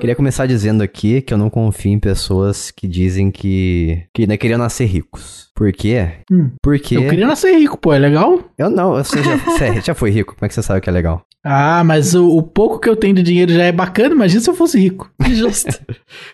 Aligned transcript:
Queria 0.00 0.16
começar 0.16 0.46
dizendo 0.46 0.82
aqui 0.82 1.20
que 1.20 1.34
eu 1.34 1.36
não 1.36 1.50
confio 1.50 1.92
em 1.92 1.98
pessoas 1.98 2.70
que 2.70 2.88
dizem 2.88 3.30
que, 3.30 4.02
que 4.14 4.22
ainda 4.22 4.38
queriam 4.38 4.56
nascer 4.56 4.86
ricos. 4.86 5.50
Por 5.54 5.70
quê? 5.74 6.08
Hum. 6.32 6.52
Porque. 6.62 6.96
Eu 6.96 7.06
queria 7.06 7.26
nascer 7.26 7.52
rico, 7.52 7.76
pô, 7.76 7.92
é 7.92 7.98
legal? 7.98 8.42
Eu 8.56 8.70
não, 8.70 8.92
você 8.92 9.22
já, 9.22 9.36
você 9.44 9.80
já 9.82 9.94
foi 9.94 10.10
rico. 10.10 10.34
Como 10.34 10.46
é 10.46 10.48
que 10.48 10.54
você 10.54 10.62
sabe 10.62 10.80
que 10.80 10.88
é 10.88 10.92
legal? 10.92 11.22
Ah, 11.42 11.82
mas 11.84 12.14
o, 12.14 12.36
o 12.36 12.42
pouco 12.42 12.78
que 12.78 12.88
eu 12.88 12.96
tenho 12.96 13.14
de 13.14 13.22
dinheiro 13.22 13.52
já 13.52 13.64
é 13.64 13.72
bacana, 13.72 14.14
imagina 14.14 14.42
se 14.42 14.50
eu 14.50 14.54
fosse 14.54 14.78
rico. 14.78 15.10
Justo. 15.30 15.70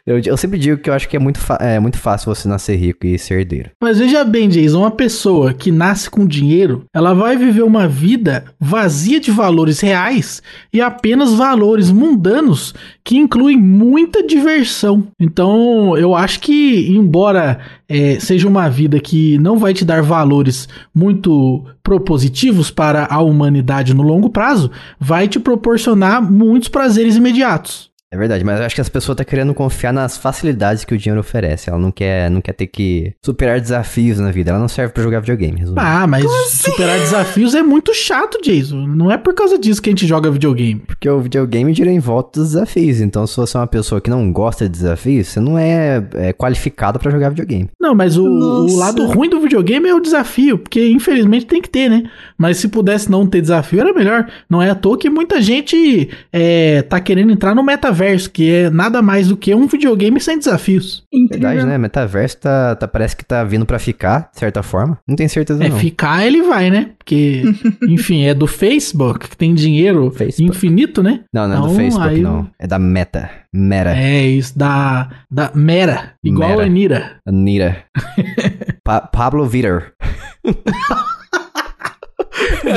Eu, 0.06 0.20
eu 0.25 0.36
sempre 0.36 0.59
digo 0.59 0.80
que 0.80 0.88
eu 0.88 0.95
acho 0.95 1.09
que 1.09 1.16
é 1.16 1.18
muito, 1.18 1.41
é 1.61 1.79
muito 1.79 1.98
fácil 1.98 2.32
você 2.32 2.48
nascer 2.48 2.77
rico 2.77 3.05
e 3.06 3.19
ser 3.19 3.41
herdeiro. 3.41 3.70
Mas 3.82 3.98
veja 3.98 4.24
bem, 4.24 4.48
Jason, 4.48 4.79
uma 4.79 4.91
pessoa 4.91 5.52
que 5.52 5.70
nasce 5.70 6.09
com 6.09 6.27
dinheiro, 6.27 6.84
ela 6.95 7.12
vai 7.12 7.37
viver 7.37 7.62
uma 7.62 7.87
vida 7.87 8.45
vazia 8.59 9.20
de 9.20 9.30
valores 9.30 9.80
reais 9.80 10.41
e 10.73 10.80
apenas 10.80 11.34
valores 11.34 11.91
mundanos 11.91 12.73
que 13.04 13.16
incluem 13.16 13.59
muita 13.59 14.27
diversão. 14.27 15.09
Então, 15.20 15.96
eu 15.98 16.15
acho 16.15 16.41
que, 16.41 16.88
embora 16.88 17.59
é, 17.88 18.18
seja 18.18 18.48
uma 18.48 18.68
vida 18.68 18.98
que 18.98 19.38
não 19.38 19.59
vai 19.59 19.73
te 19.73 19.84
dar 19.84 20.02
valores 20.02 20.68
muito 20.95 21.65
propositivos 21.82 22.68
para 22.70 23.07
a 23.09 23.20
humanidade 23.20 23.95
no 23.95 24.02
longo 24.02 24.29
prazo, 24.29 24.70
vai 24.98 25.28
te 25.28 25.38
proporcionar 25.38 26.23
muitos 26.23 26.68
prazeres 26.68 27.16
imediatos. 27.16 27.91
É 28.12 28.16
verdade, 28.16 28.45
mas 28.45 28.60
eu 28.60 28.66
acho 28.66 28.74
que 28.74 28.80
as 28.80 28.88
pessoas 28.88 29.15
estão 29.15 29.28
querendo 29.28 29.52
confiar 29.52 29.92
nas 29.92 30.16
facilidades 30.16 30.84
que 30.84 30.95
o 30.95 30.98
dinheiro 30.98 31.20
oferece. 31.20 31.69
Ela 31.69 31.78
não 31.78 31.91
quer, 31.91 32.30
não 32.30 32.41
quer 32.41 32.52
ter 32.52 32.69
que 32.69 33.12
superar 33.24 33.60
desafios 33.60 34.20
na 34.20 34.30
vida. 34.30 34.51
Ela 34.51 34.60
não 34.60 34.69
serve 34.69 34.92
pra 34.92 35.02
jogar 35.02 35.20
videogame. 35.20 35.59
resumindo. 35.59 35.80
Ah, 35.80 36.06
mas 36.06 36.24
superar 36.51 36.98
desafios 37.01 37.55
é 37.55 37.62
muito 37.62 37.92
chato, 37.92 38.41
Jason. 38.41 38.87
Não 38.87 39.10
é 39.10 39.19
por 39.19 39.34
causa 39.34 39.59
disso 39.59 39.82
que 39.82 39.91
a 39.91 39.92
gente 39.92 40.06
joga 40.06 40.30
videogame. 40.30 40.82
Porque 40.87 41.09
o 41.09 41.20
videogame 41.20 41.74
gira 41.74 41.91
em 41.91 41.98
volta 41.98 42.38
dos 42.38 42.52
desafios. 42.52 43.01
Então, 43.01 43.27
se 43.27 43.37
você 43.37 43.56
é 43.56 43.60
uma 43.60 43.66
pessoa 43.66 44.01
que 44.01 44.09
não 44.09 44.32
gosta 44.32 44.68
de 44.68 44.70
desafios, 44.70 45.27
você 45.27 45.40
não 45.40 45.59
é, 45.59 46.07
é 46.15 46.32
qualificado 46.32 47.01
pra 47.01 47.10
jogar 47.10 47.30
videogame. 47.30 47.68
Não, 47.80 47.93
mas 47.93 48.16
o, 48.16 48.24
o 48.24 48.77
lado 48.77 49.04
ruim 49.07 49.29
do 49.29 49.40
videogame 49.40 49.88
é 49.88 49.95
o 49.95 50.01
desafio, 50.01 50.59
porque 50.59 50.88
infelizmente 50.88 51.46
tem 51.46 51.60
que 51.60 51.68
ter, 51.68 51.88
né? 51.88 52.04
Mas 52.38 52.59
se 52.59 52.68
pudesse 52.68 53.10
não 53.10 53.27
ter 53.27 53.40
desafio, 53.40 53.80
era 53.80 53.93
melhor. 53.93 54.29
Não 54.49 54.62
é 54.62 54.71
à 54.71 54.74
toa 54.77 54.96
que 54.96 55.10
muita 55.10 55.43
gente 55.43 56.09
é, 56.32 56.82
tá 56.82 57.01
querendo 57.01 57.32
entrar 57.32 57.54
no 57.54 57.65
metaverso, 57.65 57.96
que 58.33 58.51
é 58.51 58.71
nada 58.71 59.01
mais 59.02 59.29
do 59.29 59.37
que 59.37 59.55
um 59.55 59.66
videogame 59.66 60.21
sem 60.21 60.39
desafios. 60.39 61.05
Incrível. 61.13 61.49
Verdade, 61.49 61.66
né? 61.69 61.79
Metaverso 61.79 62.39
tá, 62.39 62.75
tá- 62.77 62.89
parece 62.89 63.16
que 63.16 63.25
tá 63.25 63.43
vindo 63.45 63.65
pra 63.66 63.79
ficar, 63.79 64.31
de 64.33 64.39
certa 64.39 64.62
forma. 64.62 64.99
Não 65.09 65.16
tenho 65.16 65.28
certeza, 65.31 65.65
É, 65.65 65.69
não. 65.69 65.78
ficar 65.78 66.27
ele 66.27 66.43
vai, 66.43 66.71
né? 66.71 66.91
Porque, 66.99 67.43
enfim, 67.89 68.25
é 68.25 68.34
do 68.34 68.47
Facebook, 68.47 69.28
que 69.28 69.37
tem 69.37 69.55
dinheiro 69.55 70.11
Facebook. 70.11 70.56
infinito, 70.56 71.03
né? 71.03 71.21
Não, 71.33 71.47
não 71.49 71.55
é 71.55 71.59
do 71.61 71.65
Então, 71.67 71.77
Facebook, 71.77 72.09
aí- 72.15 72.21
não. 72.21 72.50
É 72.59 72.67
da 72.67 72.78
Meta. 72.78 73.31
Meta. 73.53 73.91
É 73.97 74.27
isso, 74.27 74.59
da, 74.59 75.09
da 75.31 75.50
Mera, 75.55 76.12
igual 76.22 76.50
Mera. 76.50 76.62
a 76.62 76.67
Anira. 76.67 77.17
Anira. 77.27 77.84
Pa- 78.84 79.00
Pablo 79.00 79.47
Vitor. 79.47 79.93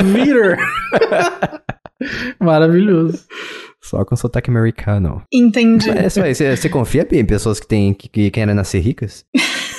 Vitor. 0.04 0.56
Maravilhoso. 2.40 3.24
Só 3.90 4.04
com 4.04 4.14
sotaque 4.14 4.48
americano. 4.48 5.20
Entendi. 5.32 5.90
É 5.90 6.06
isso 6.06 6.22
aí. 6.22 6.32
Você 6.32 6.68
confia 6.68 7.04
Bia, 7.04 7.20
em 7.20 7.24
pessoas 7.24 7.58
que, 7.58 7.66
tem, 7.66 7.92
que, 7.92 8.08
que 8.08 8.30
querem 8.30 8.54
nascer 8.54 8.78
ricas? 8.78 9.24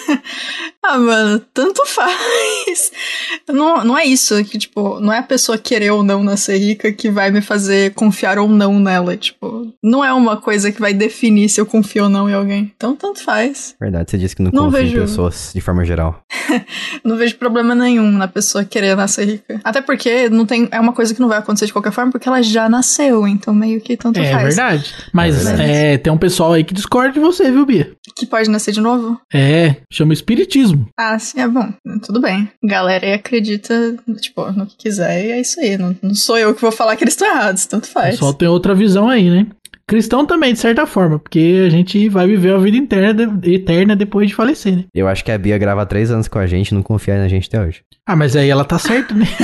Ah, 0.84 0.98
mano, 0.98 1.40
tanto 1.54 1.86
faz. 1.86 2.92
Não, 3.48 3.84
não 3.84 3.98
é 3.98 4.06
isso, 4.06 4.44
que, 4.46 4.58
tipo, 4.58 5.00
não 5.00 5.12
é 5.12 5.18
a 5.18 5.24
pessoa 5.24 5.58
querer 5.58 5.92
ou 5.92 6.04
não 6.04 6.24
nascer 6.24 6.58
rica 6.58 6.92
que 6.92 7.10
vai 7.10 7.30
me 7.32 7.42
fazer 7.42 7.94
confiar 7.94 8.40
ou 8.40 8.48
não 8.48 8.80
nela. 8.80 9.18
Tipo, 9.18 9.74
não 9.84 10.04
é 10.06 10.14
uma 10.14 10.38
coisa 10.38 10.72
que 10.72 10.80
vai 10.80 10.94
definir 10.94 11.50
se 11.50 11.60
eu 11.60 11.66
confio 11.66 12.04
ou 12.06 12.10
não 12.10 12.30
em 12.30 12.34
alguém. 12.34 12.72
Então, 12.76 12.96
tanto 12.96 13.22
faz. 13.24 13.76
Verdade, 13.80 14.10
você 14.10 14.18
disse 14.18 14.36
que 14.36 14.42
não, 14.42 14.52
Não 14.54 14.66
confia 14.66 14.82
vejo- 14.84 14.98
em 14.98 15.02
pessoas 15.02 15.52
de 15.54 15.60
forma 15.62 15.84
geral. 15.84 16.24
Não 17.04 17.16
vejo 17.18 17.36
problema 17.38 17.74
nenhum 17.76 18.10
na 18.12 18.28
pessoa 18.28 18.64
querer 18.64 18.96
nascer 18.96 19.26
rica. 19.26 19.60
Até 19.64 19.82
porque 19.82 20.30
não 20.30 20.46
tem, 20.46 20.68
é 20.72 20.80
uma 20.80 20.94
coisa 20.94 21.14
que 21.14 21.20
não 21.20 21.28
vai 21.28 21.40
acontecer 21.40 21.66
de 21.66 21.74
qualquer 21.74 21.92
forma, 21.92 22.12
porque 22.12 22.28
ela 22.28 22.42
já 22.44 22.70
nasceu, 22.70 23.28
então 23.28 23.54
meio 23.54 23.82
que 23.82 23.98
tanto 23.98 24.20
É 24.20 24.32
faz. 24.32 24.44
verdade. 24.56 24.94
Mas 25.12 25.36
É 25.36 25.50
verdade. 25.50 25.72
é, 25.72 25.98
tem 25.98 26.14
um 26.14 26.18
pessoal 26.18 26.54
aí 26.54 26.64
que 26.64 26.74
discorda 26.74 27.14
de 27.14 27.20
você, 27.20 27.50
viu, 27.52 27.66
Bia? 27.66 27.92
Que 28.16 28.26
pode 28.26 28.50
nascer 28.50 28.72
de 28.72 28.82
novo? 28.82 29.20
É, 29.34 29.78
chama 29.92 30.14
espiritismo. 30.14 30.71
Ah, 30.98 31.18
sim, 31.20 31.40
é 31.40 31.48
bom. 31.48 31.72
Tudo 32.04 32.22
bem. 32.22 32.50
Galera 32.64 33.06
aí 33.06 33.14
acredita, 33.14 33.96
tipo, 34.20 34.52
no 34.52 34.66
que 34.66 34.78
quiser 34.78 35.26
e 35.26 35.32
é 35.32 35.42
isso 35.42 35.60
aí. 35.60 35.78
Não, 35.78 35.96
não 36.02 36.14
sou 36.16 36.38
eu 36.38 36.54
que 36.54 36.62
vou 36.62 36.72
falar 36.72 36.96
que 36.96 37.04
eles 37.04 37.14
estão 37.14 37.28
errados, 37.28 37.66
tanto 37.66 37.88
faz. 37.88 38.12
pessoal 38.12 38.34
tem 38.34 38.48
outra 38.48 38.74
visão 38.74 39.10
aí, 39.10 39.30
né? 39.30 39.48
Cristão 39.88 40.26
também, 40.26 40.54
de 40.54 40.60
certa 40.60 40.86
forma, 40.86 41.20
porque 41.20 41.64
a 41.68 41.70
gente 41.70 42.08
vai 42.08 42.26
viver 42.26 42.54
a 42.54 42.58
vida 42.58 42.78
eterna, 42.78 43.40
eterna 43.44 43.96
depois 43.96 44.30
de 44.30 44.36
falecer, 44.36 44.76
né? 44.78 44.86
Eu 44.96 45.08
acho 45.08 45.24
que 45.24 45.32
a 45.32 45.38
Bia 45.38 45.58
grava 45.58 45.82
há 45.82 45.86
três 45.86 46.10
anos 46.10 46.30
com 46.30 46.40
a 46.40 46.48
gente 46.48 46.70
e 46.70 46.74
não 46.74 46.82
confia 46.82 47.18
na 47.18 47.28
gente 47.28 47.48
até 47.48 47.62
hoje. 47.62 47.82
Ah, 48.06 48.16
mas 48.16 48.36
aí 48.36 48.50
ela 48.50 48.64
tá 48.64 48.80
certa, 48.80 49.14
né? 49.14 49.26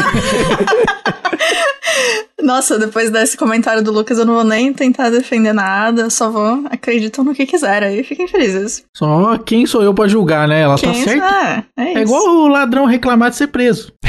Nossa, 2.42 2.78
depois 2.78 3.10
desse 3.10 3.36
comentário 3.36 3.84
do 3.84 3.92
Lucas, 3.92 4.20
eu 4.20 4.26
não 4.26 4.36
vou 4.36 4.44
nem 4.44 4.72
tentar 4.72 5.10
defender 5.10 5.54
nada, 5.54 6.10
só 6.10 6.30
vou 6.30 6.64
acreditar 6.70 7.24
no 7.24 7.34
que 7.34 7.46
quiser. 7.46 7.84
Aí 7.84 8.04
fiquem 8.04 8.28
felizes. 8.28 8.84
Só 8.96 9.38
quem 9.40 9.66
sou 9.66 9.82
eu 9.82 9.94
pra 9.94 10.08
julgar, 10.08 10.48
né? 10.48 10.62
Ela 10.62 10.76
tá 10.76 10.92
Quem 10.92 11.04
certa. 11.04 11.66
é, 11.78 11.84
é, 11.84 11.90
isso. 11.90 11.98
É 11.98 12.02
igual 12.02 12.28
o 12.28 12.48
ladrão 12.48 12.86
reclamar 12.86 13.32
de 13.32 13.38
ser 13.38 13.48
preso. 13.48 13.92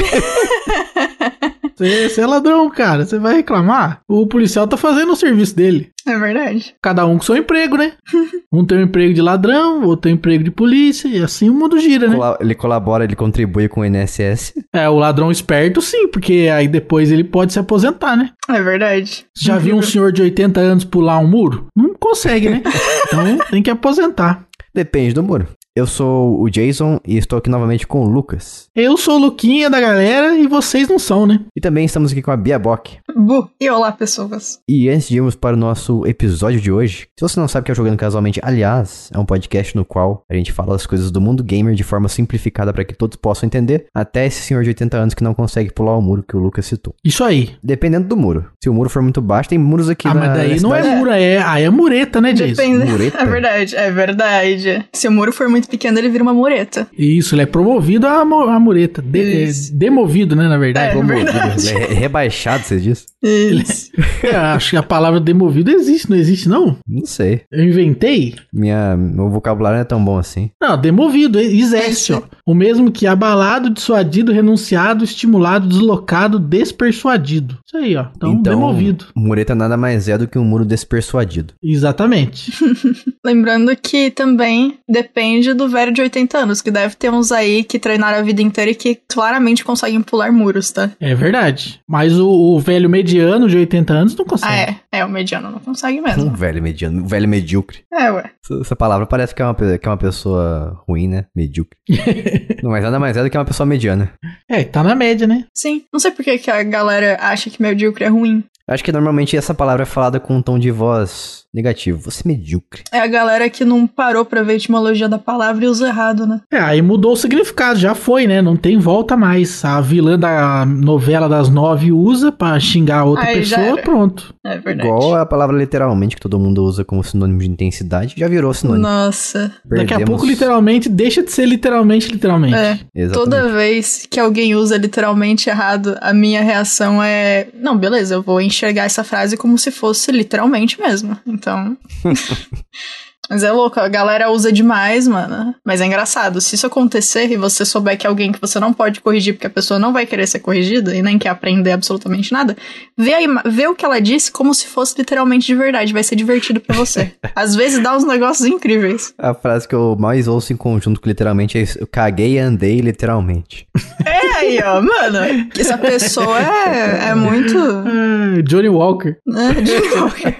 Você 1.79 2.09
você 2.09 2.21
é 2.21 2.27
ladrão, 2.27 2.69
cara. 2.69 3.05
Você 3.05 3.17
vai 3.17 3.35
reclamar? 3.35 4.01
O 4.05 4.27
policial 4.27 4.67
tá 4.67 4.75
fazendo 4.75 5.13
o 5.13 5.15
serviço 5.15 5.55
dele. 5.55 5.89
É 6.05 6.17
verdade. 6.17 6.75
Cada 6.81 7.05
um 7.05 7.17
com 7.17 7.23
seu 7.23 7.37
emprego, 7.37 7.77
né? 7.77 7.93
Um 8.51 8.65
tem 8.65 8.79
um 8.79 8.81
emprego 8.81 9.13
de 9.13 9.21
ladrão, 9.21 9.83
outro 9.83 10.01
tem 10.01 10.13
um 10.13 10.15
emprego 10.15 10.43
de 10.43 10.49
polícia, 10.49 11.07
e 11.07 11.21
assim 11.21 11.51
o 11.51 11.53
mundo 11.53 11.79
gira, 11.79 12.07
né? 12.07 12.17
Ele 12.39 12.55
colabora, 12.55 13.03
ele 13.03 13.15
contribui 13.15 13.67
com 13.67 13.81
o 13.81 13.85
INSS. 13.85 14.55
É, 14.73 14.89
o 14.89 14.95
ladrão 14.95 15.29
esperto, 15.29 15.83
sim, 15.83 16.07
porque 16.07 16.49
aí 16.51 16.67
depois 16.67 17.11
ele 17.11 17.23
pode 17.23 17.53
se 17.53 17.59
aposentar, 17.59 18.17
né? 18.17 18.18
É 18.49 18.61
verdade. 18.61 19.25
Já 19.37 19.57
viu 19.57 19.75
um 19.75 19.81
senhor 19.81 20.11
de 20.11 20.21
80 20.21 20.59
anos 20.59 20.83
pular 20.85 21.19
um 21.19 21.27
muro? 21.27 21.67
Não 21.75 21.93
consegue, 21.93 22.49
né? 22.49 22.63
Então 23.07 23.37
tem 23.49 23.63
que 23.63 23.69
aposentar. 23.71 24.45
Depende 24.73 25.13
do 25.13 25.23
muro. 25.23 25.47
Eu 25.79 25.87
sou 25.87 26.41
o 26.41 26.49
Jason 26.49 26.99
e 27.07 27.17
estou 27.17 27.39
aqui 27.39 27.49
novamente 27.49 27.87
com 27.87 28.03
o 28.03 28.05
Lucas. 28.05 28.67
Eu 28.75 28.97
sou 28.97 29.15
o 29.15 29.17
Luquinha 29.17 29.69
da 29.69 29.79
galera 29.79 30.37
e 30.37 30.45
vocês 30.45 30.89
não 30.89 30.99
são, 30.99 31.25
né? 31.25 31.39
E 31.55 31.61
também 31.61 31.85
estamos 31.85 32.11
aqui 32.11 32.21
com 32.21 32.31
a 32.31 32.35
Bia 32.35 32.59
Bock. 32.59 32.97
Bu. 33.15 33.49
E 33.61 33.69
olá, 33.69 33.89
pessoas. 33.93 34.59
E 34.67 34.89
antes 34.89 35.07
de 35.07 35.15
irmos 35.15 35.35
para 35.35 35.55
o 35.55 35.59
nosso 35.59 36.05
episódio 36.05 36.59
de 36.59 36.69
hoje, 36.69 37.07
se 37.17 37.21
você 37.21 37.39
não 37.39 37.47
sabe 37.47 37.61
o 37.61 37.65
que 37.65 37.71
é 37.71 37.73
o 37.73 37.75
Jogando 37.75 37.95
Casualmente, 37.95 38.41
aliás, 38.43 39.09
é 39.13 39.17
um 39.17 39.25
podcast 39.25 39.73
no 39.73 39.85
qual 39.85 40.25
a 40.29 40.35
gente 40.35 40.51
fala 40.51 40.75
as 40.75 40.85
coisas 40.85 41.11
do 41.11 41.21
mundo 41.21 41.41
gamer 41.45 41.75
de 41.75 41.83
forma 41.83 42.09
simplificada 42.09 42.73
para 42.73 42.83
que 42.83 42.93
todos 42.93 43.15
possam 43.15 43.47
entender, 43.47 43.85
até 43.95 44.25
esse 44.25 44.41
senhor 44.41 44.63
de 44.63 44.71
80 44.71 44.97
anos 44.97 45.13
que 45.13 45.23
não 45.23 45.33
consegue 45.33 45.71
pular 45.71 45.97
o 45.97 46.01
muro 46.01 46.25
que 46.27 46.35
o 46.35 46.39
Lucas 46.39 46.65
citou. 46.65 46.93
Isso 47.05 47.23
aí. 47.23 47.55
Dependendo 47.63 48.05
do 48.05 48.17
muro. 48.17 48.47
Se 48.61 48.69
o 48.69 48.73
muro 48.73 48.89
for 48.89 49.01
muito 49.01 49.21
baixo, 49.21 49.47
tem 49.47 49.57
muros 49.57 49.87
aqui 49.87 50.09
ah, 50.09 50.13
na 50.13 50.19
mas 50.19 50.33
daí 50.33 50.59
não 50.59 50.75
é 50.75 50.83
muro, 50.83 51.09
é, 51.11 51.37
aí 51.37 51.63
é 51.63 51.69
mureta, 51.69 52.19
né, 52.19 52.33
Jason? 52.33 52.61
Depende. 52.61 52.85
Mureta? 52.91 53.17
É 53.19 53.25
verdade, 53.25 53.75
é 53.75 53.91
verdade. 53.91 54.85
Se 54.93 55.07
o 55.07 55.11
muro 55.11 55.31
for 55.31 55.47
muito 55.47 55.68
pequeno, 55.69 55.97
ele 55.97 56.09
vira 56.09 56.23
uma 56.23 56.33
mureta. 56.33 56.87
Isso, 56.97 57.35
ele 57.35 57.43
é 57.43 57.45
promovido 57.45 58.07
a, 58.07 58.21
a 58.21 58.59
mureta. 58.59 59.01
De- 59.01 59.43
é, 59.43 59.49
demovido, 59.73 60.35
né, 60.35 60.47
na 60.47 60.57
verdade. 60.57 60.89
É, 60.89 60.91
Promovido. 60.91 61.31
verdade. 61.31 61.69
Ele 61.69 61.83
é 61.83 61.93
rebaixado, 61.93 62.63
você 62.63 62.77
diz? 62.79 63.05
Isso. 63.23 63.91
Eu 64.23 64.39
acho 64.39 64.69
que 64.71 64.77
a 64.77 64.83
palavra 64.83 65.19
demovido 65.19 65.71
existe, 65.71 66.09
não 66.09 66.17
existe, 66.17 66.47
não? 66.49 66.77
Não 66.87 67.05
sei. 67.05 67.41
Eu 67.51 67.63
inventei? 67.63 68.35
Minha, 68.53 68.95
meu 68.97 69.29
vocabulário 69.29 69.77
não 69.77 69.81
é 69.81 69.85
tão 69.85 70.03
bom 70.03 70.17
assim. 70.17 70.49
Não, 70.61 70.79
demovido, 70.79 71.39
existe, 71.39 72.13
ó. 72.13 72.21
O 72.45 72.53
mesmo 72.53 72.91
que 72.91 73.05
abalado, 73.07 73.69
dissuadido, 73.69 74.31
renunciado, 74.31 75.03
estimulado, 75.03 75.67
deslocado, 75.67 76.39
despersuadido. 76.39 77.57
Isso 77.65 77.77
aí, 77.77 77.95
ó. 77.95 78.07
Então, 78.15 78.41
demovido. 78.41 79.05
mureta 79.15 79.53
nada 79.53 79.75
mais 79.77 80.07
é 80.07 80.17
do 80.17 80.27
que 80.27 80.37
um 80.39 80.45
muro 80.45 80.65
despersuadido. 80.65 81.53
Exatamente. 81.63 82.51
Lembrando 83.25 83.75
que 83.75 84.09
também 84.11 84.75
depende 84.87 85.53
do 85.59 85.69
velho 85.69 85.91
de 85.91 86.01
80 86.01 86.37
anos, 86.37 86.61
que 86.61 86.71
deve 86.71 86.95
ter 86.95 87.11
uns 87.11 87.31
aí 87.31 87.63
que 87.63 87.77
treinaram 87.77 88.17
a 88.17 88.21
vida 88.21 88.41
inteira 88.41 88.71
e 88.71 88.75
que 88.75 88.99
claramente 89.07 89.63
conseguem 89.63 90.01
pular 90.01 90.31
muros, 90.31 90.71
tá? 90.71 90.89
É 90.99 91.13
verdade. 91.13 91.79
Mas 91.87 92.17
o, 92.17 92.27
o 92.27 92.59
velho 92.59 92.89
mediano 92.89 93.47
de 93.47 93.57
80 93.57 93.93
anos 93.93 94.15
não 94.15 94.25
consegue. 94.25 94.51
Ah, 94.53 94.57
é. 94.57 94.99
É, 94.99 95.05
o 95.05 95.09
mediano 95.09 95.51
não 95.51 95.59
consegue 95.59 95.99
Um 95.99 96.03
mesmo. 96.03 96.35
velho 96.35 96.63
mediano, 96.63 97.01
um 97.03 97.05
velho 97.05 97.27
medíocre. 97.27 97.79
É, 97.93 98.11
ué. 98.11 98.31
Essa, 98.43 98.61
essa 98.61 98.75
palavra 98.75 99.05
parece 99.05 99.35
que 99.35 99.41
é, 99.41 99.45
uma, 99.45 99.53
que 99.53 99.85
é 99.87 99.89
uma 99.89 99.97
pessoa 99.97 100.81
ruim, 100.87 101.07
né? 101.07 101.25
Medíocre. 101.35 101.77
não, 102.63 102.71
mas 102.71 102.83
nada 102.83 102.99
mais 102.99 103.15
é 103.17 103.23
do 103.23 103.29
que 103.29 103.37
uma 103.37 103.45
pessoa 103.45 103.67
mediana. 103.67 104.11
É, 104.49 104.63
tá 104.63 104.81
na 104.81 104.95
média, 104.95 105.27
né? 105.27 105.45
Sim. 105.53 105.83
Não 105.93 105.99
sei 105.99 106.11
por 106.11 106.23
que, 106.23 106.37
que 106.39 106.49
a 106.49 106.63
galera 106.63 107.17
acha 107.21 107.49
que 107.49 107.61
medíocre 107.61 108.05
é 108.05 108.07
ruim. 108.07 108.43
Acho 108.67 108.83
que 108.83 108.91
normalmente 108.91 109.35
essa 109.35 109.53
palavra 109.53 109.81
é 109.81 109.85
falada 109.85 110.19
com 110.19 110.35
um 110.37 110.41
tom 110.43 110.59
de 110.59 110.69
voz 110.69 111.43
negativo. 111.53 111.99
Você 111.99 112.21
é 112.25 112.27
medíocre. 112.27 112.83
É 112.91 112.99
a 112.99 113.07
galera 113.07 113.49
que 113.49 113.65
não 113.65 113.87
parou 113.87 114.23
pra 114.25 114.43
ver 114.43 114.53
a 114.53 114.55
etimologia 114.55 115.09
da 115.09 115.17
palavra 115.17 115.65
e 115.65 115.67
usa 115.67 115.87
errado, 115.87 116.25
né? 116.25 116.41
É, 116.51 116.59
aí 116.59 116.81
mudou 116.81 117.13
o 117.13 117.17
significado, 117.17 117.79
já 117.79 117.95
foi, 117.95 118.27
né? 118.27 118.41
Não 118.41 118.55
tem 118.55 118.77
volta 118.77 119.17
mais. 119.17 119.63
A 119.65 119.81
vilã 119.81 120.17
da 120.17 120.65
novela 120.65 121.27
das 121.27 121.49
nove 121.49 121.91
usa 121.91 122.31
pra 122.31 122.59
xingar 122.59 123.03
outra 123.05 123.25
Aí 123.25 123.39
pessoa, 123.39 123.77
pronto. 123.77 124.33
É 124.45 124.57
verdade. 124.57 124.87
Igual 124.87 125.15
a 125.15 125.25
palavra 125.25 125.57
literalmente, 125.57 126.15
que 126.15 126.21
todo 126.21 126.39
mundo 126.39 126.63
usa 126.63 126.83
como 126.85 127.03
sinônimo 127.03 127.39
de 127.39 127.49
intensidade, 127.49 128.15
já 128.17 128.27
virou 128.27 128.53
sinônimo. 128.53 128.83
Nossa. 128.83 129.51
Daqui 129.65 129.93
a 129.93 129.97
Perdemos- 129.97 130.09
pouco, 130.09 130.25
literalmente, 130.25 130.89
deixa 130.89 131.23
de 131.23 131.31
ser 131.31 131.45
literalmente, 131.45 132.11
literalmente. 132.11 132.55
É. 132.55 132.79
Exatamente. 132.95 133.13
Toda 133.13 133.49
vez 133.49 134.07
que 134.09 134.19
alguém 134.19 134.55
usa 134.55 134.77
literalmente 134.77 135.49
errado, 135.49 135.97
a 136.01 136.13
minha 136.13 136.41
reação 136.41 137.01
é: 137.01 137.47
não, 137.59 137.77
beleza, 137.77 138.15
eu 138.15 138.21
vou 138.21 138.39
enxergar 138.41 138.83
essa 138.85 139.03
frase 139.03 139.35
como 139.37 139.57
se 139.57 139.71
fosse 139.71 140.11
literalmente 140.11 140.79
mesmo. 140.79 141.17
Então. 141.39 141.77
Mas 143.29 143.43
é 143.43 143.51
louco, 143.51 143.79
a 143.79 143.87
galera 143.87 144.31
usa 144.31 144.51
demais, 144.51 145.07
mano. 145.07 145.53
Mas 145.65 145.81
é 145.81 145.85
engraçado. 145.85 146.41
Se 146.41 146.55
isso 146.55 146.65
acontecer 146.65 147.29
e 147.31 147.37
você 147.37 147.63
souber 147.63 147.97
que 147.97 148.07
é 148.07 148.09
alguém 148.09 148.31
que 148.31 148.41
você 148.41 148.59
não 148.59 148.73
pode 148.73 149.01
corrigir 149.01 149.33
porque 149.35 149.47
a 149.47 149.49
pessoa 149.51 149.79
não 149.79 149.93
vai 149.93 150.05
querer 150.05 150.25
ser 150.27 150.39
corrigida 150.39 150.95
e 150.95 151.01
nem 151.01 151.17
quer 151.19 151.29
aprender 151.29 151.71
absolutamente 151.71 152.31
nada, 152.33 152.55
vê, 152.97 153.11
vê 153.45 153.67
o 153.67 153.75
que 153.75 153.85
ela 153.85 153.99
disse 153.99 154.31
como 154.31 154.53
se 154.53 154.65
fosse 154.67 154.95
literalmente 154.97 155.45
de 155.45 155.55
verdade. 155.55 155.93
Vai 155.93 156.03
ser 156.03 156.15
divertido 156.15 156.59
pra 156.59 156.75
você. 156.75 157.13
Às 157.35 157.55
vezes 157.55 157.81
dá 157.83 157.95
uns 157.95 158.03
negócios 158.03 158.47
incríveis. 158.47 159.13
A 159.17 159.33
frase 159.33 159.67
que 159.67 159.75
eu 159.75 159.95
mais 159.99 160.27
ouço 160.27 160.51
em 160.51 160.57
conjunto 160.57 160.99
com 160.99 161.07
literalmente 161.09 161.57
é 161.57 161.61
isso. 161.61 161.77
Eu 161.79 161.87
caguei 161.87 162.33
e 162.33 162.39
andei 162.39 162.79
literalmente. 162.81 163.67
É 164.05 164.35
aí, 164.37 164.59
ó, 164.63 164.81
mano. 164.81 165.49
Essa 165.57 165.77
pessoa 165.77 166.39
é, 166.39 167.09
é 167.09 167.15
muito. 167.15 167.57
Ah, 167.57 168.41
Johnny 168.43 168.69
Walker. 168.69 169.17
né, 169.27 169.53
de 169.53 169.71
Walker. 169.97 170.35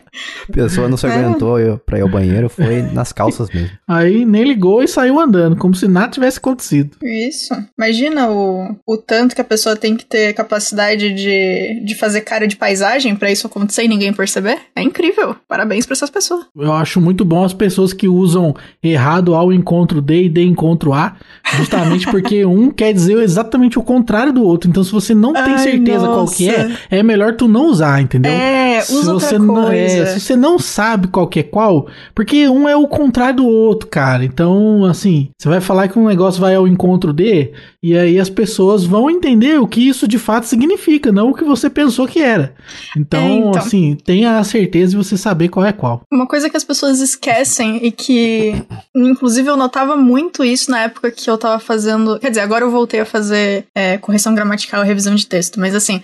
A 0.50 0.52
pessoa 0.52 0.88
não 0.90 0.98
se 0.98 1.06
É. 1.06 1.12
aguentou 1.12 1.60
eu- 1.60 1.78
pra 1.78 1.98
ir 1.98 2.02
ao 2.02 2.10
banheiro, 2.10 2.50
foi 2.50 2.79
nas 2.82 3.12
calças 3.12 3.50
mesmo. 3.50 3.72
Aí 3.88 4.26
nem 4.26 4.44
ligou 4.44 4.84
e 4.84 4.88
saiu 4.88 5.20
andando, 5.20 5.56
como 5.56 5.76
se 5.76 5.88
nada 5.88 6.12
tivesse 6.12 6.38
acontecido. 6.38 6.98
Isso. 7.04 7.54
Imagina 7.78 8.30
o, 8.30 8.76
o 8.86 8.98
tanto 8.98 9.36
que 9.36 9.42
a 9.42 9.46
pessoa 9.46 9.76
tem 9.76 9.96
que 9.96 10.06
ter 10.06 10.34
capacidade 10.34 11.14
de, 11.14 11.82
de 11.86 11.96
fazer 11.96 12.22
cara 12.22 12.48
de 12.48 12.56
paisagem 12.56 13.16
pra 13.16 13.32
isso 13.32 13.48
acontecer 13.48 13.84
e 13.84 13.88
ninguém 13.88 14.14
perceber. 14.14 14.58
É 14.76 14.82
incrível. 14.82 15.36
Parabéns 15.48 15.86
pra 15.86 15.94
essas 15.94 16.10
pessoas. 16.10 16.46
Eu 16.56 16.74
acho 16.74 17.02
muito 17.02 17.26
bom 17.26 17.44
as 17.44 17.54
pessoas 17.54 17.94
que 17.94 18.08
usam 18.08 18.56
errado 18.84 19.36
ao 19.36 19.52
encontro 19.52 20.02
D 20.02 20.24
e 20.24 20.30
D 20.30 20.44
encontro 20.44 20.94
A, 20.94 21.16
justamente 21.58 22.06
porque 22.12 22.46
um 22.46 22.72
quer 22.72 22.94
dizer 22.94 23.18
exatamente 23.20 23.78
o 23.80 23.84
contrário 23.84 24.32
do 24.32 24.44
outro. 24.44 24.70
Então, 24.70 24.84
se 24.84 24.92
você 24.92 25.14
não 25.14 25.34
tem 25.34 25.54
Ai, 25.54 25.60
certeza 25.60 26.06
qual 26.06 26.28
que 26.28 26.50
é, 26.50 26.64
nossa. 26.64 26.80
é 26.90 27.04
melhor 27.04 27.36
tu 27.36 27.48
não 27.48 27.68
usar, 27.68 28.02
entendeu? 28.02 28.32
É, 28.32 28.82
se 28.82 28.94
usa 28.94 29.14
você 29.14 29.36
outra 29.36 29.40
não 29.40 29.72
é, 29.72 30.06
se 30.06 30.20
você 30.20 30.36
não 30.36 30.60
sabe 30.60 31.08
qual 31.08 31.28
que 31.28 31.40
é 31.40 31.44
qual, 31.44 31.88
porque 32.14 32.48
um 32.48 32.69
é 32.70 32.76
o 32.76 32.88
contrário 32.88 33.38
do 33.38 33.48
outro, 33.48 33.88
cara. 33.88 34.24
Então, 34.24 34.86
assim, 34.86 35.30
você 35.38 35.50
vai 35.50 35.60
falar 35.60 35.88
que 35.88 35.98
um 36.00 36.08
negócio 36.08 36.40
vai 36.40 36.56
ao 36.56 36.68
encontro 36.68 37.12
de, 37.12 37.52
e 37.84 37.98
aí 37.98 38.20
as 38.20 38.30
pessoas 38.30 38.84
vão 38.86 39.10
entender 39.10 39.60
o 39.60 39.68
que 39.68 39.88
isso 39.88 40.08
de 40.08 40.18
fato 40.18 40.46
significa, 40.46 41.12
não 41.12 41.30
o 41.32 41.34
que 41.34 41.44
você 41.44 41.70
pensou 41.70 42.08
que 42.08 42.20
era. 42.20 42.54
Então, 42.96 43.20
É, 43.20 43.36
então. 43.38 43.62
assim, 43.62 43.98
tenha 44.04 44.38
a 44.38 44.44
certeza 44.44 44.92
de 44.92 44.98
você 44.98 45.18
saber 45.18 45.50
qual 45.50 45.66
é 45.66 45.74
qual. 45.74 46.02
Uma 46.12 46.28
coisa 46.28 46.50
que 46.50 46.58
as 46.58 46.64
pessoas 46.64 47.00
esquecem 47.00 47.86
e 47.86 47.92
que, 47.92 48.54
inclusive, 48.96 49.50
eu 49.50 49.58
notava 49.58 49.96
muito 49.96 50.44
isso 50.44 50.72
na 50.72 50.82
época 50.84 51.12
que 51.12 51.30
eu 51.30 51.38
tava 51.38 51.60
fazendo. 51.60 52.20
Quer 52.20 52.30
dizer, 52.30 52.42
agora 52.42 52.64
eu 52.66 52.72
voltei 52.72 53.00
a 53.00 53.06
fazer 53.06 53.66
é, 53.76 53.98
correção 53.98 54.36
gramatical 54.36 54.84
e 54.84 54.88
revisão 54.88 55.16
de 55.16 55.26
texto, 55.26 55.60
mas 55.60 55.76
assim. 55.76 56.02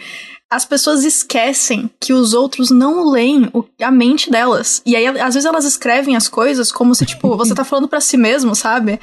As 0.55 0.63
pessoas 0.63 1.03
esquecem 1.03 1.89
que 1.99 2.13
os 2.13 2.33
outros 2.33 2.71
não 2.71 3.09
leem 3.09 3.49
o- 3.53 3.65
a 3.81 3.91
mente 3.91 4.31
delas. 4.31 4.81
E 4.85 4.95
aí, 4.95 5.05
às 5.05 5.33
vezes, 5.33 5.43
elas 5.45 5.65
escrevem 5.65 6.15
as 6.15 6.29
coisas 6.29 6.71
como 6.71 6.95
se, 6.95 7.05
tipo, 7.05 7.35
você 7.35 7.53
tá 7.53 7.65
falando 7.65 7.89
pra 7.89 7.99
si 7.99 8.15
mesmo, 8.15 8.55
sabe? 8.55 8.97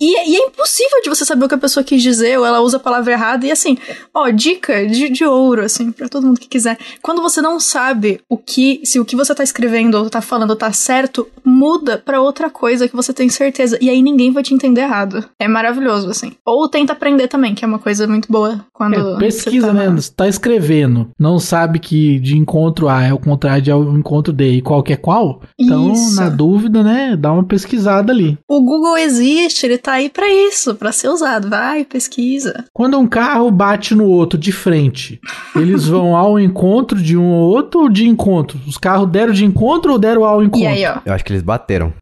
E, 0.00 0.30
e 0.30 0.36
é 0.36 0.46
impossível 0.46 1.00
de 1.02 1.08
você 1.08 1.24
saber 1.24 1.44
o 1.44 1.48
que 1.48 1.54
a 1.54 1.58
pessoa 1.58 1.84
quis 1.84 2.02
dizer, 2.02 2.38
ou 2.38 2.44
ela 2.44 2.60
usa 2.60 2.76
a 2.76 2.80
palavra 2.80 3.12
errada. 3.12 3.46
E 3.46 3.50
assim, 3.50 3.76
ó, 4.14 4.28
dica 4.30 4.86
de, 4.86 5.08
de 5.08 5.24
ouro, 5.24 5.62
assim, 5.62 5.92
pra 5.92 6.08
todo 6.08 6.26
mundo 6.26 6.40
que 6.40 6.48
quiser. 6.48 6.78
Quando 7.00 7.22
você 7.22 7.40
não 7.40 7.60
sabe 7.60 8.20
o 8.28 8.36
que, 8.36 8.80
se 8.84 8.98
o 8.98 9.04
que 9.04 9.16
você 9.16 9.34
tá 9.34 9.42
escrevendo 9.42 9.94
ou 9.96 10.10
tá 10.10 10.20
falando 10.20 10.56
tá 10.56 10.72
certo, 10.72 11.26
muda 11.44 12.02
pra 12.04 12.20
outra 12.20 12.50
coisa 12.50 12.88
que 12.88 12.96
você 12.96 13.12
tem 13.12 13.28
certeza. 13.28 13.78
E 13.80 13.88
aí 13.88 14.02
ninguém 14.02 14.32
vai 14.32 14.42
te 14.42 14.54
entender 14.54 14.82
errado. 14.82 15.24
É 15.38 15.46
maravilhoso, 15.46 16.10
assim. 16.10 16.32
Ou 16.44 16.68
tenta 16.68 16.92
aprender 16.92 17.28
também, 17.28 17.54
que 17.54 17.64
é 17.64 17.68
uma 17.68 17.78
coisa 17.78 18.06
muito 18.06 18.30
boa 18.30 18.64
quando. 18.72 19.16
É, 19.16 19.18
pesquisa, 19.18 19.68
tá 19.68 19.72
né? 19.72 19.90
Você 19.90 20.12
tá 20.12 20.28
escrevendo, 20.28 21.10
não 21.18 21.38
sabe 21.38 21.78
que 21.78 22.18
de 22.18 22.36
encontro 22.36 22.88
A 22.88 23.04
é 23.04 23.12
o 23.12 23.18
contrário 23.18 23.62
de 23.62 23.70
ao 23.70 23.82
encontro 23.96 24.32
D 24.32 24.54
e 24.54 24.62
qual 24.62 24.82
que 24.82 24.92
é 24.92 24.96
qual. 24.96 25.40
Então, 25.58 25.92
Isso. 25.92 26.16
na 26.16 26.28
dúvida, 26.28 26.82
né? 26.82 27.16
Dá 27.16 27.32
uma 27.32 27.44
pesquisada 27.44 28.12
ali. 28.12 28.38
O 28.48 28.60
Google 28.60 28.96
existe, 28.96 29.66
ele 29.66 29.78
tá 29.82 29.92
aí 29.92 30.08
pra 30.08 30.28
isso, 30.28 30.74
pra 30.74 30.92
ser 30.92 31.08
usado. 31.08 31.48
Vai, 31.48 31.84
pesquisa. 31.84 32.64
Quando 32.72 32.98
um 32.98 33.06
carro 33.06 33.50
bate 33.50 33.94
no 33.94 34.06
outro 34.06 34.38
de 34.38 34.52
frente, 34.52 35.20
eles 35.54 35.86
vão 35.86 36.16
ao 36.16 36.38
encontro 36.38 37.00
de 37.00 37.16
um 37.16 37.30
ou 37.30 37.50
outro 37.50 37.82
ou 37.82 37.88
de 37.88 38.08
encontro? 38.08 38.58
Os 38.66 38.78
carros 38.78 39.10
deram 39.10 39.32
de 39.32 39.44
encontro 39.44 39.92
ou 39.92 39.98
deram 39.98 40.24
ao 40.24 40.42
encontro? 40.42 40.60
E 40.60 40.66
aí, 40.66 40.86
ó. 40.86 40.98
Eu 41.04 41.12
acho 41.12 41.24
que 41.24 41.32
eles 41.32 41.42
bateram. 41.42 41.92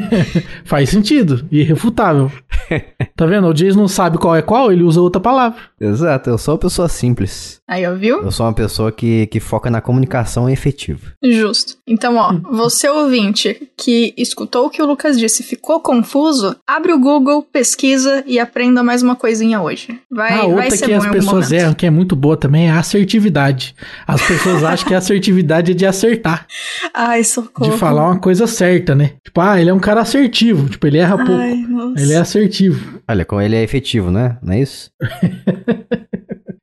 Faz 0.64 0.90
sentido. 0.90 1.46
Irrefutável. 1.50 2.30
tá 3.16 3.26
vendo? 3.26 3.48
O 3.48 3.54
Jason 3.54 3.78
não 3.78 3.88
sabe 3.88 4.18
qual 4.18 4.34
é 4.34 4.42
qual, 4.42 4.72
ele 4.72 4.82
usa 4.82 5.00
outra 5.00 5.20
palavra. 5.20 5.58
Exato, 5.80 6.30
eu 6.30 6.38
sou 6.38 6.54
uma 6.54 6.60
pessoa 6.60 6.88
simples. 6.88 7.60
Aí, 7.68 7.86
ó, 7.86 7.94
viu? 7.94 8.22
Eu 8.22 8.30
sou 8.30 8.46
uma 8.46 8.52
pessoa 8.52 8.90
que, 8.90 9.26
que 9.28 9.40
foca 9.40 9.70
na 9.70 9.80
comunicação 9.80 10.48
efetiva. 10.48 11.12
Justo. 11.22 11.76
Então, 11.86 12.16
ó, 12.16 12.32
você 12.50 12.88
ouvinte 12.88 13.70
que 13.76 14.12
escutou 14.16 14.66
o 14.66 14.70
que 14.70 14.82
o 14.82 14.86
Lucas 14.86 15.18
disse 15.18 15.42
e 15.42 15.46
ficou 15.46 15.80
confuso, 15.80 16.56
abre 16.66 16.92
o 16.92 16.98
Google, 16.98 17.19
pesquisa 17.52 18.22
e 18.26 18.38
aprenda 18.38 18.82
mais 18.82 19.02
uma 19.02 19.16
coisinha 19.16 19.60
hoje. 19.60 19.98
Vai, 20.10 20.32
a 20.32 20.36
vai 20.38 20.46
outra 20.46 20.70
ser 20.70 20.86
que 20.86 20.92
bom 20.92 20.98
as 20.98 21.06
pessoas 21.06 21.48
momento. 21.48 21.52
erram, 21.52 21.74
que 21.74 21.86
é 21.86 21.90
muito 21.90 22.16
boa 22.16 22.36
também, 22.36 22.68
é 22.68 22.70
a 22.70 22.78
assertividade. 22.78 23.74
As 24.06 24.20
pessoas 24.26 24.64
acham 24.64 24.88
que 24.88 24.94
a 24.94 24.98
assertividade 24.98 25.72
é 25.72 25.74
de 25.74 25.86
acertar. 25.86 26.46
Ai, 26.94 27.24
socorro. 27.24 27.70
De 27.70 27.78
falar 27.78 28.06
uma 28.06 28.18
coisa 28.18 28.46
certa, 28.46 28.94
né? 28.94 29.12
Tipo, 29.24 29.40
ah, 29.40 29.60
ele 29.60 29.70
é 29.70 29.74
um 29.74 29.80
cara 29.80 30.00
assertivo. 30.00 30.68
Tipo, 30.68 30.86
ele 30.86 30.98
erra 30.98 31.16
pouco. 31.16 31.32
Ai, 31.32 31.54
nossa. 31.56 32.00
Ele 32.02 32.12
é 32.12 32.16
assertivo. 32.18 33.00
Olha, 33.08 33.24
como 33.24 33.40
ele 33.40 33.56
é 33.56 33.62
efetivo, 33.62 34.10
né? 34.10 34.38
Não 34.42 34.52
é 34.52 34.60
isso? 34.60 34.90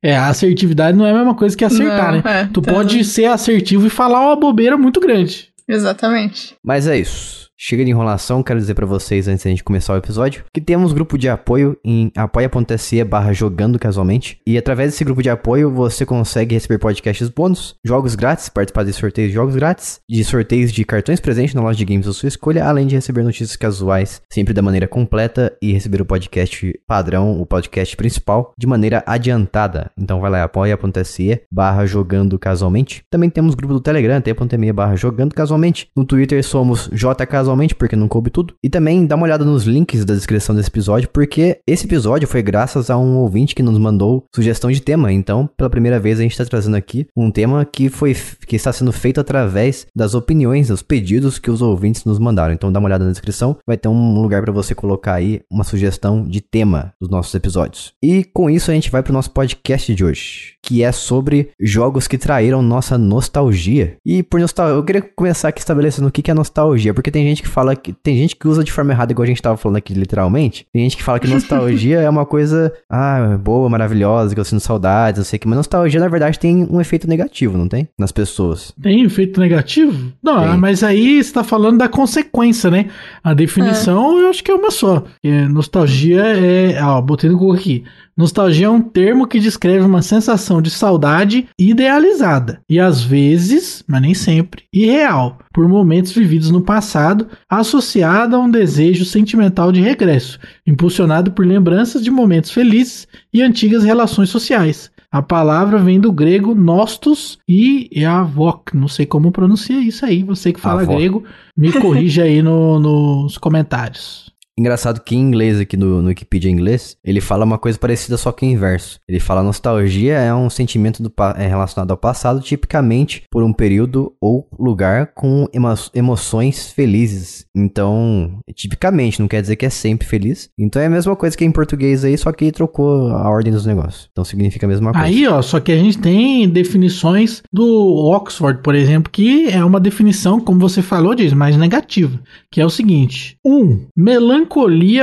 É, 0.00 0.16
a 0.16 0.28
assertividade 0.28 0.96
não 0.96 1.04
é 1.04 1.10
a 1.10 1.14
mesma 1.14 1.34
coisa 1.34 1.56
que 1.56 1.64
acertar, 1.64 2.12
Não, 2.12 2.22
né? 2.22 2.42
é, 2.42 2.48
tu 2.52 2.62
tá. 2.62 2.72
pode 2.72 3.04
ser 3.04 3.24
assertivo 3.24 3.86
e 3.86 3.90
falar 3.90 4.20
uma 4.20 4.36
bobeira 4.36 4.78
muito 4.78 5.00
grande. 5.00 5.48
Exatamente. 5.66 6.54
Mas 6.64 6.86
é 6.86 6.96
isso. 6.98 7.47
Chega 7.60 7.84
de 7.84 7.90
enrolação, 7.90 8.40
quero 8.40 8.60
dizer 8.60 8.74
pra 8.74 8.86
vocês 8.86 9.26
antes 9.26 9.42
da 9.42 9.50
gente 9.50 9.64
começar 9.64 9.92
o 9.92 9.96
episódio 9.96 10.44
que 10.54 10.60
temos 10.60 10.92
grupo 10.92 11.18
de 11.18 11.28
apoio 11.28 11.76
em 11.84 12.12
apoia.se 12.16 13.02
barra 13.02 13.32
jogando 13.32 13.80
casualmente 13.80 14.38
e 14.46 14.56
através 14.56 14.92
desse 14.92 15.02
grupo 15.02 15.20
de 15.20 15.28
apoio 15.28 15.68
você 15.68 16.06
consegue 16.06 16.54
receber 16.54 16.78
podcasts 16.78 17.28
bônus, 17.28 17.74
jogos 17.84 18.14
grátis, 18.14 18.48
participar 18.48 18.84
de 18.84 18.92
sorteios 18.92 19.30
de 19.30 19.34
jogos 19.34 19.56
grátis, 19.56 19.98
de 20.08 20.22
sorteios 20.22 20.70
de 20.70 20.84
cartões 20.84 21.18
presentes 21.18 21.52
na 21.52 21.60
loja 21.60 21.76
de 21.76 21.84
games 21.84 22.06
da 22.06 22.12
sua 22.12 22.28
escolha, 22.28 22.64
além 22.64 22.86
de 22.86 22.94
receber 22.94 23.24
notícias 23.24 23.56
casuais 23.56 24.22
sempre 24.32 24.54
da 24.54 24.62
maneira 24.62 24.86
completa 24.86 25.52
e 25.60 25.72
receber 25.72 26.00
o 26.00 26.06
podcast 26.06 26.72
padrão, 26.86 27.40
o 27.40 27.44
podcast 27.44 27.96
principal, 27.96 28.52
de 28.56 28.68
maneira 28.68 29.02
adiantada. 29.04 29.90
Então 29.98 30.20
vai 30.20 30.30
lá, 30.30 30.44
apoia.se 30.44 31.42
barra 31.50 31.84
jogando 31.86 32.38
casualmente. 32.38 33.02
Também 33.10 33.28
temos 33.28 33.56
grupo 33.56 33.74
do 33.74 33.80
Telegram, 33.80 34.20
t.me 34.20 34.72
barra 34.72 34.94
jogando 34.94 35.34
casualmente. 35.34 35.88
No 35.96 36.04
Twitter 36.04 36.44
somos 36.44 36.88
jcasualmente, 36.92 37.47
porque 37.74 37.96
não 37.96 38.08
coube 38.08 38.30
tudo. 38.30 38.54
E 38.62 38.68
também 38.68 39.06
dá 39.06 39.16
uma 39.16 39.24
olhada 39.24 39.44
nos 39.44 39.64
links 39.64 40.04
da 40.04 40.14
descrição 40.14 40.54
desse 40.54 40.68
episódio, 40.68 41.08
porque 41.12 41.58
esse 41.66 41.86
episódio 41.86 42.28
foi 42.28 42.42
graças 42.42 42.90
a 42.90 42.98
um 42.98 43.16
ouvinte 43.16 43.54
que 43.54 43.62
nos 43.62 43.78
mandou 43.78 44.24
sugestão 44.34 44.70
de 44.70 44.80
tema. 44.80 45.12
Então, 45.12 45.48
pela 45.56 45.70
primeira 45.70 46.00
vez, 46.00 46.18
a 46.18 46.22
gente 46.22 46.32
está 46.32 46.44
trazendo 46.44 46.76
aqui 46.76 47.06
um 47.16 47.30
tema 47.30 47.64
que 47.64 47.88
foi 47.88 48.16
que 48.46 48.56
está 48.56 48.72
sendo 48.72 48.92
feito 48.92 49.20
através 49.20 49.86
das 49.94 50.14
opiniões, 50.14 50.68
dos 50.68 50.82
pedidos 50.82 51.38
que 51.38 51.50
os 51.50 51.62
ouvintes 51.62 52.04
nos 52.04 52.18
mandaram. 52.18 52.54
Então, 52.54 52.72
dá 52.72 52.78
uma 52.78 52.86
olhada 52.86 53.04
na 53.04 53.10
descrição, 53.10 53.56
vai 53.66 53.76
ter 53.76 53.88
um 53.88 54.20
lugar 54.20 54.42
para 54.42 54.52
você 54.52 54.74
colocar 54.74 55.14
aí 55.14 55.40
uma 55.50 55.64
sugestão 55.64 56.26
de 56.26 56.40
tema 56.40 56.92
dos 57.00 57.10
nossos 57.10 57.34
episódios. 57.34 57.92
E 58.02 58.24
com 58.24 58.48
isso, 58.48 58.70
a 58.70 58.74
gente 58.74 58.90
vai 58.90 59.02
para 59.02 59.10
o 59.10 59.14
nosso 59.14 59.30
podcast 59.30 59.94
de 59.94 60.04
hoje, 60.04 60.54
que 60.62 60.82
é 60.82 60.92
sobre 60.92 61.50
jogos 61.60 62.06
que 62.06 62.18
traíram 62.18 62.62
nossa 62.62 62.96
nostalgia. 62.98 63.96
E 64.04 64.22
por 64.22 64.40
nostalgia, 64.40 64.76
eu 64.76 64.84
queria 64.84 65.02
começar 65.02 65.48
aqui 65.48 65.60
estabelecendo 65.60 66.08
o 66.08 66.12
que 66.12 66.30
é 66.30 66.34
nostalgia, 66.34 66.94
porque 66.94 67.10
tem 67.10 67.26
gente 67.26 67.37
gente 67.38 67.42
que 67.42 67.48
fala 67.48 67.74
que. 67.74 67.92
Tem 67.92 68.16
gente 68.16 68.36
que 68.36 68.46
usa 68.46 68.62
de 68.62 68.72
forma 68.72 68.92
errada, 68.92 69.12
igual 69.12 69.24
a 69.24 69.26
gente 69.26 69.40
tava 69.40 69.56
falando 69.56 69.76
aqui, 69.76 69.94
literalmente. 69.94 70.66
Tem 70.72 70.82
gente 70.82 70.96
que 70.96 71.02
fala 71.02 71.18
que 71.18 71.28
nostalgia 71.28 72.00
é 72.00 72.08
uma 72.08 72.26
coisa, 72.26 72.72
ah, 72.90 73.38
boa, 73.40 73.68
maravilhosa, 73.68 74.34
que 74.34 74.40
eu 74.40 74.44
sinto 74.44 74.60
saudades, 74.60 75.18
não 75.18 75.24
sei 75.24 75.36
o 75.36 75.40
que. 75.40 75.48
Mas 75.48 75.56
nostalgia, 75.56 76.00
na 76.00 76.08
verdade, 76.08 76.38
tem 76.38 76.66
um 76.70 76.80
efeito 76.80 77.08
negativo, 77.08 77.56
não 77.56 77.68
tem? 77.68 77.88
Nas 77.98 78.12
pessoas. 78.12 78.72
Tem 78.80 79.02
efeito 79.04 79.40
negativo? 79.40 80.12
Não, 80.22 80.40
Tem. 80.40 80.56
mas 80.58 80.82
aí 80.82 81.22
você 81.22 81.32
tá 81.32 81.44
falando 81.44 81.78
da 81.78 81.88
consequência, 81.88 82.70
né? 82.70 82.86
A 83.22 83.34
definição 83.34 84.18
eu 84.18 84.28
acho 84.28 84.42
que 84.42 84.50
é 84.50 84.54
uma 84.54 84.70
só. 84.70 85.04
É, 85.22 85.46
nostalgia 85.46 86.22
é. 86.22 86.82
Ó, 86.82 87.00
botei 87.00 87.30
no 87.30 87.38
Google 87.38 87.54
aqui. 87.54 87.84
Nostalgia 88.16 88.66
é 88.66 88.70
um 88.70 88.80
termo 88.80 89.28
que 89.28 89.38
descreve 89.38 89.84
uma 89.84 90.02
sensação 90.02 90.60
de 90.60 90.70
saudade 90.70 91.46
idealizada 91.56 92.60
e 92.68 92.80
às 92.80 93.00
vezes, 93.00 93.84
mas 93.86 94.02
nem 94.02 94.12
sempre, 94.12 94.64
irreal, 94.74 95.38
por 95.58 95.66
momentos 95.68 96.12
vividos 96.12 96.52
no 96.52 96.60
passado, 96.60 97.26
associada 97.50 98.36
a 98.36 98.38
um 98.38 98.48
desejo 98.48 99.04
sentimental 99.04 99.72
de 99.72 99.80
regresso, 99.80 100.38
impulsionado 100.64 101.32
por 101.32 101.44
lembranças 101.44 102.00
de 102.04 102.12
momentos 102.12 102.52
felizes 102.52 103.08
e 103.34 103.42
antigas 103.42 103.82
relações 103.82 104.28
sociais. 104.28 104.88
A 105.10 105.20
palavra 105.20 105.78
vem 105.80 105.98
do 105.98 106.12
grego 106.12 106.54
nostos 106.54 107.40
e 107.48 107.90
avok. 108.04 108.76
Não 108.76 108.86
sei 108.86 109.04
como 109.04 109.32
pronuncia 109.32 109.80
isso 109.80 110.06
aí. 110.06 110.22
Você 110.22 110.52
que 110.52 110.60
fala 110.60 110.82
Avó. 110.82 110.94
grego, 110.94 111.24
me 111.56 111.72
corrija 111.72 112.22
aí 112.22 112.40
no- 112.40 112.78
nos 112.78 113.36
comentários. 113.36 114.30
Engraçado 114.58 115.00
que 115.00 115.14
em 115.14 115.20
inglês, 115.20 115.60
aqui 115.60 115.76
no, 115.76 116.02
no 116.02 116.08
Wikipedia 116.08 116.50
em 116.50 116.54
inglês, 116.54 116.96
ele 117.04 117.20
fala 117.20 117.44
uma 117.44 117.58
coisa 117.58 117.78
parecida, 117.78 118.16
só 118.16 118.32
que 118.32 118.44
inverso. 118.44 118.98
Ele 119.08 119.20
fala 119.20 119.40
nostalgia 119.40 120.14
é 120.14 120.34
um 120.34 120.50
sentimento 120.50 121.00
do, 121.00 121.12
é 121.36 121.46
relacionado 121.46 121.92
ao 121.92 121.96
passado, 121.96 122.40
tipicamente 122.40 123.22
por 123.30 123.44
um 123.44 123.52
período 123.52 124.12
ou 124.20 124.48
lugar 124.58 125.12
com 125.14 125.46
emo- 125.52 125.68
emoções 125.94 126.72
felizes. 126.72 127.46
Então, 127.56 128.40
tipicamente, 128.52 129.20
não 129.20 129.28
quer 129.28 129.40
dizer 129.40 129.54
que 129.54 129.64
é 129.64 129.70
sempre 129.70 130.08
feliz. 130.08 130.50
Então 130.58 130.82
é 130.82 130.86
a 130.86 130.90
mesma 130.90 131.14
coisa 131.14 131.36
que 131.36 131.44
em 131.44 131.52
português 131.52 132.04
aí, 132.04 132.18
só 132.18 132.32
que 132.32 132.50
trocou 132.50 133.10
a 133.10 133.28
ordem 133.28 133.52
dos 133.52 133.64
negócios. 133.64 134.08
Então 134.10 134.24
significa 134.24 134.66
a 134.66 134.68
mesma 134.68 134.92
coisa. 134.92 135.06
Aí, 135.06 135.26
ó, 135.28 135.40
só 135.40 135.60
que 135.60 135.70
a 135.70 135.76
gente 135.76 135.98
tem 135.98 136.48
definições 136.48 137.42
do 137.52 137.64
Oxford, 138.12 138.60
por 138.62 138.74
exemplo, 138.74 139.12
que 139.12 139.48
é 139.48 139.64
uma 139.64 139.78
definição, 139.78 140.40
como 140.40 140.58
você 140.58 140.82
falou, 140.82 141.14
diz, 141.14 141.32
mais 141.32 141.56
negativa, 141.56 142.18
que 142.50 142.60
é 142.60 142.66
o 142.66 142.70
seguinte: 142.70 143.36
1. 143.44 143.54
Um, 143.54 143.86
melancolia 143.96 144.47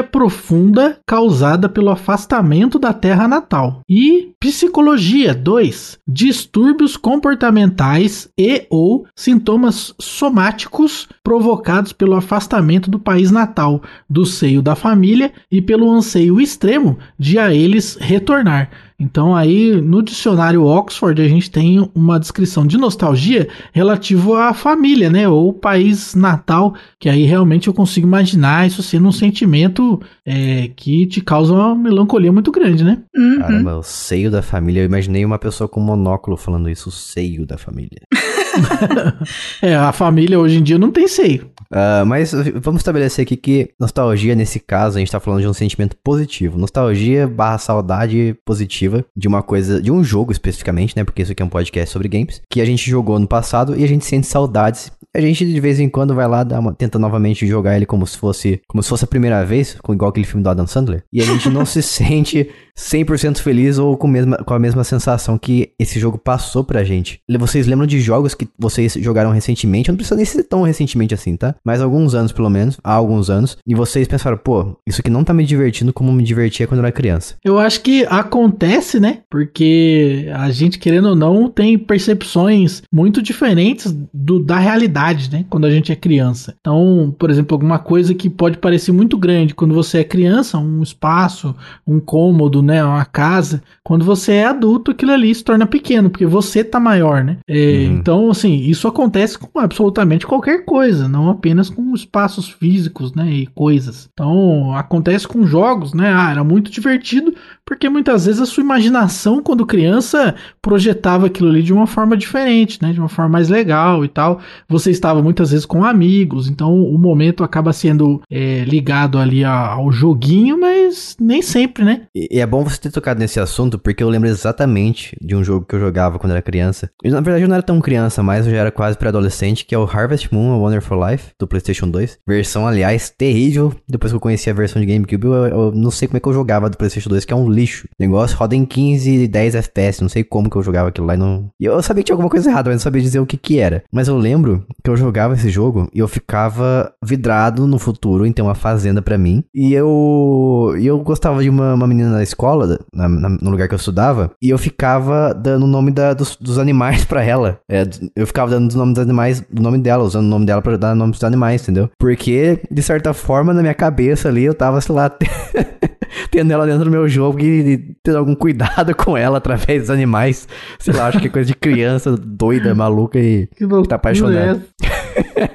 profunda 0.03 0.97
causada 1.05 1.69
pelo 1.69 1.89
afastamento 1.89 2.79
da 2.79 2.91
terra 2.91 3.27
natal. 3.27 3.81
E 3.87 4.33
psicologia 4.39 5.33
2. 5.33 5.99
Distúrbios 6.07 6.97
comportamentais 6.97 8.29
e 8.37 8.65
ou 8.69 9.05
sintomas 9.15 9.93
somáticos 9.99 11.07
provocados 11.23 11.93
pelo 11.93 12.15
afastamento 12.15 12.89
do 12.89 12.99
país 12.99 13.31
natal, 13.31 13.81
do 14.09 14.25
seio 14.25 14.61
da 14.61 14.75
família 14.75 15.31
e 15.51 15.61
pelo 15.61 15.91
anseio 15.91 16.41
extremo 16.41 16.97
de 17.17 17.37
a 17.39 17.53
eles 17.53 17.97
retornar. 17.99 18.69
Então 18.99 19.35
aí 19.35 19.79
no 19.81 20.01
dicionário 20.01 20.63
Oxford 20.63 21.21
a 21.21 21.27
gente 21.27 21.51
tem 21.51 21.89
uma 21.93 22.19
descrição 22.19 22.65
de 22.65 22.77
nostalgia 22.77 23.47
relativo 23.73 24.35
à 24.35 24.53
família, 24.53 25.09
né, 25.09 25.27
ou 25.27 25.53
país 25.53 26.15
natal, 26.15 26.75
que 26.99 27.09
aí 27.09 27.23
realmente 27.23 27.67
eu 27.67 27.73
consigo 27.73 28.07
imaginar 28.07 28.67
isso 28.67 28.81
sendo 28.81 29.07
um 29.07 29.11
sentimento 29.11 30.01
é, 30.25 30.69
que 30.75 31.05
te 31.07 31.21
causa 31.21 31.53
uma 31.53 31.75
melancolia 31.75 32.31
muito 32.31 32.51
grande, 32.51 32.83
né? 32.83 32.99
Uhum. 33.15 33.39
Caramba, 33.39 33.77
o 33.77 33.83
seio 33.83 34.31
da 34.31 34.41
família. 34.41 34.81
Eu 34.81 34.85
imaginei 34.85 35.25
uma 35.25 35.37
pessoa 35.37 35.67
com 35.67 35.79
monóculo 35.79 36.37
falando 36.37 36.69
isso, 36.69 36.89
o 36.89 36.91
seio 36.91 37.45
da 37.45 37.57
família. 37.57 38.01
É, 39.61 39.75
a 39.75 39.91
família 39.91 40.39
hoje 40.39 40.59
em 40.59 40.63
dia 40.63 40.77
não 40.77 40.91
tem 40.91 41.07
seio. 41.07 41.49
Ah, 41.71 42.03
mas 42.05 42.31
vamos 42.55 42.79
estabelecer 42.81 43.23
aqui 43.23 43.35
que 43.35 43.69
nostalgia, 43.79 44.35
nesse 44.35 44.59
caso, 44.59 44.97
a 44.97 44.99
gente 44.99 45.11
tá 45.11 45.19
falando 45.19 45.41
de 45.41 45.47
um 45.47 45.53
sentimento 45.53 45.95
positivo. 46.03 46.57
Nostalgia 46.57 47.27
barra 47.27 47.57
saudade 47.57 48.35
positiva 48.45 49.03
de 49.15 49.27
uma 49.27 49.41
coisa, 49.43 49.81
de 49.81 49.91
um 49.91 50.03
jogo 50.03 50.31
especificamente, 50.31 50.95
né? 50.95 51.03
Porque 51.03 51.21
isso 51.21 51.31
aqui 51.31 51.41
é 51.41 51.45
um 51.45 51.49
podcast 51.49 51.91
sobre 51.91 52.07
games, 52.07 52.41
que 52.49 52.61
a 52.61 52.65
gente 52.65 52.89
jogou 52.89 53.19
no 53.19 53.27
passado 53.27 53.75
e 53.77 53.83
a 53.83 53.87
gente 53.87 54.05
sente 54.05 54.27
saudades. 54.27 54.91
A 55.15 55.21
gente 55.21 55.45
de 55.45 55.59
vez 55.61 55.79
em 55.79 55.87
quando 55.87 56.13
vai 56.13 56.27
lá, 56.27 56.43
uma- 56.59 56.73
tenta 56.73 56.99
novamente 56.99 57.47
jogar 57.47 57.75
ele 57.77 57.85
como 57.85 58.05
se 58.05 58.17
fosse 58.17 58.61
como 58.67 58.83
se 58.83 58.89
fosse 58.89 59.05
a 59.05 59.07
primeira 59.07 59.45
vez, 59.45 59.77
igual 59.89 60.09
aquele 60.09 60.25
filme 60.25 60.43
do 60.43 60.49
Adam 60.49 60.67
Sandler. 60.67 61.03
E 61.13 61.21
a 61.21 61.25
gente 61.25 61.49
não 61.49 61.65
se 61.65 61.81
sente 61.83 62.49
100% 62.77 63.37
feliz 63.39 63.77
ou 63.77 63.95
com, 63.97 64.07
mesma, 64.07 64.37
com 64.37 64.53
a 64.53 64.59
mesma 64.59 64.83
sensação 64.83 65.37
que 65.37 65.71
esse 65.79 65.99
jogo 65.99 66.17
passou 66.17 66.63
pra 66.63 66.83
gente. 66.83 67.19
Vocês 67.39 67.65
lembram 67.65 67.87
de 67.87 67.99
jogos 68.01 68.35
que 68.35 68.47
vocês 68.59 68.93
jogaram 68.99 69.31
recentemente? 69.31 69.89
Não 69.89 69.95
precisa 69.95 70.15
nem 70.17 70.25
ser 70.25 70.43
tão 70.43 70.61
recentemente 70.63 71.13
assim, 71.13 71.37
tá? 71.37 71.54
Mas 71.63 71.81
alguns 71.81 72.13
anos, 72.15 72.31
pelo 72.31 72.49
menos, 72.49 72.77
há 72.83 72.93
alguns 72.93 73.29
anos. 73.29 73.57
E 73.65 73.75
vocês 73.75 74.07
pensaram, 74.07 74.37
pô, 74.37 74.77
isso 74.87 75.01
aqui 75.01 75.09
não 75.09 75.23
tá 75.23 75.33
me 75.33 75.45
divertindo 75.45 75.93
como 75.93 76.11
me 76.11 76.23
divertia 76.23 76.67
quando 76.67 76.79
eu 76.79 76.85
era 76.85 76.91
criança. 76.91 77.35
Eu 77.43 77.59
acho 77.59 77.81
que 77.81 78.05
acontece, 78.09 78.99
né? 78.99 79.19
Porque 79.29 80.29
a 80.33 80.49
gente, 80.51 80.79
querendo 80.79 81.09
ou 81.09 81.15
não, 81.15 81.49
tem 81.49 81.77
percepções 81.77 82.81
muito 82.91 83.21
diferentes 83.21 83.95
do, 84.13 84.39
da 84.39 84.57
realidade, 84.57 85.31
né? 85.31 85.45
Quando 85.49 85.65
a 85.65 85.71
gente 85.71 85.91
é 85.91 85.95
criança. 85.95 86.55
Então, 86.59 87.13
por 87.17 87.29
exemplo, 87.29 87.55
alguma 87.55 87.79
coisa 87.79 88.13
que 88.13 88.29
pode 88.29 88.57
parecer 88.57 88.91
muito 88.91 89.17
grande 89.17 89.53
quando 89.55 89.73
você 89.73 89.99
é 89.99 90.03
criança, 90.03 90.57
um 90.57 90.81
espaço, 90.81 91.55
um 91.85 91.99
cômodo, 91.99 92.61
né? 92.61 92.83
Uma 92.83 93.05
casa. 93.05 93.61
Quando 93.83 94.03
você 94.03 94.33
é 94.33 94.45
adulto, 94.45 94.91
aquilo 94.91 95.11
ali 95.11 95.33
se 95.33 95.43
torna 95.43 95.65
pequeno, 95.65 96.09
porque 96.09 96.25
você 96.25 96.63
tá 96.63 96.79
maior, 96.79 97.23
né? 97.23 97.37
É, 97.47 97.75
Uhum. 97.85 97.97
Então, 97.97 98.29
assim, 98.29 98.55
isso 98.55 98.87
acontece 98.87 99.37
com 99.37 99.59
absolutamente 99.59 100.25
qualquer 100.25 100.65
coisa, 100.65 101.07
não 101.07 101.29
apenas 101.29 101.44
com 101.69 101.93
espaços 101.93 102.49
físicos, 102.49 103.13
né? 103.13 103.29
E 103.29 103.47
coisas. 103.47 104.09
Então, 104.13 104.75
acontece 104.75 105.27
com 105.27 105.45
jogos, 105.45 105.93
né? 105.93 106.13
Ah, 106.13 106.31
era 106.31 106.43
muito 106.43 106.71
divertido, 106.71 107.33
porque 107.65 107.89
muitas 107.89 108.25
vezes 108.25 108.41
a 108.41 108.45
sua 108.45 108.63
imaginação, 108.63 109.41
quando 109.41 109.65
criança, 109.65 110.35
projetava 110.61 111.27
aquilo 111.27 111.49
ali 111.49 111.63
de 111.63 111.73
uma 111.73 111.87
forma 111.87 112.15
diferente, 112.15 112.79
né? 112.81 112.93
De 112.93 112.99
uma 112.99 113.09
forma 113.09 113.31
mais 113.31 113.49
legal 113.49 114.05
e 114.05 114.07
tal. 114.07 114.39
Você 114.69 114.91
estava 114.91 115.21
muitas 115.21 115.51
vezes 115.51 115.65
com 115.65 115.83
amigos, 115.83 116.49
então 116.49 116.73
o 116.73 116.97
momento 116.97 117.43
acaba 117.43 117.73
sendo 117.73 118.21
é, 118.29 118.63
ligado 118.63 119.17
ali 119.17 119.43
ao 119.43 119.91
joguinho, 119.91 120.59
mas 120.59 121.15
nem 121.19 121.41
sempre, 121.41 121.83
né? 121.83 122.03
E 122.15 122.39
é 122.39 122.45
bom 122.45 122.63
você 122.63 122.79
ter 122.79 122.91
tocado 122.91 123.19
nesse 123.19 123.39
assunto, 123.39 123.77
porque 123.77 124.03
eu 124.03 124.09
lembro 124.09 124.29
exatamente 124.29 125.15
de 125.21 125.35
um 125.35 125.43
jogo 125.43 125.65
que 125.65 125.75
eu 125.75 125.79
jogava 125.79 126.19
quando 126.19 126.31
era 126.31 126.41
criança. 126.41 126.89
Eu, 127.03 127.11
na 127.11 127.21
verdade, 127.21 127.43
eu 127.43 127.47
não 127.47 127.55
era 127.55 127.63
tão 127.63 127.81
criança, 127.81 128.23
mas 128.23 128.45
eu 128.45 128.53
já 128.53 128.59
era 128.59 128.71
quase 128.71 128.97
pré-adolescente, 128.97 129.65
que 129.65 129.75
é 129.75 129.77
o 129.77 129.83
Harvest 129.83 130.33
Moon 130.33 130.53
A 130.53 130.57
Wonderful 130.57 131.09
Life, 131.09 131.31
do 131.39 131.47
PlayStation 131.47 131.87
2. 131.89 132.19
Versão, 132.27 132.67
aliás, 132.67 133.09
terrível. 133.09 133.73
Depois 133.87 134.11
que 134.11 134.15
eu 134.15 134.19
conheci 134.19 134.49
a 134.49 134.53
versão 134.53 134.81
de 134.81 134.85
GameCube, 134.87 135.25
eu, 135.25 135.33
eu 135.33 135.71
não 135.73 135.91
sei 135.91 136.07
como 136.07 136.17
é 136.17 136.19
que 136.19 136.27
eu 136.27 136.33
jogava 136.33 136.69
do 136.69 136.77
PlayStation 136.77 137.09
2, 137.09 137.25
que 137.25 137.33
é 137.33 137.35
um 137.35 137.49
lixo. 137.49 137.87
O 137.99 138.03
negócio 138.03 138.37
roda 138.37 138.55
em 138.55 138.65
15 138.65 139.09
e 139.11 139.27
10 139.27 139.55
FPS, 139.55 140.01
não 140.01 140.09
sei 140.09 140.23
como 140.23 140.49
que 140.49 140.55
eu 140.55 140.63
jogava 140.63 140.89
aquilo 140.89 141.07
lá. 141.07 141.15
E 141.15 141.17
não... 141.17 141.49
e 141.59 141.65
eu 141.65 141.81
sabia 141.83 142.03
que 142.03 142.07
tinha 142.07 142.13
alguma 142.13 142.29
coisa 142.29 142.49
errada, 142.49 142.69
mas 142.69 142.75
não 142.77 142.83
sabia 142.83 143.01
dizer 143.01 143.19
o 143.19 143.25
que 143.25 143.37
que 143.37 143.59
era. 143.59 143.83
Mas 143.91 144.07
eu 144.07 144.17
lembro 144.17 144.65
que 144.83 144.89
eu 144.89 144.95
jogava 144.97 145.33
esse 145.33 145.49
jogo 145.49 145.89
e 145.93 145.99
eu 145.99 146.07
ficava 146.07 146.91
vidrado 147.03 147.67
no 147.67 147.77
futuro 147.79 148.25
em 148.25 148.31
ter 148.31 148.41
uma 148.41 148.55
fazenda 148.55 149.01
pra 149.01 149.17
mim. 149.17 149.43
E 149.53 149.73
eu, 149.73 150.75
eu 150.79 150.99
gostava 150.99 151.41
de 151.43 151.49
uma, 151.49 151.73
uma 151.73 151.87
menina 151.87 152.09
na 152.09 152.23
escola, 152.23 152.79
na- 152.93 153.09
na- 153.09 153.29
no 153.41 153.49
lugar 153.49 153.67
que 153.67 153.73
eu 153.73 153.77
estudava, 153.77 154.31
e 154.41 154.49
eu 154.49 154.57
ficava 154.57 155.33
dando 155.33 155.63
o 155.63 155.67
nome 155.67 155.91
da- 155.91 156.13
dos, 156.13 156.35
dos 156.35 156.57
animais 156.59 157.03
pra 157.05 157.23
ela. 157.23 157.59
É, 157.69 157.83
eu 158.15 158.25
ficava 158.27 158.51
dando 158.51 158.71
o 158.73 158.77
nome 158.77 158.93
dos 158.93 159.01
animais, 159.03 159.41
do 159.51 159.61
nome 159.61 159.77
dela, 159.79 160.03
usando 160.03 160.25
o 160.25 160.29
nome 160.29 160.45
dela 160.45 160.61
pra 160.61 160.77
dar 160.77 160.95
nome 160.95 161.11
dos 161.11 161.19
animais, 161.25 161.63
entendeu? 161.63 161.89
Porque, 161.99 162.59
de 162.69 162.81
certa 162.81 163.13
forma, 163.13 163.53
na 163.53 163.61
minha 163.61 163.73
cabeça 163.73 164.29
ali, 164.29 164.43
eu 164.43 164.53
tava, 164.53 164.79
sei 164.81 164.95
lá, 164.95 165.09
tendo 166.31 166.51
ela 166.51 166.65
dentro 166.65 166.85
do 166.85 166.91
meu 166.91 167.07
jogo 167.07 167.39
e, 167.39 167.95
tendo 168.03 168.17
algum 168.17 168.35
cuidado 168.35 168.95
com 168.95 169.17
ela 169.17 169.37
através 169.37 169.83
dos 169.83 169.89
animais. 169.89 170.47
Sei 170.79 170.93
lá, 170.93 171.07
acho 171.07 171.19
que 171.19 171.27
é 171.27 171.29
coisa 171.29 171.47
de 171.47 171.55
criança 171.55 172.15
doida, 172.15 172.73
maluca 172.75 173.19
e 173.19 173.47
Que 173.55 173.65
loucura 173.65 173.89
Tá 173.89 173.95
apaixonado. 173.95 174.63
é 174.83 175.49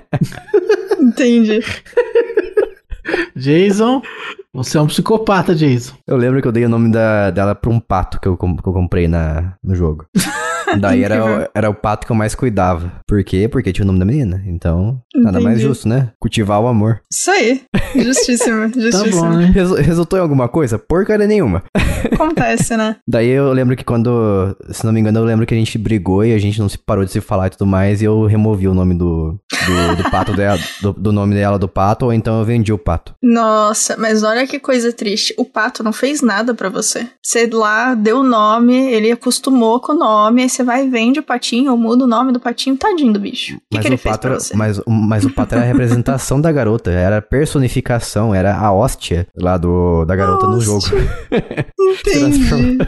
Entendi. 1.00 1.60
Jason, 3.34 4.02
você 4.52 4.78
é 4.78 4.80
um 4.80 4.86
psicopata, 4.86 5.54
Jason. 5.54 5.94
Eu 6.06 6.16
lembro 6.16 6.40
que 6.42 6.48
eu 6.48 6.52
dei 6.52 6.64
o 6.64 6.68
nome 6.68 6.90
da, 6.90 7.30
dela 7.30 7.54
pra 7.54 7.70
um 7.70 7.80
pato 7.80 8.20
que 8.20 8.28
eu, 8.28 8.36
que 8.36 8.44
eu 8.44 8.72
comprei 8.72 9.08
na, 9.08 9.54
no 9.62 9.74
jogo. 9.74 10.06
Daí 10.78 11.02
era, 11.04 11.50
era 11.54 11.70
o 11.70 11.74
pato 11.74 12.06
que 12.06 12.12
eu 12.12 12.16
mais 12.16 12.34
cuidava. 12.34 12.92
Por 13.06 13.22
quê? 13.24 13.48
Porque 13.48 13.72
tinha 13.72 13.84
o 13.84 13.86
nome 13.86 13.98
da 13.98 14.04
menina. 14.04 14.42
Então, 14.46 15.00
nada 15.14 15.40
mais 15.40 15.56
Entendi. 15.56 15.68
justo, 15.68 15.88
né? 15.88 16.10
Cultivar 16.20 16.60
o 16.60 16.66
amor. 16.68 17.00
Isso 17.12 17.30
aí. 17.30 17.62
Justíssimo, 17.96 18.70
Tá 18.70 18.80
justíssimo. 18.80 19.22
bom, 19.22 19.28
né? 19.30 19.46
Resu- 19.54 19.74
resultou 19.76 20.18
em 20.18 20.22
alguma 20.22 20.48
coisa? 20.48 20.78
Porcaria 20.78 21.26
nenhuma. 21.26 21.62
Acontece, 22.12 22.76
né? 22.76 22.96
Daí 23.06 23.28
eu 23.28 23.52
lembro 23.52 23.76
que 23.76 23.84
quando, 23.84 24.56
se 24.70 24.84
não 24.84 24.92
me 24.92 25.00
engano, 25.00 25.18
eu 25.18 25.24
lembro 25.24 25.46
que 25.46 25.54
a 25.54 25.56
gente 25.56 25.76
brigou 25.78 26.24
e 26.24 26.32
a 26.34 26.38
gente 26.38 26.58
não 26.60 26.68
se 26.68 26.78
parou 26.78 27.04
de 27.04 27.10
se 27.10 27.20
falar 27.20 27.48
e 27.48 27.50
tudo 27.50 27.66
mais, 27.66 28.00
e 28.02 28.04
eu 28.04 28.24
removi 28.26 28.68
o 28.68 28.74
nome 28.74 28.94
do, 28.94 29.38
do, 29.66 29.96
do 30.02 30.10
pato 30.10 30.32
dela, 30.34 30.58
do, 30.80 30.92
do 30.92 31.12
nome 31.12 31.34
dela 31.34 31.58
do 31.58 31.68
pato, 31.68 32.06
ou 32.06 32.12
então 32.12 32.38
eu 32.38 32.44
vendi 32.44 32.72
o 32.72 32.78
pato. 32.78 33.14
Nossa, 33.22 33.96
mas 33.98 34.22
olha 34.22 34.46
que 34.46 34.58
coisa 34.58 34.92
triste. 34.92 35.34
O 35.36 35.44
pato 35.44 35.82
não 35.82 35.92
fez 35.92 36.22
nada 36.22 36.54
pra 36.54 36.68
você. 36.68 37.06
Você 37.22 37.48
lá 37.52 37.94
deu 37.94 38.18
o 38.20 38.22
nome, 38.22 38.74
ele 38.92 39.10
acostumou 39.10 39.80
com 39.80 39.92
o 39.92 39.98
nome, 39.98 40.42
aí 40.42 40.48
você 40.48 40.59
vai 40.62 40.86
e 40.86 40.88
vende 40.90 41.20
o 41.20 41.22
patinho, 41.22 41.70
ou 41.72 41.76
muda 41.76 42.04
o 42.04 42.06
nome 42.06 42.32
do 42.32 42.40
patinho, 42.40 42.76
tadinho 42.76 43.12
do 43.12 43.20
bicho. 43.20 43.56
O 43.56 43.58
que, 43.58 43.64
Mas 43.74 43.82
que 43.82 43.88
ele 43.88 43.94
o 43.94 43.98
fez 43.98 44.12
pato, 44.12 44.22
pra 44.22 44.30
era- 44.32 44.40
você? 44.40 44.56
mas, 44.56 44.80
mas 44.86 45.24
o 45.24 45.30
pato 45.30 45.54
era 45.54 45.64
a 45.64 45.66
representação 45.66 46.40
da 46.40 46.50
garota, 46.52 46.90
era 46.90 47.18
a 47.18 47.22
personificação, 47.22 48.34
era 48.34 48.54
a 48.56 48.72
hóstia 48.72 49.26
lá 49.36 49.56
do, 49.56 50.04
da 50.04 50.14
garota 50.16 50.46
no 50.46 50.60
jogo. 50.60 50.84
Entendi. 51.78 52.78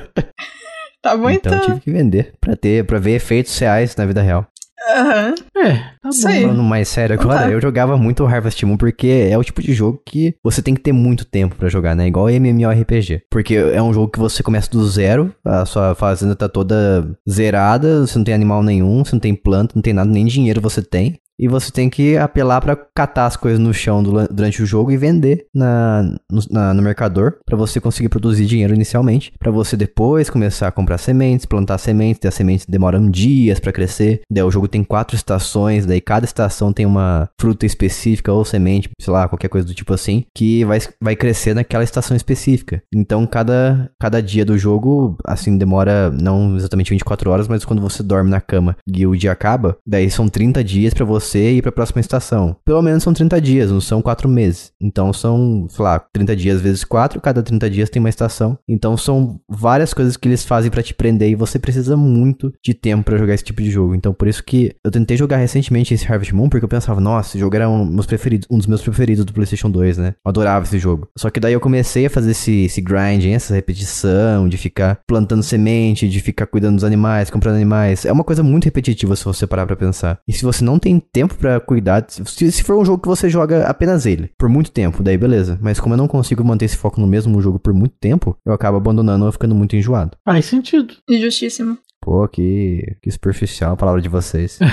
Tá 1.03 1.17
bom 1.17 1.29
Então 1.31 1.53
eu 1.53 1.59
então. 1.59 1.67
tive 1.67 1.81
que 1.81 1.91
vender 1.91 2.33
pra 2.41 2.55
ter, 2.55 2.85
para 2.87 2.99
ver 2.99 3.13
efeitos 3.17 3.59
reais 3.59 3.97
na 3.97 4.07
vida 4.07 4.23
real. 4.23 4.47
Aham. 4.91 5.35
É, 5.57 5.75
tá 6.03 6.09
Isso 6.11 6.23
bom. 6.23 6.29
aí. 6.29 6.43
Falando 6.43 6.63
mais 6.63 6.89
sério 6.89 7.19
agora, 7.19 7.41
tá. 7.41 7.51
eu 7.51 7.61
jogava 7.61 7.97
muito 7.97 8.25
Harvest 8.27 8.65
Moon 8.65 8.77
porque 8.77 9.29
é 9.31 9.39
o 9.39 9.45
tipo 9.45 9.63
de 9.63 9.73
jogo 9.73 10.01
que 10.05 10.35
você 10.43 10.61
tem 10.61 10.75
que 10.75 10.81
ter 10.81 10.93
muito 10.93 11.25
tempo 11.25 11.55
pra 11.57 11.69
jogar, 11.69 11.95
né? 11.95 12.07
Igual 12.09 12.29
MMORPG. 12.31 13.23
Porque 13.31 13.55
é 13.55 13.83
um 13.83 13.93
jogo 13.93 14.11
que 14.11 14.19
você 14.19 14.43
começa 14.43 14.71
do 14.71 14.87
zero, 14.89 15.33
a 15.45 15.65
sua 15.65 15.95
fazenda 15.95 16.35
tá 16.35 16.49
toda 16.49 17.17
zerada, 17.29 18.07
você 18.07 18.19
não 18.19 18.25
tem 18.25 18.35
animal 18.35 18.63
nenhum, 18.63 19.05
você 19.05 19.15
não 19.15 19.21
tem 19.21 19.35
planta, 19.35 19.73
não 19.75 19.83
tem 19.83 19.93
nada, 19.93 20.11
nem 20.11 20.27
dinheiro 20.27 20.61
você 20.61 20.83
tem. 20.83 21.19
E 21.43 21.49
você 21.49 21.73
tem 21.73 21.91
que 21.91 22.17
apelar 22.17 22.61
pra 22.61 22.77
catar 22.95 23.27
as 23.27 23.37
coisas 23.37 23.59
no 23.59 23.75
chão 23.75 24.01
dura- 24.03 24.29
durante 24.31 24.63
o 24.63 24.67
jogo 24.67 24.93
e 24.93 24.97
vender 24.97 25.47
na, 25.53 26.03
no, 26.31 26.41
na- 26.51 26.73
no 26.73 26.81
mercador 26.83 27.39
pra 27.45 27.57
você 27.57 27.81
conseguir 27.81 28.09
produzir 28.09 28.47
dinheiro 28.47 28.75
inicialmente, 28.75 29.33
Pra 29.41 29.51
você 29.51 29.77
depois 29.77 30.31
começar 30.31 30.69
a 30.69 30.73
comprar 30.73 30.99
sementes, 30.99 31.45
plantar 31.47 31.79
sementes, 31.79 32.21
daí 32.23 32.29
as 32.29 32.35
sementes 32.35 32.67
demoram 32.69 33.11
dias 33.11 33.59
pra 33.59 33.73
crescer. 33.73 34.21
Daí 34.31 34.45
o 34.45 34.51
jogo 34.53 34.69
tem 34.69 34.85
quatro 34.85 35.17
estações, 35.17 35.85
daí 35.85 36.01
cada 36.01 36.25
estação 36.25 36.73
tem 36.73 36.87
uma 36.87 37.29
fruta 37.41 37.67
específica 37.67 38.33
ou 38.33 38.45
semente, 38.45 38.89
sei 39.01 39.13
lá, 39.13 39.27
qualquer 39.29 39.49
coisa 39.49 39.67
do 39.67 39.75
tipo 39.75 39.93
assim, 39.93 40.25
que 40.35 40.65
vai, 40.65 40.79
vai 41.01 41.17
crescer 41.17 41.55
naquela 41.55 41.83
estação 41.83 42.17
específica. 42.17 42.83
Então 42.95 43.27
cada, 43.27 43.91
cada 44.01 44.23
dia 44.23 44.45
do 44.45 44.57
jogo, 44.57 45.17
assim, 45.27 45.59
demora 45.59 46.11
não 46.11 46.57
exatamente 46.57 46.91
24 46.91 47.31
horas, 47.31 47.49
mas 47.49 47.65
quando 47.65 47.83
você 47.83 48.03
dorme 48.03 48.31
na 48.31 48.41
cama 48.41 48.77
e 48.87 49.05
o 49.07 49.17
dia 49.17 49.33
acaba, 49.33 49.77
daí 49.87 50.09
são 50.11 50.29
30 50.29 50.63
dias 50.63 50.95
pra 50.95 51.05
você 51.05 51.32
ir 51.39 51.63
pra 51.63 51.73
próxima 51.73 52.01
estação. 52.01 52.57
Pelo 52.65 52.83
menos 52.83 53.03
são 53.03 53.13
30 53.13 53.41
dias, 53.41 53.71
não 53.71 53.81
são 53.81 54.03
4 54.03 54.29
meses. 54.29 54.73
Então 54.81 55.13
são, 55.13 55.67
sei 55.69 55.85
lá, 55.85 55.99
30 56.13 56.37
dias 56.37 56.61
vezes 56.61 56.85
4, 56.85 57.21
cada 57.21 57.43
30 57.43 57.71
dias 57.71 57.91
tem 57.91 58.01
uma 58.01 58.09
estação. 58.09 58.59
Então 58.69 58.97
são 58.97 59.41
várias 59.49 59.95
coisas 59.95 60.17
que 60.17 60.29
eles 60.29 60.45
fazem 60.45 60.71
pra 60.71 60.83
te 60.83 60.95
prender 60.95 61.31
e 61.31 61.35
você 61.35 61.59
precisa 61.59 61.97
muito 61.97 62.53
de 62.63 62.75
tempo 62.75 63.05
pra 63.05 63.19
jogar 63.19 63.35
esse 63.35 63.45
tipo 63.45 63.63
de 63.63 63.71
jogo. 63.71 63.95
Então 63.95 64.13
por 64.13 64.29
isso 64.29 64.43
que 64.43 64.75
eu 64.85 64.91
tentei 64.91 65.17
jogar 65.17 65.37
recentemente 65.37 65.95
esse 65.95 66.11
Harvest 66.11 66.35
Moon 66.35 66.49
porque 66.49 66.65
eu 66.65 66.69
pensava, 66.69 67.01
nossa, 67.01 67.31
esse 67.31 67.39
jogo 67.39 67.57
era 67.57 67.69
um, 67.69 67.85
meus 67.85 68.07
preferidos, 68.07 68.47
um 68.51 68.59
dos 68.59 68.67
meus 68.67 68.83
preferidos 68.83 69.25
do 69.25 69.33
PlayStation 69.33 69.71
2, 69.71 69.99
né? 69.99 70.15
Eu 70.25 70.29
adorava 70.29 70.65
esse 70.65 70.79
jogo. 70.79 71.09
Só 71.17 71.31
que 71.31 71.41
daí 71.41 71.53
eu 71.53 71.61
comecei 71.61 72.07
a 72.07 72.11
fazer 72.11 72.33
esse, 72.33 72.65
esse 72.65 72.81
grinding, 72.81 73.33
essa 73.33 73.55
repetição 73.55 74.49
de 74.49 74.57
ficar 74.57 75.01
plantando 75.07 75.43
semente, 75.43 76.09
de 76.09 76.21
ficar 76.21 76.47
cuidando 76.47 76.77
dos 76.77 76.85
animais, 76.85 77.31
comprando 77.31 77.57
animais. 77.57 78.05
É 78.05 78.13
uma 78.13 78.25
coisa 78.25 78.43
muito 78.43 78.65
repetitiva 78.65 79.17
se 79.17 79.25
você 79.25 79.47
parar 79.47 79.67
pra 79.67 79.77
pensar. 79.77 80.19
E 80.27 80.33
se 80.33 80.45
você 80.45 80.65
não 80.65 80.79
tem 80.79 81.01
tempo 81.01 81.22
pra 81.29 81.61
cuidar, 81.61 82.05
se, 82.09 82.53
se 82.53 82.63
for 82.63 82.77
um 82.77 82.85
jogo 82.85 83.03
que 83.03 83.09
você 83.09 83.29
joga 83.29 83.67
apenas 83.67 84.07
ele 84.07 84.31
por 84.39 84.49
muito 84.49 84.71
tempo, 84.71 85.03
daí 85.03 85.17
beleza. 85.17 85.59
Mas 85.61 85.81
como 85.81 85.95
eu 85.95 85.99
não 85.99 86.09
consigo 86.09 86.45
manter 86.45 86.67
esse 86.67 86.77
foco 86.77 87.01
no 87.01 87.07
mesmo 87.07 87.41
jogo 87.41 87.59
por 87.59 87.73
muito 87.73 87.95
tempo, 88.01 88.37
eu 88.45 88.53
acabo 88.53 88.77
abandonando 88.77 89.25
ou 89.25 89.33
ficando 89.33 89.55
muito 89.55 89.77
enjoado. 89.77 90.17
Faz 90.25 90.45
sentido. 90.47 90.95
Injustíssimo. 91.09 91.79
Pô, 92.03 92.27
que, 92.27 92.83
que 93.01 93.09
superficial 93.11 93.75
a 93.75 93.77
palavra 93.77 94.03
de 94.03 94.09
vocês. 94.09 94.59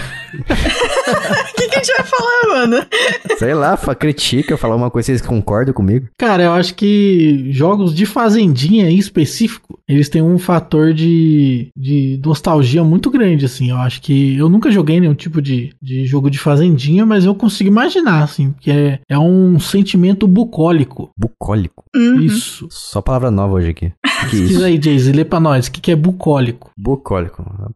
O 1.09 1.55
que, 1.55 1.67
que 1.69 1.75
a 1.75 1.79
gente 1.83 1.93
vai 1.97 2.05
falar, 2.05 2.47
mano? 2.67 2.85
Sei 3.37 3.53
lá, 3.53 3.75
fa- 3.75 3.95
critica, 3.95 4.55
falar 4.57 4.75
uma 4.75 4.89
coisa, 4.91 5.07
vocês 5.07 5.21
concordam 5.21 5.73
comigo? 5.73 6.07
Cara, 6.17 6.43
eu 6.43 6.51
acho 6.53 6.75
que 6.75 7.47
jogos 7.51 7.93
de 7.93 8.05
fazendinha 8.05 8.89
em 8.89 8.97
específico, 8.97 9.79
eles 9.87 10.07
têm 10.07 10.21
um 10.21 10.37
fator 10.37 10.93
de, 10.93 11.69
de 11.75 12.21
nostalgia 12.23 12.83
muito 12.83 13.09
grande, 13.09 13.45
assim. 13.45 13.71
Eu 13.71 13.77
acho 13.77 14.01
que 14.01 14.37
eu 14.37 14.47
nunca 14.49 14.71
joguei 14.71 14.99
nenhum 14.99 15.15
tipo 15.15 15.41
de, 15.41 15.73
de 15.81 16.05
jogo 16.05 16.29
de 16.29 16.37
fazendinha, 16.39 17.05
mas 17.05 17.25
eu 17.25 17.33
consigo 17.35 17.69
imaginar, 17.69 18.23
assim, 18.23 18.53
que 18.59 18.71
é, 18.71 18.99
é 19.09 19.17
um 19.19 19.59
sentimento 19.59 20.27
bucólico. 20.27 21.09
Bucólico. 21.17 21.83
Uhum. 21.95 22.21
Isso. 22.21 22.67
Só 22.69 23.01
palavra 23.01 23.31
nova 23.31 23.55
hoje 23.55 23.69
aqui. 23.69 23.91
Que 24.29 24.37
Pesquisa 24.37 24.53
isso? 24.53 24.63
aí, 24.65 24.79
Jayce, 24.81 25.11
lê 25.11 25.25
pra 25.25 25.39
nós. 25.39 25.67
O 25.67 25.71
que, 25.71 25.81
que 25.81 25.91
é 25.91 25.95
bucólico? 25.95 26.71
Bucólico. 26.77 27.18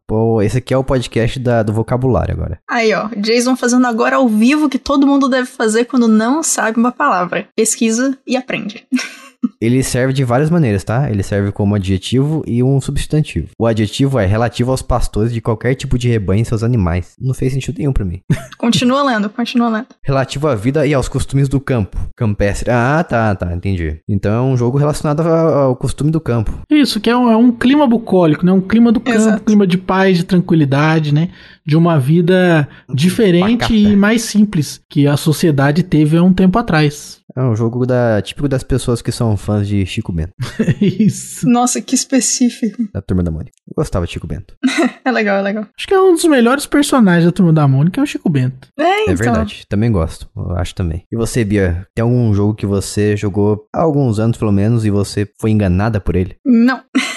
Pô, 0.08 0.42
esse 0.42 0.58
aqui 0.58 0.74
é 0.74 0.78
o 0.78 0.84
podcast 0.84 1.40
da- 1.40 1.64
do 1.64 1.74
vocabulário 1.74 2.34
agora. 2.34 2.60
Aí, 2.70 2.94
ó, 2.94 3.10
Jason 3.18 3.56
fazendo 3.56 3.86
agora 3.88 4.16
ao 4.16 4.28
vivo 4.30 4.70
que 4.70 4.80
todo 4.80 5.06
mundo 5.08 5.28
deve 5.28 5.48
fazer 5.48 5.86
quando 5.86 6.08
não 6.08 6.42
sabe 6.42 6.78
uma 6.80 6.92
palavra. 6.92 7.48
Pesquisa 7.56 8.18
e 8.26 8.38
aprende. 8.38 8.86
Ele 9.62 9.82
serve 9.82 10.14
de 10.14 10.24
várias 10.24 10.50
maneiras, 10.50 10.84
tá? 10.84 11.10
Ele 11.10 11.24
serve 11.24 11.52
como 11.52 11.76
adjetivo 11.76 12.44
e 12.46 12.62
um 12.62 12.80
substantivo. 12.82 13.48
O 13.60 13.66
adjetivo 13.66 14.20
é 14.20 14.26
relativo 14.26 14.72
aos 14.72 14.82
pastores 14.82 15.34
de 15.34 15.42
qualquer 15.42 15.74
tipo 15.76 15.98
de 15.98 16.10
rebanho 16.10 16.42
e 16.42 16.46
seus 16.46 16.64
animais. 16.64 17.16
Não 17.20 17.34
fez 17.34 17.54
sentido 17.54 17.78
nenhum 17.78 17.94
pra 17.94 18.06
mim. 18.06 18.22
Continua 18.58 19.04
lendo, 19.04 19.30
continua 19.30 19.70
lendo. 19.70 19.88
Relativo 20.04 20.48
à 20.48 20.56
vida 20.56 20.86
e 20.88 20.94
aos 20.94 21.10
costumes 21.10 21.50
do 21.50 21.60
campo. 21.60 21.98
Campestre. 22.16 22.72
Ah, 22.72 23.04
tá, 23.08 23.36
tá, 23.36 23.54
entendi. 23.54 24.00
Então 24.08 24.32
é 24.34 24.42
um 24.42 24.58
jogo 24.58 24.78
relacionado 24.78 25.22
ao 25.22 25.54
ao 25.64 25.76
costume 25.76 26.12
do 26.12 26.20
campo. 26.20 26.60
Isso, 26.70 27.00
que 27.00 27.10
é 27.10 27.16
um, 27.16 27.30
é 27.30 27.36
um 27.36 27.52
clima 27.52 27.88
bucólico, 27.88 28.46
né? 28.46 28.52
Um 28.52 28.62
clima 28.62 28.92
do 28.92 29.00
campo, 29.00 29.18
Exato. 29.18 29.44
clima 29.44 29.66
de 29.68 29.78
paz, 29.78 30.18
de 30.18 30.24
tranquilidade, 30.24 31.14
né? 31.14 31.30
De 31.66 31.76
uma 31.78 32.00
vida 32.00 32.68
diferente 32.94 33.60
Pacata. 33.60 33.74
e 33.74 33.96
mais 33.96 34.22
simples 34.24 34.82
que 34.90 35.08
a 35.08 35.18
sociedade 35.18 35.84
teve 35.84 36.18
há 36.18 36.24
um 36.24 36.34
tempo 36.34 36.58
atrás. 36.58 37.20
É 37.36 37.42
um 37.42 37.56
jogo 37.56 37.86
da, 37.86 38.22
típico 38.22 38.48
das 38.48 38.64
pessoas 38.64 39.02
que 39.02 39.12
são 39.12 39.36
fãs 39.36 39.68
de 39.68 39.86
Chico 39.86 40.12
Bento, 40.12 40.34
Isso. 40.82 41.48
Nossa, 41.50 41.82
que 41.82 41.96
específico. 41.96 42.84
da 42.94 43.02
Turma 43.02 43.24
da 43.24 43.32
Mônica. 43.32 43.52
Eu 43.68 43.74
gostava 43.76 44.06
de 44.06 44.14
Chico 44.14 44.28
Bento. 44.28 44.56
É 45.06 45.12
legal, 45.12 45.38
é 45.38 45.42
legal. 45.42 45.68
Acho 45.78 45.86
que 45.86 45.94
é 45.94 46.00
um 46.00 46.14
dos 46.14 46.24
melhores 46.24 46.66
personagens 46.66 47.26
da 47.26 47.32
Turma 47.34 47.52
da 47.52 47.68
Mônica, 47.68 48.00
é 48.00 48.04
o 48.04 48.08
Chico 48.08 48.30
Bento. 48.30 48.70
É, 48.80 48.84
É 48.84 49.04
então. 49.04 49.16
verdade, 49.18 49.66
também 49.68 49.92
gosto, 49.92 50.30
eu 50.34 50.56
acho 50.56 50.74
também. 50.74 51.04
E 51.12 51.18
você, 51.18 51.44
Bia, 51.44 51.86
tem 51.94 52.04
algum 52.04 52.34
jogo 52.34 52.56
que 52.56 52.66
você 52.66 53.18
jogou 53.18 53.68
há 53.76 53.82
alguns 53.82 54.18
anos 54.18 54.38
pelo 54.38 54.52
menos 54.54 54.86
e 54.86 54.90
você 54.90 55.28
foi 55.42 55.52
enganada 55.52 56.00
por 56.00 56.16
ele? 56.16 56.38
Não. 56.46 56.82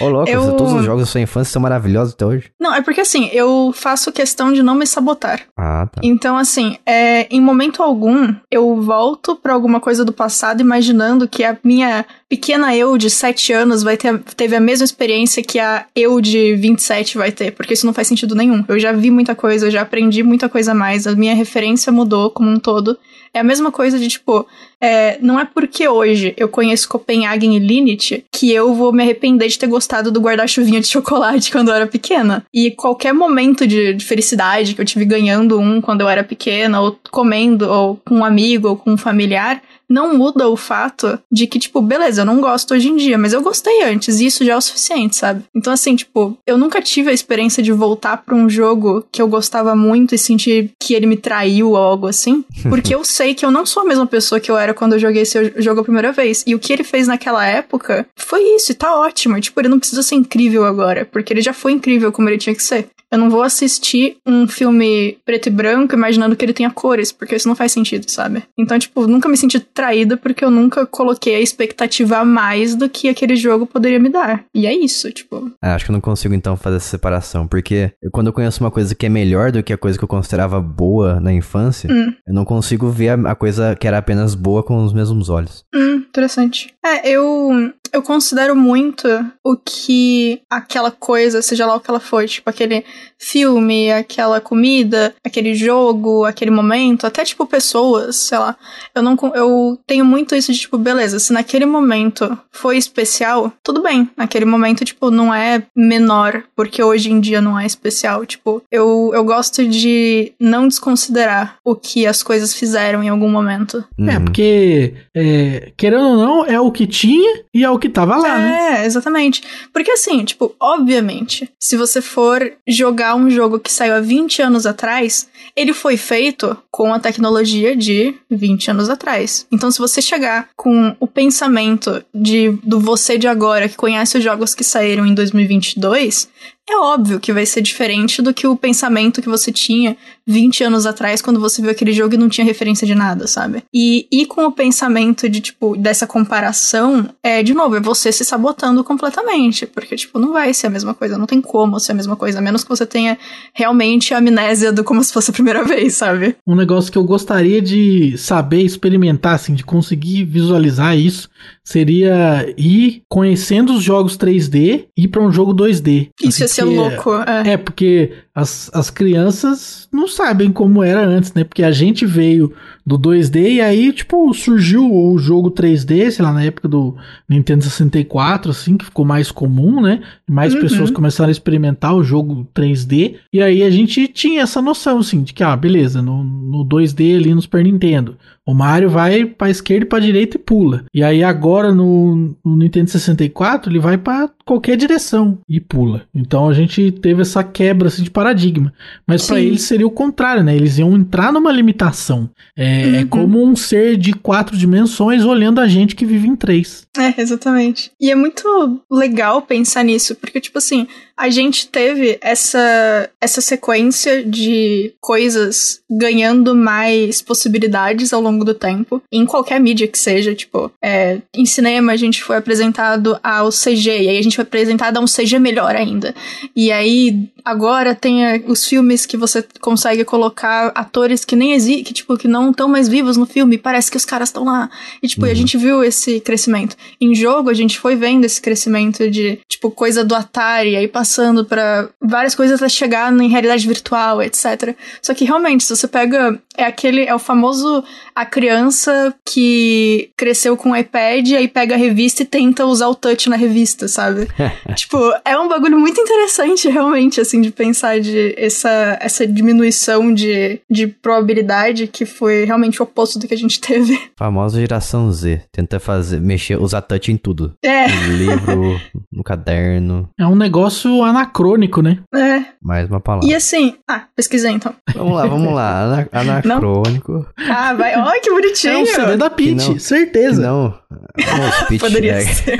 Ô, 0.00 0.08
louco, 0.08 0.30
Eu- 0.30 0.52
todos 0.56 0.72
os 0.72 0.84
jogos 0.84 1.02
da 1.02 1.06
sua 1.06 1.20
infância 1.20 1.52
são 1.52 1.62
maravilhosos 1.62 2.14
até 2.14 2.24
hoje. 2.24 2.50
Não, 2.58 2.74
é 2.74 2.80
porque 2.82 3.00
assim, 3.00 3.28
eu 3.32 3.72
faço 3.74 4.10
questão 4.12 4.52
de 4.52 4.62
não 4.62 4.74
me 4.74 4.86
sabotar. 4.86 5.42
Ah, 5.56 5.86
tá. 5.92 6.00
Então, 6.02 6.36
assim, 6.36 6.76
é, 6.86 7.26
em 7.34 7.40
momento 7.40 7.82
algum, 7.82 8.34
eu 8.50 8.80
volto 8.80 9.36
pra 9.36 9.52
alguma 9.52 9.80
coisa 9.80 10.04
do 10.04 10.12
passado 10.12 10.60
imaginando 10.60 11.28
que 11.28 11.44
a 11.44 11.56
minha 11.62 12.04
pequena 12.28 12.74
eu 12.74 12.96
de 12.96 13.10
7 13.10 13.52
anos 13.52 13.82
vai 13.82 13.96
ter 13.96 14.18
teve 14.36 14.56
a 14.56 14.60
mesma 14.60 14.84
experiência 14.84 15.42
que 15.42 15.58
a 15.58 15.84
eu 15.94 16.20
de 16.20 16.54
27 16.56 17.18
vai 17.18 17.30
ter, 17.30 17.50
porque 17.52 17.74
isso 17.74 17.86
não 17.86 17.92
faz 17.92 18.08
sentido 18.08 18.34
nenhum. 18.34 18.64
Eu 18.68 18.78
já 18.78 18.92
vi 18.92 19.10
muita 19.10 19.34
coisa, 19.34 19.66
eu 19.66 19.70
já 19.70 19.82
aprendi 19.82 20.22
muita 20.22 20.48
coisa 20.48 20.72
a 20.72 20.74
mais, 20.74 21.06
a 21.06 21.14
minha 21.14 21.34
referência 21.34 21.92
mudou 21.92 22.30
como 22.30 22.48
um 22.48 22.58
todo. 22.58 22.96
É 23.34 23.40
a 23.40 23.44
mesma 23.44 23.72
coisa 23.72 23.98
de, 23.98 24.08
tipo, 24.08 24.46
é, 24.80 25.16
não 25.20 25.40
é 25.40 25.44
porque 25.44 25.88
hoje 25.88 26.34
eu 26.36 26.48
conheço 26.48 26.88
Copenhagen 26.88 27.56
e 27.56 27.58
Linit 27.58 28.24
que 28.30 28.52
eu 28.52 28.74
vou 28.74 28.92
me 28.92 29.02
arrepender 29.02 29.48
de 29.48 29.58
ter 29.58 29.66
gostado 29.66 30.10
do 30.10 30.20
guarda-chuvinha 30.20 30.80
de 30.80 30.86
chocolate 30.88 31.50
quando 31.50 31.68
eu 31.68 31.74
era 31.74 31.86
pequena. 31.86 32.44
E 32.52 32.70
qualquer 32.72 33.14
momento 33.14 33.66
de, 33.66 33.94
de 33.94 34.04
felicidade 34.04 34.74
que 34.74 34.80
eu 34.80 34.84
tive 34.84 35.04
ganhando 35.04 35.58
um 35.58 35.80
quando 35.80 36.02
eu 36.02 36.08
era 36.08 36.22
pequena, 36.22 36.80
ou 36.80 36.98
comendo, 37.10 37.70
ou 37.70 38.00
com 38.04 38.16
um 38.16 38.24
amigo, 38.24 38.68
ou 38.68 38.76
com 38.76 38.92
um 38.92 38.98
familiar, 38.98 39.62
não 39.92 40.16
muda 40.16 40.48
o 40.48 40.56
fato 40.56 41.18
de 41.30 41.46
que, 41.46 41.58
tipo, 41.58 41.82
beleza, 41.82 42.22
eu 42.22 42.26
não 42.26 42.40
gosto 42.40 42.72
hoje 42.72 42.88
em 42.88 42.96
dia, 42.96 43.18
mas 43.18 43.32
eu 43.32 43.42
gostei 43.42 43.82
antes, 43.82 44.20
e 44.20 44.26
isso 44.26 44.44
já 44.44 44.54
é 44.54 44.56
o 44.56 44.60
suficiente, 44.60 45.16
sabe? 45.16 45.44
Então, 45.54 45.72
assim, 45.72 45.94
tipo, 45.94 46.36
eu 46.46 46.56
nunca 46.56 46.80
tive 46.80 47.10
a 47.10 47.12
experiência 47.12 47.62
de 47.62 47.72
voltar 47.72 48.16
pra 48.18 48.34
um 48.34 48.48
jogo 48.48 49.04
que 49.12 49.20
eu 49.20 49.28
gostava 49.28 49.76
muito 49.76 50.14
e 50.14 50.18
sentir 50.18 50.70
que 50.80 50.94
ele 50.94 51.06
me 51.06 51.16
traiu 51.16 51.70
ou 51.70 51.76
algo 51.76 52.06
assim, 52.06 52.44
porque 52.68 52.94
eu 52.94 53.04
sei 53.04 53.34
que 53.34 53.44
eu 53.44 53.50
não 53.50 53.66
sou 53.66 53.82
a 53.82 53.86
mesma 53.86 54.06
pessoa 54.06 54.40
que 54.40 54.50
eu 54.50 54.56
era 54.56 54.72
quando 54.72 54.94
eu 54.94 54.98
joguei 54.98 55.22
esse 55.22 55.52
jogo 55.56 55.80
a 55.80 55.84
primeira 55.84 56.12
vez. 56.12 56.42
E 56.46 56.54
o 56.54 56.58
que 56.58 56.72
ele 56.72 56.84
fez 56.84 57.06
naquela 57.06 57.44
época 57.46 58.06
foi 58.16 58.42
isso, 58.56 58.72
e 58.72 58.74
tá 58.74 58.98
ótimo. 58.98 59.40
Tipo, 59.40 59.60
ele 59.60 59.68
não 59.68 59.78
precisa 59.78 60.02
ser 60.02 60.14
incrível 60.14 60.64
agora, 60.64 61.04
porque 61.04 61.32
ele 61.32 61.42
já 61.42 61.52
foi 61.52 61.72
incrível 61.72 62.10
como 62.10 62.28
ele 62.28 62.38
tinha 62.38 62.54
que 62.54 62.62
ser. 62.62 62.88
Eu 63.12 63.18
não 63.18 63.28
vou 63.28 63.42
assistir 63.42 64.16
um 64.26 64.48
filme 64.48 65.18
preto 65.22 65.48
e 65.48 65.50
branco 65.50 65.94
imaginando 65.94 66.34
que 66.34 66.42
ele 66.42 66.54
tenha 66.54 66.70
cores, 66.70 67.12
porque 67.12 67.36
isso 67.36 67.46
não 67.46 67.54
faz 67.54 67.70
sentido, 67.70 68.10
sabe? 68.10 68.42
Então, 68.56 68.78
tipo, 68.78 69.06
nunca 69.06 69.28
me 69.28 69.36
senti 69.36 69.60
traída 69.82 70.16
porque 70.16 70.44
eu 70.44 70.50
nunca 70.50 70.86
coloquei 70.86 71.34
a 71.34 71.40
expectativa 71.40 72.18
a 72.18 72.24
mais 72.24 72.76
do 72.76 72.88
que 72.88 73.08
aquele 73.08 73.34
jogo 73.34 73.66
poderia 73.66 73.98
me 73.98 74.08
dar. 74.08 74.44
E 74.54 74.64
é 74.66 74.72
isso, 74.72 75.10
tipo. 75.10 75.50
Ah, 75.60 75.74
acho 75.74 75.84
que 75.84 75.90
eu 75.90 75.94
não 75.94 76.00
consigo 76.00 76.34
então 76.34 76.56
fazer 76.56 76.76
essa 76.76 76.88
separação, 76.88 77.48
porque 77.48 77.90
eu- 78.00 78.10
quando 78.12 78.28
eu 78.28 78.32
conheço 78.32 78.62
uma 78.62 78.70
coisa 78.70 78.94
que 78.94 79.06
é 79.06 79.08
melhor 79.08 79.50
do 79.50 79.62
que 79.62 79.72
a 79.72 79.78
coisa 79.78 79.98
que 79.98 80.04
eu 80.04 80.08
considerava 80.08 80.60
boa 80.60 81.18
na 81.20 81.32
infância, 81.32 81.90
Hum. 81.92 82.12
eu 82.26 82.32
não 82.32 82.44
consigo 82.44 82.88
ver 82.90 83.08
a, 83.08 83.14
a 83.32 83.34
coisa 83.34 83.74
que 83.74 83.86
era 83.88 83.98
apenas 83.98 84.34
boa 84.36 84.62
com 84.62 84.84
os 84.84 84.92
mesmos 84.92 85.28
olhos. 85.28 85.64
Hum, 85.74 85.96
interessante. 86.08 86.72
É, 86.84 87.08
eu. 87.08 87.50
Eu 87.92 88.02
considero 88.02 88.56
muito 88.56 89.06
o 89.44 89.56
que 89.56 90.40
aquela 90.48 90.90
coisa, 90.90 91.42
seja 91.42 91.66
lá 91.66 91.76
o 91.76 91.80
que 91.80 91.90
ela 91.90 92.00
for, 92.00 92.26
tipo 92.26 92.48
aquele 92.48 92.84
filme, 93.18 93.92
aquela 93.92 94.40
comida, 94.40 95.14
aquele 95.24 95.54
jogo, 95.54 96.24
aquele 96.24 96.50
momento, 96.50 97.06
até 97.06 97.24
tipo 97.24 97.46
pessoas, 97.46 98.16
sei 98.16 98.38
lá. 98.38 98.56
Eu 98.94 99.02
não 99.02 99.16
eu 99.34 99.78
tenho 99.86 100.04
muito 100.04 100.34
isso 100.34 100.52
de 100.52 100.58
tipo, 100.58 100.78
beleza, 100.78 101.18
se 101.18 101.32
naquele 101.32 101.66
momento 101.66 102.36
foi 102.50 102.76
especial, 102.76 103.52
tudo 103.62 103.82
bem. 103.82 104.08
Naquele 104.16 104.44
momento, 104.44 104.84
tipo, 104.84 105.10
não 105.10 105.32
é 105.32 105.62
menor, 105.76 106.44
porque 106.56 106.82
hoje 106.82 107.10
em 107.10 107.20
dia 107.20 107.40
não 107.40 107.58
é 107.58 107.66
especial. 107.66 108.24
Tipo, 108.26 108.62
eu, 108.70 109.10
eu 109.14 109.24
gosto 109.24 109.66
de 109.66 110.32
não 110.40 110.66
desconsiderar 110.66 111.56
o 111.64 111.74
que 111.74 112.06
as 112.06 112.22
coisas 112.22 112.54
fizeram 112.54 113.02
em 113.02 113.08
algum 113.08 113.28
momento. 113.28 113.84
É, 113.98 114.16
uhum. 114.16 114.24
porque, 114.24 114.94
é, 115.14 115.72
querendo 115.76 116.04
ou 116.04 116.16
não, 116.16 116.44
é 116.44 116.60
o 116.60 116.70
que 116.70 116.86
tinha 116.86 117.42
e 117.54 117.64
é 117.64 117.70
o 117.70 117.78
que 117.82 117.88
tava 117.88 118.16
lá, 118.16 118.38
é, 118.38 118.38
né? 118.38 118.82
É, 118.82 118.86
exatamente. 118.86 119.42
Porque 119.72 119.90
assim, 119.90 120.24
tipo, 120.24 120.54
obviamente, 120.60 121.50
se 121.58 121.76
você 121.76 122.00
for 122.00 122.52
jogar 122.66 123.16
um 123.16 123.28
jogo 123.28 123.58
que 123.58 123.72
saiu 123.72 123.94
há 123.94 124.00
20 124.00 124.40
anos 124.40 124.66
atrás, 124.66 125.28
ele 125.56 125.72
foi 125.72 125.96
feito 125.96 126.56
com 126.70 126.94
a 126.94 127.00
tecnologia 127.00 127.74
de 127.74 128.14
20 128.30 128.70
anos 128.70 128.88
atrás. 128.88 129.46
Então, 129.50 129.68
se 129.68 129.80
você 129.80 130.00
chegar 130.00 130.48
com 130.56 130.94
o 131.00 131.08
pensamento 131.08 132.04
de 132.14 132.50
do 132.62 132.78
você 132.78 133.18
de 133.18 133.26
agora, 133.26 133.68
que 133.68 133.76
conhece 133.76 134.16
os 134.16 134.22
jogos 134.22 134.54
que 134.54 134.62
saíram 134.62 135.04
em 135.04 135.12
2022, 135.12 136.28
é 136.68 136.76
óbvio 136.76 137.18
que 137.18 137.32
vai 137.32 137.44
ser 137.44 137.60
diferente 137.60 138.22
do 138.22 138.32
que 138.32 138.46
o 138.46 138.56
pensamento 138.56 139.20
que 139.20 139.28
você 139.28 139.50
tinha 139.50 139.96
20 140.26 140.64
anos 140.64 140.86
atrás 140.86 141.20
quando 141.20 141.40
você 141.40 141.60
viu 141.60 141.70
aquele 141.70 141.92
jogo 141.92 142.14
e 142.14 142.18
não 142.18 142.28
tinha 142.28 142.44
referência 142.44 142.86
de 142.86 142.94
nada, 142.94 143.26
sabe? 143.26 143.64
E, 143.74 144.06
e 144.12 144.24
com 144.26 144.44
o 144.46 144.52
pensamento 144.52 145.28
de, 145.28 145.40
tipo, 145.40 145.76
dessa 145.76 146.06
comparação, 146.06 147.08
é, 147.22 147.42
de 147.42 147.52
novo, 147.52 147.76
é 147.76 147.80
você 147.80 148.12
se 148.12 148.24
sabotando 148.24 148.84
completamente, 148.84 149.66
porque, 149.66 149.96
tipo, 149.96 150.18
não 150.18 150.32
vai 150.32 150.54
ser 150.54 150.68
a 150.68 150.70
mesma 150.70 150.94
coisa, 150.94 151.18
não 151.18 151.26
tem 151.26 151.40
como 151.40 151.80
ser 151.80 151.92
a 151.92 151.94
mesma 151.96 152.14
coisa, 152.14 152.38
a 152.38 152.42
menos 152.42 152.62
que 152.62 152.70
você 152.70 152.86
tenha 152.86 153.18
realmente 153.52 154.14
a 154.14 154.18
amnésia 154.18 154.72
do 154.72 154.84
como 154.84 155.02
se 155.02 155.12
fosse 155.12 155.30
a 155.30 155.34
primeira 155.34 155.64
vez, 155.66 155.94
sabe? 155.94 156.36
Um 156.46 156.54
negócio 156.54 156.92
que 156.92 156.98
eu 156.98 157.04
gostaria 157.04 157.60
de 157.60 158.16
saber, 158.16 158.62
experimentar, 158.62 159.34
assim, 159.34 159.54
de 159.54 159.64
conseguir 159.64 160.24
visualizar 160.24 160.96
isso, 160.96 161.28
seria 161.64 162.52
ir 162.56 163.02
conhecendo 163.08 163.74
os 163.74 163.82
jogos 163.82 164.16
3D 164.16 164.86
e 164.96 165.04
ir 165.04 165.08
para 165.08 165.22
um 165.22 165.30
jogo 165.30 165.54
2D. 165.54 166.08
Isso 166.20 166.42
assim, 166.42 166.42
ia 166.42 166.48
ser 166.48 166.64
louco. 166.64 167.10
É. 167.26 167.52
é, 167.52 167.56
porque 167.56 168.12
as, 168.34 168.70
as 168.74 168.90
crianças 168.90 169.88
não 169.92 170.08
sabem 170.08 170.50
como 170.50 170.82
era 170.82 171.06
antes, 171.06 171.32
né? 171.34 171.44
Porque 171.44 171.62
a 171.62 171.70
gente 171.70 172.04
veio 172.04 172.52
do 172.84 172.98
2D 172.98 173.54
e 173.54 173.60
aí, 173.60 173.92
tipo, 173.92 174.32
surgiu 174.34 174.92
o 174.92 175.16
jogo 175.18 175.50
3D, 175.50 176.10
sei 176.10 176.24
lá, 176.24 176.32
na 176.32 176.42
época 176.42 176.66
do 176.66 176.96
Nintendo 177.28 177.62
64, 177.62 178.50
assim, 178.50 178.76
que 178.76 178.86
ficou 178.86 179.04
mais 179.04 179.30
comum, 179.30 179.80
né? 179.80 180.00
Mais 180.28 180.54
uhum. 180.54 180.60
pessoas 180.60 180.90
começaram 180.90 181.28
a 181.28 181.32
experimentar 181.32 181.94
o 181.94 182.02
jogo 182.02 182.48
3D. 182.54 183.16
E 183.32 183.40
aí 183.40 183.62
a 183.62 183.70
gente 183.70 184.08
tinha 184.08 184.42
essa 184.42 184.60
noção, 184.60 184.98
assim, 184.98 185.22
de 185.22 185.32
que, 185.32 185.44
ah, 185.44 185.56
beleza, 185.56 186.02
no, 186.02 186.24
no 186.24 186.64
2D 186.64 187.16
ali 187.16 187.34
no 187.34 187.42
Super 187.42 187.62
Nintendo. 187.62 188.16
O 188.46 188.54
Mario 188.54 188.90
vai 188.90 189.24
para 189.24 189.50
esquerda 189.50 189.84
e 189.84 189.88
para 189.88 190.00
direita 190.00 190.36
e 190.36 190.40
pula. 190.40 190.84
E 190.92 191.02
aí 191.02 191.22
agora 191.22 191.72
no, 191.72 192.34
no 192.44 192.56
Nintendo 192.56 192.90
64 192.90 193.70
ele 193.70 193.78
vai 193.78 193.96
para 193.96 194.30
qualquer 194.44 194.76
direção 194.76 195.38
e 195.48 195.60
pula. 195.60 196.02
Então 196.14 196.48
a 196.48 196.52
gente 196.52 196.90
teve 196.90 197.22
essa 197.22 197.44
quebra 197.44 197.88
assim, 197.88 198.02
de 198.02 198.10
paradigma. 198.10 198.72
Mas 199.06 199.26
para 199.26 199.40
eles 199.40 199.62
seria 199.62 199.86
o 199.86 199.90
contrário, 199.90 200.42
né? 200.42 200.54
Eles 200.56 200.78
iam 200.78 200.96
entrar 200.96 201.32
numa 201.32 201.52
limitação. 201.52 202.28
É, 202.56 202.82
é 202.82 202.86
uhum. 202.86 202.94
é, 202.96 203.04
como 203.04 203.44
um 203.44 203.54
ser 203.54 203.96
de 203.96 204.12
quatro 204.12 204.56
dimensões 204.56 205.24
olhando 205.24 205.60
a 205.60 205.68
gente 205.68 205.94
que 205.94 206.04
vive 206.04 206.26
em 206.26 206.36
três. 206.36 206.86
É, 206.96 207.20
exatamente. 207.20 207.90
E 208.00 208.10
é 208.10 208.14
muito 208.14 208.82
legal 208.90 209.42
pensar 209.42 209.82
nisso, 209.84 210.14
porque, 210.16 210.40
tipo 210.40 210.58
assim, 210.58 210.86
a 211.16 211.30
gente 211.30 211.68
teve 211.68 212.18
essa, 212.20 213.08
essa 213.20 213.40
sequência 213.40 214.24
de 214.24 214.94
coisas 215.00 215.80
ganhando 215.90 216.54
mais 216.54 217.22
possibilidades 217.22 218.12
ao 218.12 218.20
longo 218.20 218.31
do 218.38 218.54
tempo, 218.54 219.02
em 219.12 219.24
qualquer 219.26 219.60
mídia 219.60 219.86
que 219.86 219.98
seja, 219.98 220.34
tipo, 220.34 220.70
é, 220.82 221.20
em 221.34 221.46
cinema 221.46 221.92
a 221.92 221.96
gente 221.96 222.22
foi 222.22 222.36
apresentado 222.36 223.18
ao 223.22 223.50
CG, 223.50 224.02
e 224.02 224.08
aí 224.08 224.18
a 224.18 224.22
gente 224.22 224.36
foi 224.36 224.44
apresentado 224.44 224.96
a 224.96 225.00
um 225.00 225.06
CG 225.06 225.38
melhor 225.38 225.76
ainda. 225.76 226.14
E 226.54 226.72
aí 226.72 227.28
agora 227.44 227.94
tem 227.94 228.44
os 228.46 228.66
filmes 228.66 229.04
que 229.06 229.16
você 229.16 229.44
consegue 229.60 230.04
colocar 230.04 230.72
atores 230.74 231.24
que 231.24 231.36
nem 231.36 231.52
existem, 231.52 231.84
que 231.84 231.92
tipo, 231.92 232.16
que 232.16 232.28
não 232.28 232.50
estão 232.50 232.68
mais 232.68 232.88
vivos 232.88 233.16
no 233.16 233.26
filme, 233.26 233.58
parece 233.58 233.90
que 233.90 233.96
os 233.96 234.04
caras 234.04 234.28
estão 234.28 234.44
lá. 234.44 234.70
E 235.02 235.08
tipo, 235.08 235.24
uhum. 235.24 235.30
a 235.30 235.34
gente 235.34 235.56
viu 235.56 235.82
esse 235.84 236.20
crescimento. 236.20 236.76
Em 237.00 237.14
jogo 237.14 237.50
a 237.50 237.54
gente 237.54 237.78
foi 237.78 237.96
vendo 237.96 238.24
esse 238.24 238.40
crescimento 238.40 239.10
de, 239.10 239.38
tipo, 239.48 239.70
coisa 239.70 240.04
do 240.04 240.14
Atari, 240.14 240.76
aí 240.76 240.88
passando 240.88 241.44
para 241.44 241.88
várias 242.00 242.34
coisas 242.34 242.60
até 242.60 242.68
chegar 242.68 243.12
em 243.12 243.28
realidade 243.28 243.66
virtual, 243.66 244.22
etc. 244.22 244.76
Só 245.00 245.14
que 245.14 245.24
realmente, 245.24 245.64
se 245.64 245.74
você 245.74 245.88
pega. 245.88 246.40
É 246.56 246.64
aquele. 246.64 247.04
É 247.04 247.14
o 247.14 247.18
famoso. 247.18 247.84
A 248.22 248.24
criança 248.24 249.12
que 249.28 250.12
cresceu 250.16 250.56
com 250.56 250.70
o 250.70 250.76
iPad, 250.76 251.32
aí 251.32 251.48
pega 251.48 251.74
a 251.74 251.76
revista 251.76 252.22
e 252.22 252.24
tenta 252.24 252.64
usar 252.64 252.86
o 252.86 252.94
touch 252.94 253.28
na 253.28 253.34
revista, 253.34 253.88
sabe? 253.88 254.28
tipo, 254.76 254.96
é 255.24 255.36
um 255.36 255.48
bagulho 255.48 255.76
muito 255.76 256.00
interessante, 256.00 256.68
realmente, 256.68 257.20
assim, 257.20 257.40
de 257.40 257.50
pensar 257.50 257.98
de 257.98 258.32
essa, 258.38 258.96
essa 259.00 259.26
diminuição 259.26 260.14
de, 260.14 260.60
de 260.70 260.86
probabilidade 260.86 261.88
que 261.88 262.06
foi 262.06 262.44
realmente 262.44 262.80
o 262.80 262.84
oposto 262.84 263.18
do 263.18 263.26
que 263.26 263.34
a 263.34 263.36
gente 263.36 263.58
teve. 263.60 263.98
Famosa 264.16 264.60
geração 264.60 265.10
Z. 265.10 265.42
Tenta 265.50 265.80
fazer, 265.80 266.20
mexer, 266.20 266.56
usar 266.56 266.82
touch 266.82 267.10
em 267.10 267.16
tudo. 267.16 267.54
É. 267.60 267.88
No 267.88 268.16
livro, 268.16 268.80
no 269.10 269.24
caderno. 269.24 270.08
É 270.16 270.24
um 270.24 270.36
negócio 270.36 271.02
anacrônico, 271.02 271.82
né? 271.82 271.98
É. 272.14 272.44
Mais 272.62 272.88
uma 272.88 273.00
palavra. 273.00 273.28
E 273.28 273.34
assim, 273.34 273.74
ah, 273.88 274.04
pesquisei 274.14 274.52
então. 274.52 274.72
Vamos 274.94 275.14
lá, 275.16 275.26
vamos 275.26 275.52
lá. 275.52 275.80
Ana, 275.80 276.08
anacrônico. 276.12 277.12
Não? 277.12 277.26
Ah, 277.52 277.74
vai. 277.74 278.11
Olha 278.12 278.20
que 278.20 278.30
bonitinho. 278.30 278.72
É 278.74 278.82
o 278.82 278.86
CD 278.86 279.16
da 279.16 279.30
Peach, 279.30 279.80
certeza. 279.80 280.42
não. 280.42 280.74
Não, 280.90 281.08
Peach, 281.66 281.80
Poderia 281.80 282.12
é, 282.12 282.20
ser. 282.20 282.58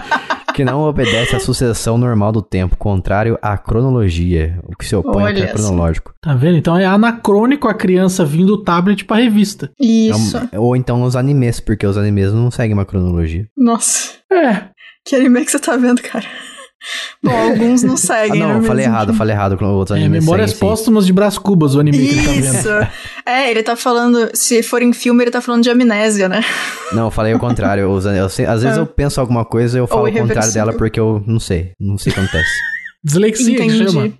que 0.54 0.64
não 0.64 0.80
obedece 0.80 1.36
à 1.36 1.40
sucessão 1.40 1.98
normal 1.98 2.32
do 2.32 2.40
tempo, 2.40 2.74
contrário 2.78 3.38
à 3.42 3.58
cronologia, 3.58 4.58
o 4.64 4.74
que 4.74 4.86
se 4.86 4.96
opõe 4.96 5.24
Olha 5.24 5.42
ao 5.44 5.50
é 5.50 5.52
cronológico. 5.52 6.14
Tá 6.22 6.32
vendo? 6.34 6.56
Então 6.56 6.78
é 6.78 6.86
anacrônico 6.86 7.68
a 7.68 7.74
criança 7.74 8.24
vindo 8.24 8.56
do 8.56 8.64
tablet 8.64 9.04
pra 9.04 9.18
revista. 9.18 9.70
Isso. 9.78 10.38
É 10.50 10.58
ou 10.58 10.74
então 10.74 11.02
os 11.02 11.16
animes, 11.16 11.60
porque 11.60 11.86
os 11.86 11.98
animes 11.98 12.32
não 12.32 12.50
seguem 12.50 12.72
uma 12.72 12.86
cronologia. 12.86 13.46
Nossa. 13.54 14.12
É. 14.32 14.68
Que 15.04 15.16
anime 15.16 15.44
que 15.44 15.50
você 15.50 15.58
tá 15.58 15.76
vendo, 15.76 16.00
cara? 16.00 16.24
Bom, 17.22 17.30
alguns 17.30 17.82
não 17.82 17.96
seguem. 17.98 18.42
Ah, 18.42 18.48
não, 18.48 18.60
né, 18.60 18.66
falei 18.66 18.84
errado, 18.84 19.14
falei 19.14 19.34
errado 19.34 19.56
com 19.56 19.64
outros 19.66 19.98
é, 19.98 20.08
Memórias 20.08 20.52
póstumas 20.52 21.04
sim. 21.04 21.06
de 21.08 21.12
Brás 21.12 21.38
Cubas, 21.38 21.74
o 21.74 21.80
anime 21.80 21.98
Isso. 21.98 22.22
que 22.22 22.28
ele 22.30 22.42
tá 22.42 22.52
vendo. 22.52 22.88
É, 23.26 23.50
ele 23.50 23.62
tá 23.62 23.76
falando, 23.76 24.30
se 24.34 24.62
for 24.62 24.82
em 24.82 24.92
filme, 24.92 25.24
ele 25.24 25.30
tá 25.30 25.40
falando 25.40 25.62
de 25.62 25.70
amnésia, 25.70 26.28
né? 26.28 26.42
Não, 26.92 27.06
eu 27.06 27.10
falei 27.10 27.34
o 27.34 27.38
contrário. 27.38 27.82
Eu, 27.82 28.00
eu 28.12 28.26
às 28.26 28.62
vezes 28.62 28.76
é. 28.76 28.80
eu 28.80 28.86
penso 28.86 29.20
alguma 29.20 29.44
coisa 29.44 29.78
e 29.78 29.80
eu 29.80 29.86
falo 29.86 30.08
o 30.08 30.12
contrário 30.12 30.52
dela 30.52 30.72
porque 30.72 31.00
eu 31.00 31.22
não 31.26 31.40
sei. 31.40 31.72
Não 31.80 31.96
sei 31.96 32.12
o 32.12 32.14
que 32.14 32.20
acontece. 32.20 32.73
Dislexia 33.04 33.54
Entendi. 33.54 33.84
que 33.84 33.90
chama. 33.90 34.12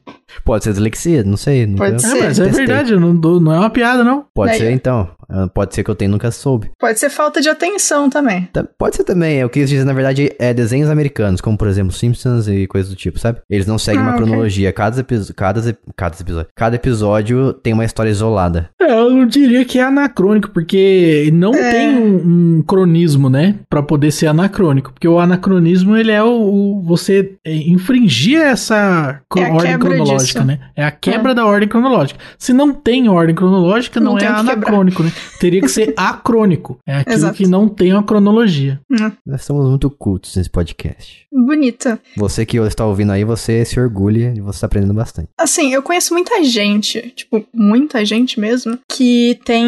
Pode 0.45 0.65
ser 0.65 0.73
dislexia, 0.73 1.25
não 1.25 1.37
sei. 1.37 1.67
Pode 1.67 2.03
ser. 2.03 2.19
É, 2.19 2.25
mas 2.25 2.39
é 2.39 2.49
verdade, 2.49 2.97
não, 2.97 3.15
não 3.15 3.53
é 3.53 3.59
uma 3.59 3.71
piada, 3.71 4.05
não. 4.05 4.27
Pode 4.35 4.53
é. 4.53 4.59
ser, 4.59 4.71
então. 4.73 5.09
Ah, 5.29 5.49
pode 5.49 5.75
ser 5.75 5.83
que 5.83 5.91
eu 5.91 5.95
tenha 5.95 6.11
nunca 6.11 6.31
soube. 6.31 6.71
Pode 6.79 6.99
ser 6.99 7.11
falta 7.11 7.41
de 7.41 7.49
atenção 7.49 8.11
também. 8.11 8.49
Pode 8.79 8.97
ser 8.97 9.05
também. 9.05 9.41
É 9.41 9.47
o 9.47 9.49
que 9.49 9.61
eles 9.61 9.71
dizem, 9.71 9.87
na 9.87 9.93
verdade, 9.93 10.33
é 10.39 10.53
desenhos 10.53 10.91
americanos, 10.91 11.41
como 11.41 11.57
por 11.57 11.69
exemplo 11.69 11.93
Simpsons 11.93 12.49
e 12.49 12.67
coisas 12.67 12.91
do 12.91 12.97
tipo, 12.97 13.19
sabe? 13.19 13.41
Eles 13.49 13.67
não 13.67 13.79
seguem 13.79 14.01
ah, 14.01 14.05
uma 14.05 14.15
okay. 14.15 14.25
cronologia. 14.25 14.73
Cada, 14.73 15.01
episódio, 15.01 15.35
cada, 15.35 15.77
cada, 15.97 16.17
episódio, 16.21 16.49
cada 16.55 16.77
episódio 16.77 17.53
tem 17.53 17.73
uma 17.73 17.85
história 17.85 18.11
isolada. 18.11 18.71
É, 18.81 18.93
eu 18.93 19.25
diria 19.27 19.65
que 19.65 19.79
é 19.79 19.83
anacrônico, 19.83 20.51
porque 20.51 21.31
não 21.33 21.55
é. 21.55 21.71
tem 21.71 21.89
um, 21.89 22.59
um, 22.59 22.63
cronismo, 22.63 23.31
né? 23.31 23.57
Pra 23.69 23.83
poder 23.83 24.11
ser 24.11 24.27
anacrônico. 24.27 24.93
Porque 24.93 25.09
o 25.09 25.19
anacronismo, 25.19 25.97
ele 25.97 26.13
é 26.13 26.23
o, 26.23 26.29
o 26.29 26.83
você 26.83 27.35
é, 27.45 27.55
infringir 27.55 28.41
essa 28.41 28.74
é 28.75 29.51
ordem 29.51 29.79
cronológica, 29.79 30.41
disso. 30.41 30.45
né? 30.45 30.61
É 30.77 30.85
a 30.85 30.91
quebra 30.91 31.33
é. 31.33 31.35
da 31.35 31.47
ordem 31.47 31.69
cronológica. 31.69 32.21
Se 32.39 32.53
não 32.53 32.73
tem 32.73 33.09
ordem 33.09 33.35
cronológica, 33.35 34.01
não, 34.01 34.13
não 34.13 34.19
é 34.19 34.27
anacrônico, 34.27 35.03
quebrar. 35.03 35.15
né? 35.15 35.39
Teria 35.41 35.61
que 35.61 35.69
ser 35.69 35.95
acrônico. 35.97 36.79
É 36.87 36.99
aquilo 37.01 37.17
Exato. 37.17 37.37
que 37.37 37.47
não 37.47 37.69
tem 37.69 37.93
uma 37.93 38.03
cronologia. 38.03 38.81
Hum. 38.91 39.13
Nós 39.27 39.45
somos 39.45 39.69
muito 39.69 39.91
cultos 39.91 40.35
nesse 40.37 40.51
podcast. 40.51 41.27
Bonita. 41.33 41.99
Você 42.17 42.47
que 42.47 42.57
está 42.59 42.87
ouvindo 42.87 43.13
aí, 43.13 43.25
você 43.25 43.65
se 43.65 43.79
orgulha 43.79 44.33
de 44.33 44.41
você 44.41 44.59
estar 44.59 44.67
aprendendo 44.67 44.95
bastante. 44.95 45.29
Assim, 45.37 45.73
eu 45.73 45.83
conheço 45.83 46.15
muita 46.15 46.43
gente, 46.45 47.13
tipo, 47.17 47.45
muita 47.53 48.05
gente 48.05 48.39
mesmo, 48.39 48.79
que 48.89 49.39
tem 49.45 49.67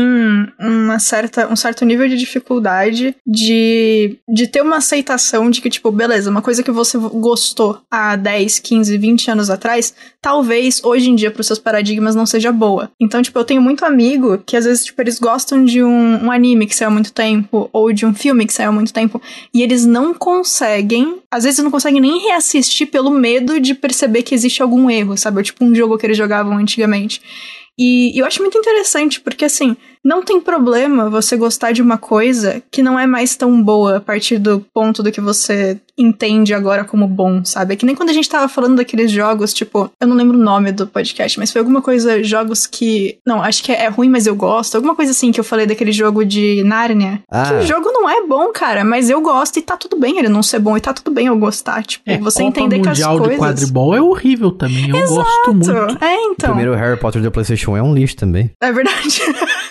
uma 0.61 0.99
certa, 0.99 1.51
um 1.53 1.57
certo 1.57 1.85
nível 1.85 2.09
de 2.09 2.17
dificuldade 2.17 3.17
de, 3.27 4.19
de 4.29 4.47
ter 4.47 4.63
uma 4.63 4.77
aceitação 4.77 5.51
de 5.51 5.61
que, 5.61 5.69
tipo, 5.69 5.91
beleza, 5.91 6.31
uma 6.31 6.43
coisa 6.43 6.63
que 6.63 6.71
você 6.71 6.99
gostou 6.99 7.81
há 7.91 8.15
10, 8.17 8.61
15, 8.61 8.96
20 8.99 9.31
anos 9.31 9.51
atrás, 9.51 9.95
talvez 10.21 10.83
hoje 10.85 11.11
em 11.11 11.15
dia, 11.15 11.31
para 11.31 11.41
os 11.41 11.47
seus 11.47 11.59
paradigmas, 11.59 12.15
não 12.15 12.27
seja 12.27 12.53
boa. 12.53 12.91
Então, 13.01 13.23
tipo, 13.23 13.39
eu 13.39 13.45
tenho 13.45 13.61
muito 13.61 13.85
amigo 13.85 14.39
que 14.39 14.57
às 14.57 14.65
vezes, 14.65 14.85
tipo, 14.85 15.01
eles 15.01 15.19
gostam 15.19 15.65
de 15.65 15.83
um, 15.83 16.25
um, 16.25 16.31
anime 16.31 16.67
que 16.67 16.75
saiu 16.75 16.89
há 16.89 16.93
muito 16.93 17.13
tempo, 17.13 17.69
ou 17.73 17.93
de 17.93 18.07
um 18.07 18.15
filme 18.15 18.47
que 18.47 18.53
saiu 18.53 18.71
há 18.71 18.73
muito 18.73 18.93
tempo, 18.93 19.21
e 19.53 19.63
eles 19.63 19.85
não 19.85 20.15
conseguem, 20.15 21.19
às 21.31 21.45
vezes 21.45 21.63
não 21.63 21.71
conseguem 21.71 22.01
nem 22.01 22.21
reassistir 22.23 22.89
pelo 22.89 23.11
medo 23.11 23.61
de 23.61 23.75
perceber 23.75 24.23
que 24.23 24.35
existe 24.35 24.63
algum 24.63 24.91
erro, 24.91 25.17
sabe? 25.17 25.43
Tipo 25.43 25.65
um 25.65 25.75
jogo 25.75 25.99
que 25.99 26.07
eles 26.07 26.17
jogavam 26.17 26.57
antigamente. 26.57 27.21
E, 27.79 28.17
e 28.17 28.19
eu 28.19 28.25
acho 28.27 28.41
muito 28.41 28.57
interessante, 28.57 29.21
porque 29.21 29.45
assim, 29.45 29.77
não 30.07 30.23
tem 30.23 30.41
problema 30.41 31.11
você 31.11 31.37
gostar 31.37 31.73
de 31.73 31.83
uma 31.83 31.99
coisa 31.99 32.63
que 32.71 32.81
não 32.81 32.97
é 32.97 33.09
mais 33.09 33.35
tão 33.35 33.61
boa 33.61 33.97
a 33.97 34.01
partir 34.01 34.39
do 34.39 34.65
ponto 34.73 35.03
do 35.03 35.11
que 35.11 35.21
você 35.21 35.81
entende 35.99 36.55
agora 36.55 36.85
como 36.85 37.09
bom, 37.09 37.45
sabe? 37.45 37.75
É 37.75 37.77
que 37.77 37.85
nem 37.85 37.97
quando 37.97 38.11
a 38.11 38.13
gente 38.13 38.29
tava 38.29 38.49
falando 38.49 38.77
daqueles 38.77 39.11
jogos, 39.11 39.53
tipo, 39.53 39.91
eu 40.01 40.07
não 40.07 40.15
lembro 40.15 40.39
o 40.39 40.43
nome 40.43 40.71
do 40.71 40.87
podcast, 40.87 41.37
mas 41.41 41.51
foi 41.51 41.59
alguma 41.59 41.83
coisa, 41.83 42.23
jogos 42.23 42.69
que. 42.69 43.19
Não, 43.27 43.43
acho 43.43 43.65
que 43.65 43.73
é, 43.73 43.87
é 43.87 43.89
ruim, 43.89 44.09
mas 44.09 44.29
eu 44.29 44.37
gosto. 44.37 44.77
Alguma 44.77 44.95
coisa 44.95 45.11
assim 45.11 45.33
que 45.33 45.41
eu 45.41 45.45
falei 45.45 45.67
daquele 45.67 45.91
jogo 45.91 46.25
de 46.25 46.63
Nárnia. 46.63 47.21
Ah. 47.29 47.49
Que 47.49 47.55
o 47.55 47.67
jogo 47.67 47.91
não 47.91 48.09
é 48.09 48.25
bom, 48.25 48.53
cara, 48.53 48.85
mas 48.85 49.11
eu 49.11 49.21
gosto 49.21 49.59
e 49.59 49.63
tá 49.63 49.77
tudo 49.77 49.99
bem 49.99 50.19
ele 50.19 50.29
não 50.29 50.43
ser 50.43 50.61
bom 50.61 50.77
e 50.77 50.81
tá 50.81 50.93
tudo 50.93 51.11
bem 51.11 51.27
eu 51.27 51.37
gostar. 51.37 51.83
Tipo, 51.83 52.05
é, 52.09 52.19
você 52.19 52.45
Copa 52.45 52.61
entender 52.61 52.81
que 52.81 52.89
as 52.89 53.03
coisas. 53.03 53.29
de 53.29 53.37
quadribol 53.39 53.93
é 53.93 54.01
horrível 54.01 54.53
também. 54.53 54.89
Eu 54.89 54.97
Exato. 54.99 55.15
gosto 55.15 55.55
muito. 55.55 56.05
É, 56.05 56.15
então. 56.27 56.51
O 56.51 56.55
primeiro 56.55 56.75
Harry 56.75 57.01
Potter 57.01 57.21
do 57.21 57.31
PlayStation 57.33 57.77
é 57.77 57.83
um 57.83 57.93
lixo 57.93 58.17
também. 58.17 58.53
É 58.61 58.71
verdade. 58.71 59.21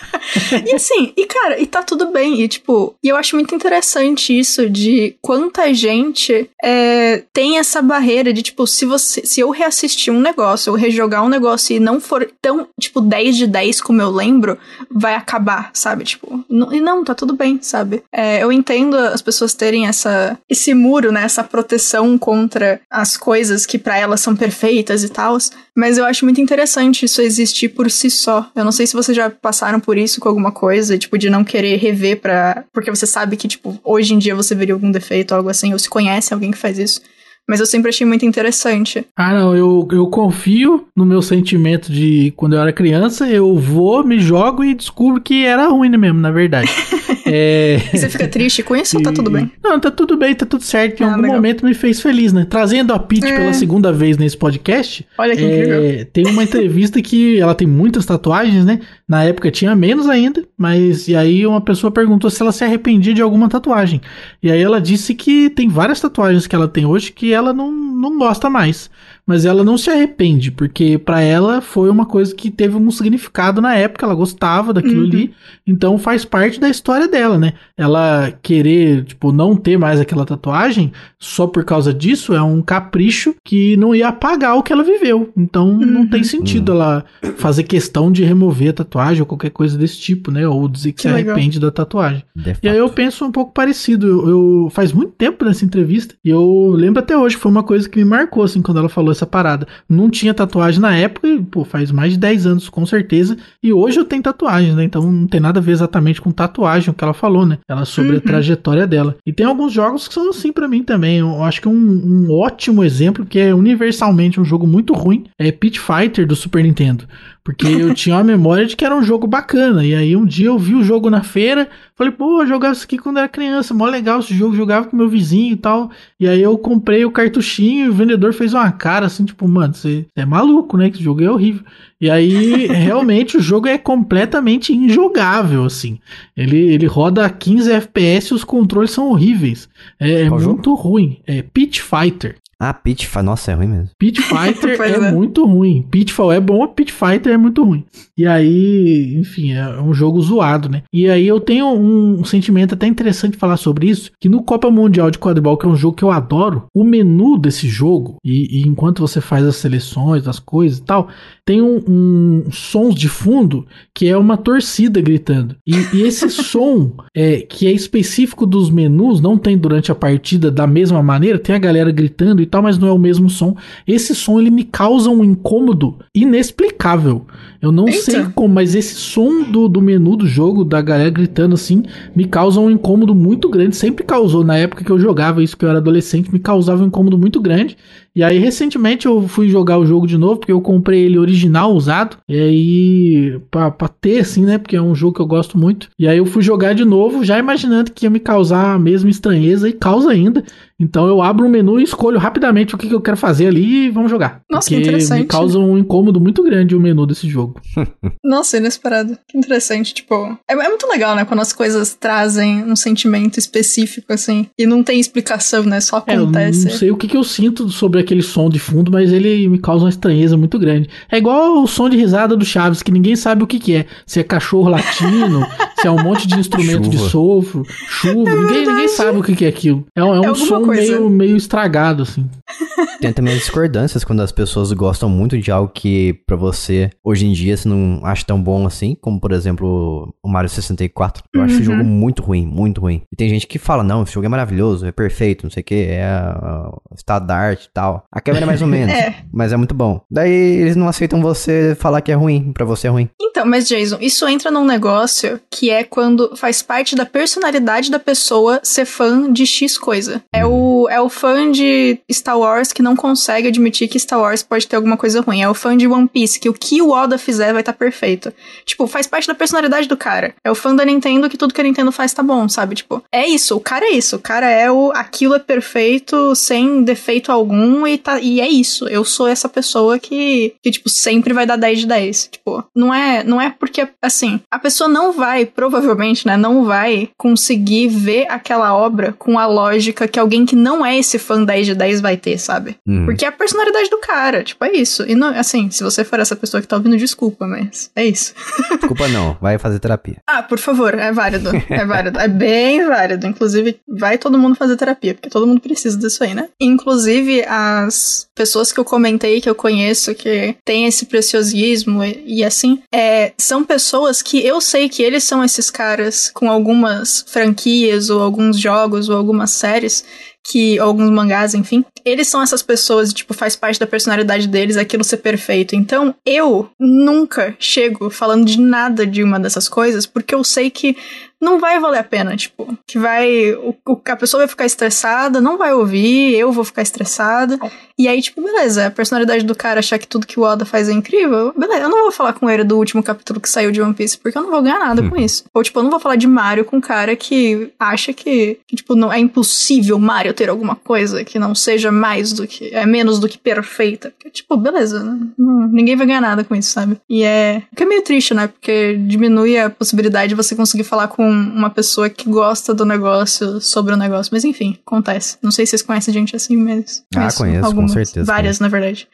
e 0.66 0.74
assim, 0.74 1.12
e 1.16 1.26
cara, 1.26 1.60
e 1.60 1.66
tá 1.66 1.82
tudo 1.82 2.10
bem. 2.10 2.40
E 2.40 2.48
tipo, 2.48 2.94
e 3.02 3.08
eu 3.08 3.16
acho 3.16 3.36
muito 3.36 3.54
interessante 3.54 4.36
isso 4.36 4.68
de 4.68 5.16
quanta 5.20 5.72
gente 5.72 6.48
é, 6.62 7.22
tem 7.32 7.58
essa 7.58 7.80
barreira 7.80 8.32
de, 8.32 8.42
tipo, 8.42 8.66
se 8.66 8.84
você. 8.84 9.24
Se 9.24 9.40
eu 9.40 9.50
reassistir 9.50 10.12
um 10.12 10.20
negócio, 10.20 10.72
ou 10.72 10.78
rejogar 10.78 11.24
um 11.24 11.28
negócio 11.28 11.76
e 11.76 11.80
não 11.80 12.00
for 12.00 12.30
tão, 12.40 12.66
tipo, 12.80 13.00
10 13.00 13.36
de 13.36 13.46
10 13.46 13.80
como 13.80 14.02
eu 14.02 14.10
lembro, 14.10 14.58
vai 14.90 15.14
acabar, 15.14 15.70
sabe? 15.72 16.04
Tipo, 16.04 16.44
e 16.72 16.80
não, 16.80 17.04
tá 17.04 17.14
tudo 17.14 17.34
bem, 17.34 17.58
sabe? 17.62 18.02
É, 18.12 18.42
eu 18.42 18.50
entendo 18.50 18.96
as 18.96 19.22
pessoas 19.22 19.54
terem 19.54 19.86
essa, 19.86 20.38
esse 20.48 20.74
muro, 20.74 21.12
né? 21.12 21.22
Essa 21.22 21.44
proteção 21.44 22.18
contra 22.18 22.80
as 22.90 23.16
coisas 23.16 23.64
que 23.66 23.78
para 23.78 23.98
elas 23.98 24.20
são 24.20 24.34
perfeitas 24.34 25.04
e 25.04 25.08
tal. 25.08 25.36
Mas 25.76 25.98
eu 25.98 26.06
acho 26.06 26.24
muito 26.24 26.40
interessante 26.40 27.04
isso 27.04 27.20
existir 27.20 27.68
por 27.68 27.90
si 27.90 28.10
só. 28.10 28.50
Eu 28.56 28.64
não 28.64 28.72
sei 28.72 28.86
se 28.86 28.94
vocês 28.94 29.14
já 29.14 29.28
passaram 29.28 29.78
por 29.78 29.98
isso 29.98 30.20
com 30.20 30.28
alguma 30.28 30.50
coisa, 30.50 30.96
tipo, 30.96 31.18
de 31.18 31.28
não 31.28 31.44
querer 31.44 31.76
rever 31.76 32.18
pra. 32.20 32.64
Porque 32.72 32.90
você 32.90 33.06
sabe 33.06 33.36
que, 33.36 33.46
tipo, 33.46 33.78
hoje 33.84 34.14
em 34.14 34.18
dia 34.18 34.34
você 34.34 34.54
veria 34.54 34.74
algum 34.74 34.90
defeito 34.90 35.32
ou 35.32 35.36
algo 35.36 35.50
assim, 35.50 35.74
ou 35.74 35.78
se 35.78 35.90
conhece 35.90 36.32
alguém 36.32 36.50
que 36.50 36.56
faz 36.56 36.78
isso. 36.78 37.02
Mas 37.48 37.60
eu 37.60 37.66
sempre 37.66 37.90
achei 37.90 38.04
muito 38.04 38.24
interessante. 38.26 39.06
Ah, 39.14 39.32
não, 39.32 39.54
eu, 39.54 39.86
eu 39.92 40.06
confio 40.08 40.88
no 40.96 41.06
meu 41.06 41.22
sentimento 41.22 41.92
de 41.92 42.32
quando 42.36 42.56
eu 42.56 42.60
era 42.60 42.72
criança, 42.72 43.28
eu 43.28 43.54
vou, 43.56 44.02
me 44.02 44.18
jogo 44.18 44.64
e 44.64 44.74
descubro 44.74 45.20
que 45.20 45.44
era 45.44 45.68
ruim 45.68 45.90
mesmo, 45.90 46.18
na 46.18 46.32
verdade. 46.32 46.68
é... 47.26 47.80
E 47.92 47.98
você 47.98 48.08
fica 48.08 48.28
triste 48.28 48.62
com 48.62 48.76
isso 48.76 48.96
e... 48.96 48.98
ou 48.98 49.02
tá 49.02 49.12
tudo 49.12 49.30
bem? 49.30 49.50
Não, 49.62 49.78
tá 49.80 49.90
tudo 49.90 50.16
bem, 50.16 50.34
tá 50.34 50.46
tudo 50.46 50.62
certo. 50.62 51.02
Em 51.02 51.04
ah, 51.04 51.10
algum 51.10 51.22
legal. 51.22 51.36
momento 51.36 51.64
me 51.64 51.74
fez 51.74 52.00
feliz, 52.00 52.32
né? 52.32 52.46
Trazendo 52.48 52.92
a 52.92 52.98
Peach 52.98 53.26
é. 53.26 53.38
pela 53.38 53.52
segunda 53.52 53.92
vez 53.92 54.16
nesse 54.16 54.36
podcast. 54.36 55.06
Olha 55.18 55.36
que 55.36 55.42
é... 55.42 55.46
incrível. 55.46 56.06
Tem 56.12 56.26
uma 56.26 56.44
entrevista 56.44 57.02
que 57.02 57.40
ela 57.40 57.54
tem 57.54 57.66
muitas 57.66 58.06
tatuagens, 58.06 58.64
né? 58.64 58.80
Na 59.08 59.24
época 59.24 59.50
tinha 59.50 59.74
menos 59.74 60.08
ainda, 60.08 60.44
mas 60.56 61.08
e 61.08 61.16
aí 61.16 61.46
uma 61.46 61.60
pessoa 61.60 61.90
perguntou 61.90 62.30
se 62.30 62.40
ela 62.40 62.52
se 62.52 62.64
arrependia 62.64 63.14
de 63.14 63.22
alguma 63.22 63.48
tatuagem. 63.48 64.00
E 64.42 64.50
aí 64.50 64.62
ela 64.62 64.80
disse 64.80 65.14
que 65.14 65.50
tem 65.50 65.68
várias 65.68 66.00
tatuagens 66.00 66.46
que 66.46 66.54
ela 66.54 66.68
tem 66.68 66.86
hoje 66.86 67.12
que 67.12 67.32
ela 67.32 67.52
não, 67.52 67.72
não 67.72 68.18
gosta 68.18 68.48
mais 68.48 68.90
mas 69.26 69.44
ela 69.44 69.64
não 69.64 69.76
se 69.76 69.90
arrepende, 69.90 70.52
porque 70.52 70.96
para 70.96 71.20
ela 71.20 71.60
foi 71.60 71.90
uma 71.90 72.06
coisa 72.06 72.34
que 72.34 72.50
teve 72.50 72.76
um 72.76 72.90
significado 72.90 73.60
na 73.60 73.74
época, 73.74 74.06
ela 74.06 74.14
gostava 74.14 74.72
daquilo 74.72 75.02
uhum. 75.02 75.08
ali, 75.08 75.34
então 75.66 75.98
faz 75.98 76.24
parte 76.24 76.60
da 76.60 76.68
história 76.68 77.08
dela, 77.08 77.36
né? 77.36 77.54
Ela 77.76 78.32
querer, 78.40 79.04
tipo, 79.04 79.32
não 79.32 79.56
ter 79.56 79.76
mais 79.76 79.98
aquela 79.98 80.24
tatuagem 80.24 80.92
só 81.18 81.46
por 81.46 81.64
causa 81.64 81.92
disso 81.92 82.34
é 82.34 82.42
um 82.42 82.62
capricho 82.62 83.34
que 83.44 83.76
não 83.76 83.94
ia 83.94 84.08
apagar 84.08 84.56
o 84.56 84.62
que 84.62 84.72
ela 84.72 84.84
viveu. 84.84 85.32
Então 85.36 85.70
uhum. 85.70 85.84
não 85.84 86.06
tem 86.06 86.22
sentido 86.22 86.70
uhum. 86.70 86.76
ela 86.76 87.04
fazer 87.36 87.64
questão 87.64 88.12
de 88.12 88.22
remover 88.22 88.70
a 88.70 88.74
tatuagem 88.74 89.22
ou 89.22 89.26
qualquer 89.26 89.50
coisa 89.50 89.76
desse 89.76 89.98
tipo, 89.98 90.30
né? 90.30 90.46
Ou 90.46 90.68
dizer 90.68 90.92
que, 90.92 90.96
que 90.96 91.02
se 91.02 91.08
legal. 91.08 91.34
arrepende 91.34 91.58
da 91.58 91.70
tatuagem. 91.70 92.22
e 92.62 92.68
aí 92.68 92.78
eu 92.78 92.88
penso 92.88 93.24
um 93.24 93.32
pouco 93.32 93.52
parecido. 93.52 94.06
Eu, 94.06 94.28
eu, 94.28 94.70
faz 94.70 94.92
muito 94.92 95.12
tempo 95.12 95.44
nessa 95.44 95.64
entrevista 95.64 96.14
e 96.24 96.30
eu 96.30 96.70
lembro 96.70 97.00
até 97.00 97.16
hoje, 97.16 97.36
foi 97.36 97.50
uma 97.50 97.62
coisa 97.62 97.88
que 97.88 97.98
me 97.98 98.04
marcou 98.04 98.44
assim 98.44 98.62
quando 98.62 98.78
ela 98.78 98.88
falou 98.88 99.15
essa 99.16 99.26
parada. 99.26 99.66
Não 99.88 100.10
tinha 100.10 100.34
tatuagem 100.34 100.80
na 100.80 100.96
época, 100.96 101.26
e, 101.26 101.42
pô, 101.42 101.64
faz 101.64 101.90
mais 101.90 102.12
de 102.12 102.18
10 102.18 102.46
anos, 102.46 102.68
com 102.68 102.84
certeza. 102.86 103.36
E 103.62 103.72
hoje 103.72 103.98
eu 103.98 104.04
tenho 104.04 104.22
tatuagem, 104.22 104.74
né? 104.74 104.84
Então 104.84 105.10
não 105.10 105.26
tem 105.26 105.40
nada 105.40 105.60
a 105.60 105.62
ver 105.62 105.72
exatamente 105.72 106.20
com 106.20 106.30
tatuagem, 106.30 106.90
o 106.90 106.94
que 106.94 107.02
ela 107.02 107.14
falou, 107.14 107.46
né? 107.46 107.58
Ela 107.68 107.84
sobre 107.84 108.12
uhum. 108.12 108.18
a 108.18 108.20
trajetória 108.20 108.86
dela. 108.86 109.16
E 109.26 109.32
tem 109.32 109.46
alguns 109.46 109.72
jogos 109.72 110.06
que 110.06 110.14
são 110.14 110.30
assim 110.30 110.52
para 110.52 110.68
mim 110.68 110.82
também. 110.82 111.18
Eu 111.18 111.42
acho 111.42 111.60
que 111.60 111.68
um, 111.68 111.72
um 111.72 112.32
ótimo 112.32 112.84
exemplo, 112.84 113.26
que 113.26 113.38
é 113.38 113.54
universalmente 113.54 114.40
um 114.40 114.44
jogo 114.44 114.66
muito 114.66 114.92
ruim, 114.92 115.24
é 115.38 115.50
Pit 115.50 115.80
Fighter 115.80 116.26
do 116.26 116.36
Super 116.36 116.62
Nintendo. 116.62 117.04
Porque 117.46 117.68
eu 117.68 117.94
tinha 117.94 118.16
uma 118.16 118.24
memória 118.24 118.66
de 118.66 118.74
que 118.74 118.84
era 118.84 118.92
um 118.92 119.04
jogo 119.04 119.24
bacana. 119.24 119.86
E 119.86 119.94
aí 119.94 120.16
um 120.16 120.26
dia 120.26 120.48
eu 120.48 120.58
vi 120.58 120.74
o 120.74 120.82
jogo 120.82 121.08
na 121.08 121.22
feira, 121.22 121.68
falei, 121.94 122.12
pô, 122.12 122.42
eu 122.42 122.46
jogava 122.48 122.74
isso 122.74 122.82
aqui 122.82 122.98
quando 122.98 123.18
era 123.18 123.28
criança, 123.28 123.72
mó 123.72 123.86
legal 123.86 124.18
esse 124.18 124.34
jogo, 124.34 124.56
jogava 124.56 124.88
com 124.88 124.96
meu 124.96 125.08
vizinho 125.08 125.52
e 125.52 125.56
tal. 125.56 125.88
E 126.18 126.26
aí 126.26 126.42
eu 126.42 126.58
comprei 126.58 127.04
o 127.04 127.10
cartuchinho 127.12 127.86
e 127.86 127.88
o 127.88 127.92
vendedor 127.92 128.32
fez 128.32 128.52
uma 128.52 128.72
cara 128.72 129.06
assim, 129.06 129.24
tipo, 129.24 129.46
mano, 129.46 129.74
você 129.74 130.04
é 130.16 130.24
maluco, 130.24 130.76
né? 130.76 130.90
Que 130.90 131.00
jogo 131.00 131.22
é 131.22 131.30
horrível. 131.30 131.62
E 132.00 132.10
aí, 132.10 132.66
realmente, 132.66 133.36
o 133.36 133.40
jogo 133.40 133.68
é 133.68 133.78
completamente 133.78 134.74
injogável, 134.74 135.64
assim. 135.64 136.00
Ele, 136.36 136.58
ele 136.58 136.86
roda 136.86 137.24
a 137.24 137.30
15 137.30 137.70
FPS 137.70 138.32
e 138.32 138.34
os 138.34 138.42
controles 138.42 138.90
são 138.90 139.08
horríveis. 139.08 139.68
É, 140.00 140.22
é 140.22 140.30
muito 140.30 140.74
ruim. 140.74 141.20
É 141.24 141.42
Pit 141.42 141.80
Fighter. 141.80 142.38
Ah, 142.58 142.72
Pitfall, 142.72 143.22
nossa, 143.22 143.52
é 143.52 143.54
ruim 143.54 143.68
mesmo. 143.68 143.90
Pit 143.98 144.20
Fighter 144.22 144.80
é, 144.80 144.90
é, 144.92 145.12
muito 145.12 145.44
ruim. 145.44 145.86
Pitfall 145.90 146.32
é 146.32 146.40
bom, 146.40 146.66
Pit 146.68 146.90
Fighter 146.90 147.34
é 147.34 147.36
muito 147.36 147.62
ruim. 147.62 147.84
E 148.16 148.26
aí, 148.26 149.14
enfim, 149.18 149.52
é 149.52 149.80
um 149.80 149.92
jogo 149.92 150.20
zoado, 150.22 150.68
né? 150.68 150.82
E 150.90 151.08
aí 151.08 151.26
eu 151.26 151.38
tenho 151.38 151.66
um 151.66 152.24
sentimento 152.24 152.72
até 152.72 152.86
interessante 152.86 153.36
falar 153.36 153.58
sobre 153.58 153.88
isso, 153.88 154.10
que 154.18 154.28
no 154.28 154.42
Copa 154.42 154.70
Mundial 154.70 155.10
de 155.10 155.18
Quadribol, 155.18 155.58
que 155.58 155.66
é 155.66 155.68
um 155.68 155.76
jogo 155.76 155.96
que 155.96 156.02
eu 156.02 156.10
adoro, 156.10 156.66
o 156.74 156.82
menu 156.82 157.36
desse 157.38 157.68
jogo, 157.68 158.16
e, 158.24 158.60
e 158.60 158.66
enquanto 158.66 159.00
você 159.00 159.20
faz 159.20 159.44
as 159.44 159.56
seleções, 159.56 160.26
as 160.26 160.38
coisas 160.38 160.78
e 160.78 160.82
tal, 160.82 161.08
tem 161.44 161.60
um, 161.60 161.82
um 161.86 162.50
sons 162.50 162.94
de 162.94 163.08
fundo 163.08 163.66
que 163.94 164.08
é 164.08 164.16
uma 164.16 164.36
torcida 164.36 165.00
gritando. 165.00 165.56
E, 165.66 165.74
e 165.94 166.02
esse 166.02 166.28
som, 166.30 166.96
é, 167.14 167.42
que 167.42 167.66
é 167.66 167.70
específico 167.70 168.46
dos 168.46 168.70
menus, 168.70 169.20
não 169.20 169.36
tem 169.36 169.58
durante 169.58 169.92
a 169.92 169.94
partida 169.94 170.50
da 170.50 170.66
mesma 170.66 171.02
maneira, 171.02 171.38
tem 171.38 171.54
a 171.54 171.58
galera 171.58 171.90
gritando 171.92 172.45
e 172.46 172.50
tal, 172.50 172.62
mas 172.62 172.78
não 172.78 172.88
é 172.88 172.92
o 172.92 172.98
mesmo 172.98 173.28
som. 173.28 173.56
Esse 173.86 174.14
som 174.14 174.40
ele 174.40 174.50
me 174.50 174.64
causa 174.64 175.10
um 175.10 175.24
incômodo 175.24 175.96
inexplicável. 176.14 177.26
Eu 177.60 177.72
não 177.72 177.88
Eita. 177.88 178.00
sei 178.00 178.24
como, 178.34 178.54
mas 178.54 178.74
esse 178.74 178.94
som 178.94 179.42
do, 179.42 179.68
do 179.68 179.80
menu 179.80 180.16
do 180.16 180.26
jogo, 180.26 180.64
da 180.64 180.80
galera 180.80 181.10
gritando 181.10 181.54
assim, 181.54 181.82
me 182.14 182.24
causa 182.24 182.60
um 182.60 182.70
incômodo 182.70 183.14
muito 183.14 183.48
grande. 183.48 183.76
Sempre 183.76 184.04
causou, 184.04 184.44
na 184.44 184.56
época 184.56 184.84
que 184.84 184.90
eu 184.90 184.98
jogava 184.98 185.42
isso, 185.42 185.56
que 185.56 185.64
eu 185.64 185.68
era 185.68 185.78
adolescente, 185.78 186.32
me 186.32 186.38
causava 186.38 186.82
um 186.82 186.86
incômodo 186.86 187.18
muito 187.18 187.40
grande. 187.40 187.76
E 188.16 188.22
aí, 188.22 188.38
recentemente, 188.38 189.04
eu 189.04 189.28
fui 189.28 189.46
jogar 189.46 189.78
o 189.78 189.84
jogo 189.84 190.06
de 190.06 190.16
novo, 190.16 190.38
porque 190.38 190.52
eu 190.52 190.60
comprei 190.62 191.04
ele 191.04 191.18
original, 191.18 191.74
usado. 191.74 192.16
E 192.26 192.38
aí, 192.38 193.40
pra, 193.50 193.70
pra 193.70 193.88
ter, 193.88 194.20
assim, 194.20 194.42
né? 194.42 194.56
Porque 194.56 194.74
é 194.74 194.80
um 194.80 194.94
jogo 194.94 195.16
que 195.16 195.20
eu 195.20 195.26
gosto 195.26 195.58
muito. 195.58 195.90
E 195.98 196.08
aí, 196.08 196.16
eu 196.16 196.24
fui 196.24 196.42
jogar 196.42 196.74
de 196.74 196.82
novo, 196.82 197.22
já 197.22 197.38
imaginando 197.38 197.92
que 197.92 198.06
ia 198.06 198.10
me 198.10 198.18
causar 198.18 198.74
a 198.74 198.78
mesma 198.78 199.10
estranheza, 199.10 199.68
e 199.68 199.72
causa 199.74 200.10
ainda. 200.10 200.42
Então 200.78 201.06
eu 201.06 201.22
abro 201.22 201.46
o 201.46 201.48
menu 201.48 201.80
e 201.80 201.84
escolho 201.84 202.18
rapidamente 202.18 202.74
o 202.74 202.78
que, 202.78 202.88
que 202.88 202.94
eu 202.94 203.00
quero 203.00 203.16
fazer 203.16 203.48
ali 203.48 203.86
e 203.86 203.90
vamos 203.90 204.10
jogar. 204.10 204.42
Nossa, 204.50 204.68
que 204.68 204.76
interessante. 204.76 205.22
Me 205.22 205.26
causa 205.26 205.58
um 205.58 205.78
incômodo 205.78 206.20
muito 206.20 206.42
grande 206.42 206.76
o 206.76 206.80
menu 206.80 207.06
desse 207.06 207.28
jogo. 207.28 207.60
Nossa, 208.22 208.58
inesperado. 208.58 209.16
Que 209.26 209.38
interessante. 209.38 209.94
Tipo, 209.94 210.38
é, 210.48 210.52
é, 210.52 210.68
muito 210.68 210.86
legal, 210.86 211.16
né? 211.16 211.24
Quando 211.24 211.40
as 211.40 211.52
coisas 211.52 211.94
trazem 211.94 212.64
um 212.64 212.76
sentimento 212.76 213.38
específico, 213.38 214.12
assim. 214.12 214.46
E 214.58 214.66
não 214.66 214.82
tem 214.82 215.00
explicação, 215.00 215.62
né? 215.62 215.80
Só 215.80 215.96
acontece. 215.96 216.66
É, 216.66 216.68
eu 216.68 216.70
não 216.70 216.78
sei 216.78 216.90
o 216.90 216.96
que, 216.96 217.08
que 217.08 217.16
eu 217.16 217.24
sinto 217.24 217.68
sobre 217.70 218.00
aquele 218.00 218.22
som 218.22 218.50
de 218.50 218.58
fundo, 218.58 218.90
mas 218.90 219.12
ele 219.12 219.48
me 219.48 219.58
causa 219.58 219.84
uma 219.84 219.90
estranheza 219.90 220.36
muito 220.36 220.58
grande. 220.58 220.88
É 221.10 221.16
igual 221.16 221.62
o 221.62 221.66
som 221.66 221.88
de 221.88 221.96
risada 221.96 222.36
do 222.36 222.44
Chaves, 222.44 222.82
que 222.82 222.92
ninguém 222.92 223.16
sabe 223.16 223.42
o 223.42 223.46
que, 223.46 223.58
que 223.58 223.74
é. 223.74 223.86
Se 224.06 224.20
é 224.20 224.22
cachorro 224.22 224.68
latino, 224.68 225.46
se 225.80 225.86
é 225.86 225.90
um 225.90 226.02
monte 226.02 226.26
de 226.26 226.38
instrumento 226.38 226.84
chuva. 226.84 226.90
de 226.90 226.98
sofro, 227.10 227.62
chuva. 227.88 228.30
É 228.30 228.34
ninguém, 228.34 228.66
ninguém 228.66 228.88
sabe 228.88 229.18
o 229.18 229.22
que, 229.22 229.34
que 229.34 229.44
é 229.44 229.48
aquilo. 229.48 229.86
É, 229.96 230.00
é 230.00 230.04
um 230.04 230.24
é 230.24 230.30
som 230.74 230.92
meio, 230.92 231.10
meio 231.10 231.36
estragado, 231.36 232.02
assim. 232.02 232.28
Tem 233.00 233.12
também 233.12 233.34
as 233.34 233.40
discordâncias 233.40 234.04
quando 234.04 234.22
as 234.22 234.32
pessoas 234.32 234.72
gostam 234.72 235.08
muito 235.08 235.38
de 235.38 235.50
algo 235.50 235.70
que 235.72 236.14
para 236.26 236.34
você, 236.34 236.90
hoje 237.04 237.26
em 237.26 237.32
dia, 237.32 237.54
você 237.54 237.68
não 237.68 238.00
acha 238.02 238.24
tão 238.24 238.40
bom 238.40 238.66
assim, 238.66 238.96
como 238.98 239.20
por 239.20 239.32
exemplo 239.32 240.14
o 240.22 240.28
Mario 240.28 240.48
64. 240.48 241.22
Eu 241.32 241.40
uhum. 241.40 241.44
acho 241.44 241.54
esse 241.56 241.64
jogo 241.64 241.82
uhum. 241.82 241.84
muito 241.84 242.22
ruim, 242.22 242.46
muito 242.46 242.80
ruim. 242.80 243.02
E 243.12 243.16
tem 243.16 243.28
gente 243.28 243.46
que 243.46 243.58
fala, 243.58 243.82
não, 243.82 244.02
esse 244.02 244.14
jogo 244.14 244.24
é 244.24 244.28
maravilhoso, 244.30 244.86
é 244.86 244.92
perfeito, 244.92 245.44
não 245.44 245.50
sei 245.50 245.60
o 245.60 245.64
que, 245.64 245.74
é 245.74 246.08
uh, 246.08 246.80
estado 246.96 247.26
da 247.26 247.36
arte 247.36 247.66
e 247.66 247.70
tal. 247.72 248.04
A 248.10 248.20
câmera 248.20 248.44
é 248.44 248.46
mais 248.46 248.62
ou 248.62 248.68
menos, 248.68 248.94
é. 248.94 249.16
mas 249.30 249.52
é 249.52 249.56
muito 249.58 249.74
bom. 249.74 250.00
Daí 250.10 250.30
eles 250.30 250.74
não 250.74 250.88
aceitam 250.88 251.20
você 251.20 251.76
falar 251.78 252.00
que 252.00 252.10
é 252.10 252.14
ruim, 252.14 252.50
para 252.54 252.64
você 252.64 252.86
é 252.86 252.90
ruim. 252.90 253.10
Então, 253.20 253.44
mas 253.44 253.68
Jason, 253.68 253.98
isso 254.00 254.26
entra 254.26 254.50
num 254.50 254.64
negócio 254.64 255.38
que 255.50 255.66
que 255.66 255.70
é 255.70 255.82
quando 255.82 256.36
faz 256.36 256.62
parte 256.62 256.94
da 256.94 257.04
personalidade 257.04 257.90
da 257.90 257.98
pessoa 257.98 258.60
ser 258.62 258.84
fã 258.84 259.32
de 259.32 259.44
X 259.44 259.76
coisa. 259.76 260.22
É 260.32 260.46
o, 260.46 260.52
é 260.88 261.00
o 261.00 261.08
fã 261.08 261.50
de 261.50 261.98
Star 262.10 262.38
Wars 262.38 262.72
que 262.72 262.82
não 262.82 262.96
consegue 262.96 263.48
admitir 263.48 263.88
que 263.88 263.98
Star 263.98 264.20
Wars 264.20 264.42
pode 264.42 264.66
ter 264.66 264.76
alguma 264.76 264.96
coisa 264.96 265.20
ruim. 265.20 265.42
É 265.42 265.48
o 265.48 265.54
fã 265.54 265.76
de 265.76 265.86
One 265.86 266.08
Piece, 266.08 266.38
que 266.40 266.48
o 266.48 266.54
que 266.54 266.80
o 266.82 266.90
Oda 266.90 267.18
fizer 267.18 267.52
vai 267.52 267.62
estar 267.62 267.72
tá 267.72 267.78
perfeito. 267.78 268.32
Tipo, 268.64 268.86
faz 268.86 269.06
parte 269.06 269.26
da 269.26 269.34
personalidade 269.34 269.88
do 269.88 269.96
cara. 269.96 270.34
É 270.44 270.50
o 270.50 270.54
fã 270.54 270.74
da 270.74 270.84
Nintendo 270.84 271.28
que 271.28 271.36
tudo 271.36 271.54
que 271.54 271.60
a 271.60 271.64
Nintendo 271.64 271.92
faz 271.92 272.12
tá 272.12 272.22
bom, 272.22 272.48
sabe? 272.48 272.74
Tipo, 272.74 273.02
é 273.12 273.26
isso, 273.26 273.56
o 273.56 273.60
cara 273.60 273.86
é 273.86 273.90
isso. 273.90 274.16
O 274.16 274.20
cara 274.20 274.48
é 274.48 274.70
o. 274.70 274.92
Aquilo 274.94 275.34
é 275.34 275.38
perfeito, 275.38 276.34
sem 276.34 276.82
defeito 276.82 277.30
algum, 277.30 277.86
e, 277.86 277.98
tá, 277.98 278.20
e 278.20 278.40
é 278.40 278.48
isso. 278.48 278.88
Eu 278.88 279.04
sou 279.04 279.26
essa 279.26 279.48
pessoa 279.48 279.98
que, 279.98 280.54
que, 280.62 280.70
tipo, 280.70 280.88
sempre 280.88 281.32
vai 281.32 281.46
dar 281.46 281.56
10 281.56 281.80
de 281.80 281.86
10. 281.86 282.28
Tipo, 282.32 282.64
não 282.74 282.92
é, 282.92 283.22
não 283.24 283.40
é 283.40 283.50
porque, 283.50 283.88
assim, 284.00 284.40
a 284.50 284.58
pessoa 284.58 284.88
não 284.88 285.12
vai, 285.12 285.46
provavelmente, 285.46 286.26
né, 286.26 286.36
não 286.36 286.64
vai 286.64 287.08
conseguir 287.16 287.88
ver 287.88 288.26
aquela 288.30 288.74
obra 288.74 289.14
com 289.18 289.38
a 289.38 289.46
lógica 289.46 290.08
que 290.08 290.18
alguém 290.18 290.44
que 290.44 290.56
não 290.56 290.75
é 290.84 290.98
esse 290.98 291.18
fã 291.18 291.42
10 291.42 291.66
de 291.66 291.74
10 291.74 292.00
vai 292.00 292.16
ter, 292.16 292.38
sabe? 292.38 292.76
Uhum. 292.86 293.06
Porque 293.06 293.24
é 293.24 293.28
a 293.28 293.32
personalidade 293.32 293.88
do 293.88 293.98
cara, 293.98 294.42
tipo, 294.42 294.64
é 294.64 294.72
isso. 294.72 295.04
E 295.06 295.14
não, 295.14 295.28
assim, 295.28 295.70
se 295.70 295.82
você 295.82 296.04
for 296.04 296.18
essa 296.20 296.36
pessoa 296.36 296.60
que 296.60 296.68
tá 296.68 296.76
ouvindo, 296.76 296.96
desculpa, 296.96 297.46
mas 297.46 297.90
é 297.94 298.04
isso. 298.04 298.34
Desculpa 298.76 299.08
não, 299.08 299.36
vai 299.40 299.58
fazer 299.58 299.78
terapia. 299.78 300.16
Ah, 300.26 300.42
por 300.42 300.58
favor, 300.58 300.94
é 300.94 301.12
válido. 301.12 301.50
É 301.68 301.84
válido. 301.84 302.18
É 302.18 302.28
bem 302.28 302.86
válido. 302.86 303.26
Inclusive, 303.26 303.78
vai 303.88 304.18
todo 304.18 304.38
mundo 304.38 304.54
fazer 304.54 304.76
terapia, 304.76 305.14
porque 305.14 305.28
todo 305.28 305.46
mundo 305.46 305.60
precisa 305.60 305.96
disso 305.96 306.22
aí, 306.22 306.34
né? 306.34 306.48
Inclusive, 306.60 307.44
as 307.46 308.28
pessoas 308.34 308.72
que 308.72 308.78
eu 308.78 308.84
comentei, 308.84 309.40
que 309.40 309.48
eu 309.48 309.54
conheço, 309.54 310.14
que 310.14 310.56
tem 310.64 310.86
esse 310.86 311.06
preciosismo 311.06 312.04
e, 312.04 312.22
e 312.26 312.44
assim, 312.44 312.82
é, 312.92 313.32
são 313.38 313.64
pessoas 313.64 314.22
que 314.22 314.44
eu 314.44 314.60
sei 314.60 314.88
que 314.88 315.02
eles 315.02 315.24
são 315.24 315.44
esses 315.44 315.70
caras 315.70 316.30
com 316.32 316.50
algumas 316.50 317.24
franquias 317.28 318.10
ou 318.10 318.22
alguns 318.22 318.58
jogos 318.58 319.08
ou 319.08 319.16
algumas 319.16 319.50
séries 319.50 320.04
que 320.48 320.78
alguns 320.78 321.10
mangás, 321.10 321.54
enfim, 321.54 321.84
eles 322.04 322.28
são 322.28 322.40
essas 322.40 322.62
pessoas, 322.62 323.12
tipo, 323.12 323.34
faz 323.34 323.56
parte 323.56 323.80
da 323.80 323.86
personalidade 323.86 324.46
deles 324.46 324.76
aquilo 324.76 325.02
ser 325.02 325.16
perfeito. 325.16 325.74
Então, 325.74 326.14
eu 326.24 326.70
nunca 326.78 327.56
chego 327.58 328.10
falando 328.10 328.44
de 328.44 328.60
nada 328.60 329.04
de 329.04 329.24
uma 329.24 329.40
dessas 329.40 329.68
coisas, 329.68 330.06
porque 330.06 330.34
eu 330.34 330.44
sei 330.44 330.70
que 330.70 330.96
não 331.40 331.60
vai 331.60 331.78
valer 331.78 331.98
a 331.98 332.04
pena, 332.04 332.36
tipo, 332.36 332.76
que 332.86 332.98
vai. 332.98 333.52
O, 333.54 333.74
a 334.06 334.16
pessoa 334.16 334.40
vai 334.40 334.48
ficar 334.48 334.64
estressada, 334.64 335.40
não 335.40 335.58
vai 335.58 335.74
ouvir, 335.74 336.34
eu 336.34 336.50
vou 336.50 336.64
ficar 336.64 336.82
estressada. 336.82 337.58
E 337.98 338.08
aí, 338.08 338.20
tipo, 338.22 338.42
beleza, 338.42 338.86
a 338.86 338.90
personalidade 338.90 339.44
do 339.44 339.54
cara 339.54 339.80
achar 339.80 339.98
que 339.98 340.08
tudo 340.08 340.26
que 340.26 340.40
o 340.40 340.42
Oda 340.42 340.64
faz 340.64 340.88
é 340.88 340.92
incrível, 340.92 341.52
beleza, 341.56 341.82
eu 341.82 341.88
não 341.88 342.02
vou 342.02 342.12
falar 342.12 342.32
com 342.32 342.48
ele 342.48 342.64
do 342.64 342.76
último 342.78 343.02
capítulo 343.02 343.40
que 343.40 343.48
saiu 343.48 343.70
de 343.70 343.80
One 343.82 343.94
Piece, 343.94 344.18
porque 344.18 344.36
eu 344.36 344.42
não 344.42 344.50
vou 344.50 344.62
ganhar 344.62 344.78
nada 344.78 345.02
com 345.08 345.16
isso. 345.16 345.44
Ou, 345.52 345.62
tipo, 345.62 345.78
eu 345.78 345.82
não 345.82 345.90
vou 345.90 346.00
falar 346.00 346.16
de 346.16 346.26
Mario 346.26 346.64
com 346.64 346.78
um 346.78 346.80
cara 346.80 347.14
que 347.14 347.70
acha 347.78 348.12
que, 348.12 348.58
que, 348.66 348.76
tipo, 348.76 348.94
não 348.94 349.12
é 349.12 349.18
impossível 349.18 349.98
Mario 349.98 350.32
ter 350.32 350.48
alguma 350.48 350.74
coisa 350.74 351.22
que 351.24 351.38
não 351.38 351.54
seja 351.54 351.92
mais 351.92 352.32
do 352.32 352.46
que. 352.46 352.74
é 352.74 352.86
menos 352.86 353.18
do 353.18 353.28
que 353.28 353.38
perfeita. 353.38 354.10
Porque, 354.10 354.30
tipo, 354.30 354.56
beleza, 354.56 355.02
não, 355.36 355.68
ninguém 355.68 355.96
vai 355.96 356.06
ganhar 356.06 356.20
nada 356.20 356.44
com 356.44 356.54
isso, 356.54 356.70
sabe? 356.70 356.98
E 357.08 357.22
é. 357.22 357.62
que 357.74 357.82
é 357.82 357.86
meio 357.86 358.02
triste, 358.02 358.32
né? 358.32 358.46
Porque 358.46 358.96
diminui 359.06 359.58
a 359.58 359.68
possibilidade 359.68 360.30
de 360.30 360.34
você 360.34 360.54
conseguir 360.54 360.84
falar 360.84 361.08
com 361.08 361.25
uma 361.28 361.70
pessoa 361.70 362.08
que 362.08 362.28
gosta 362.28 362.74
do 362.74 362.84
negócio 362.84 363.60
sobre 363.60 363.94
o 363.94 363.96
negócio. 363.96 364.30
Mas 364.32 364.44
enfim, 364.44 364.78
acontece. 364.86 365.38
Não 365.42 365.50
sei 365.50 365.66
se 365.66 365.70
vocês 365.70 365.82
conhecem 365.82 366.12
gente 366.12 366.36
assim, 366.36 366.56
mas. 366.56 367.02
Ah, 367.14 367.28
conheço, 367.32 367.66
algumas, 367.66 367.90
com 367.90 367.94
certeza. 367.94 368.26
Várias, 368.26 368.58
conheço. 368.58 368.62
na 368.62 368.68
verdade. 368.68 369.08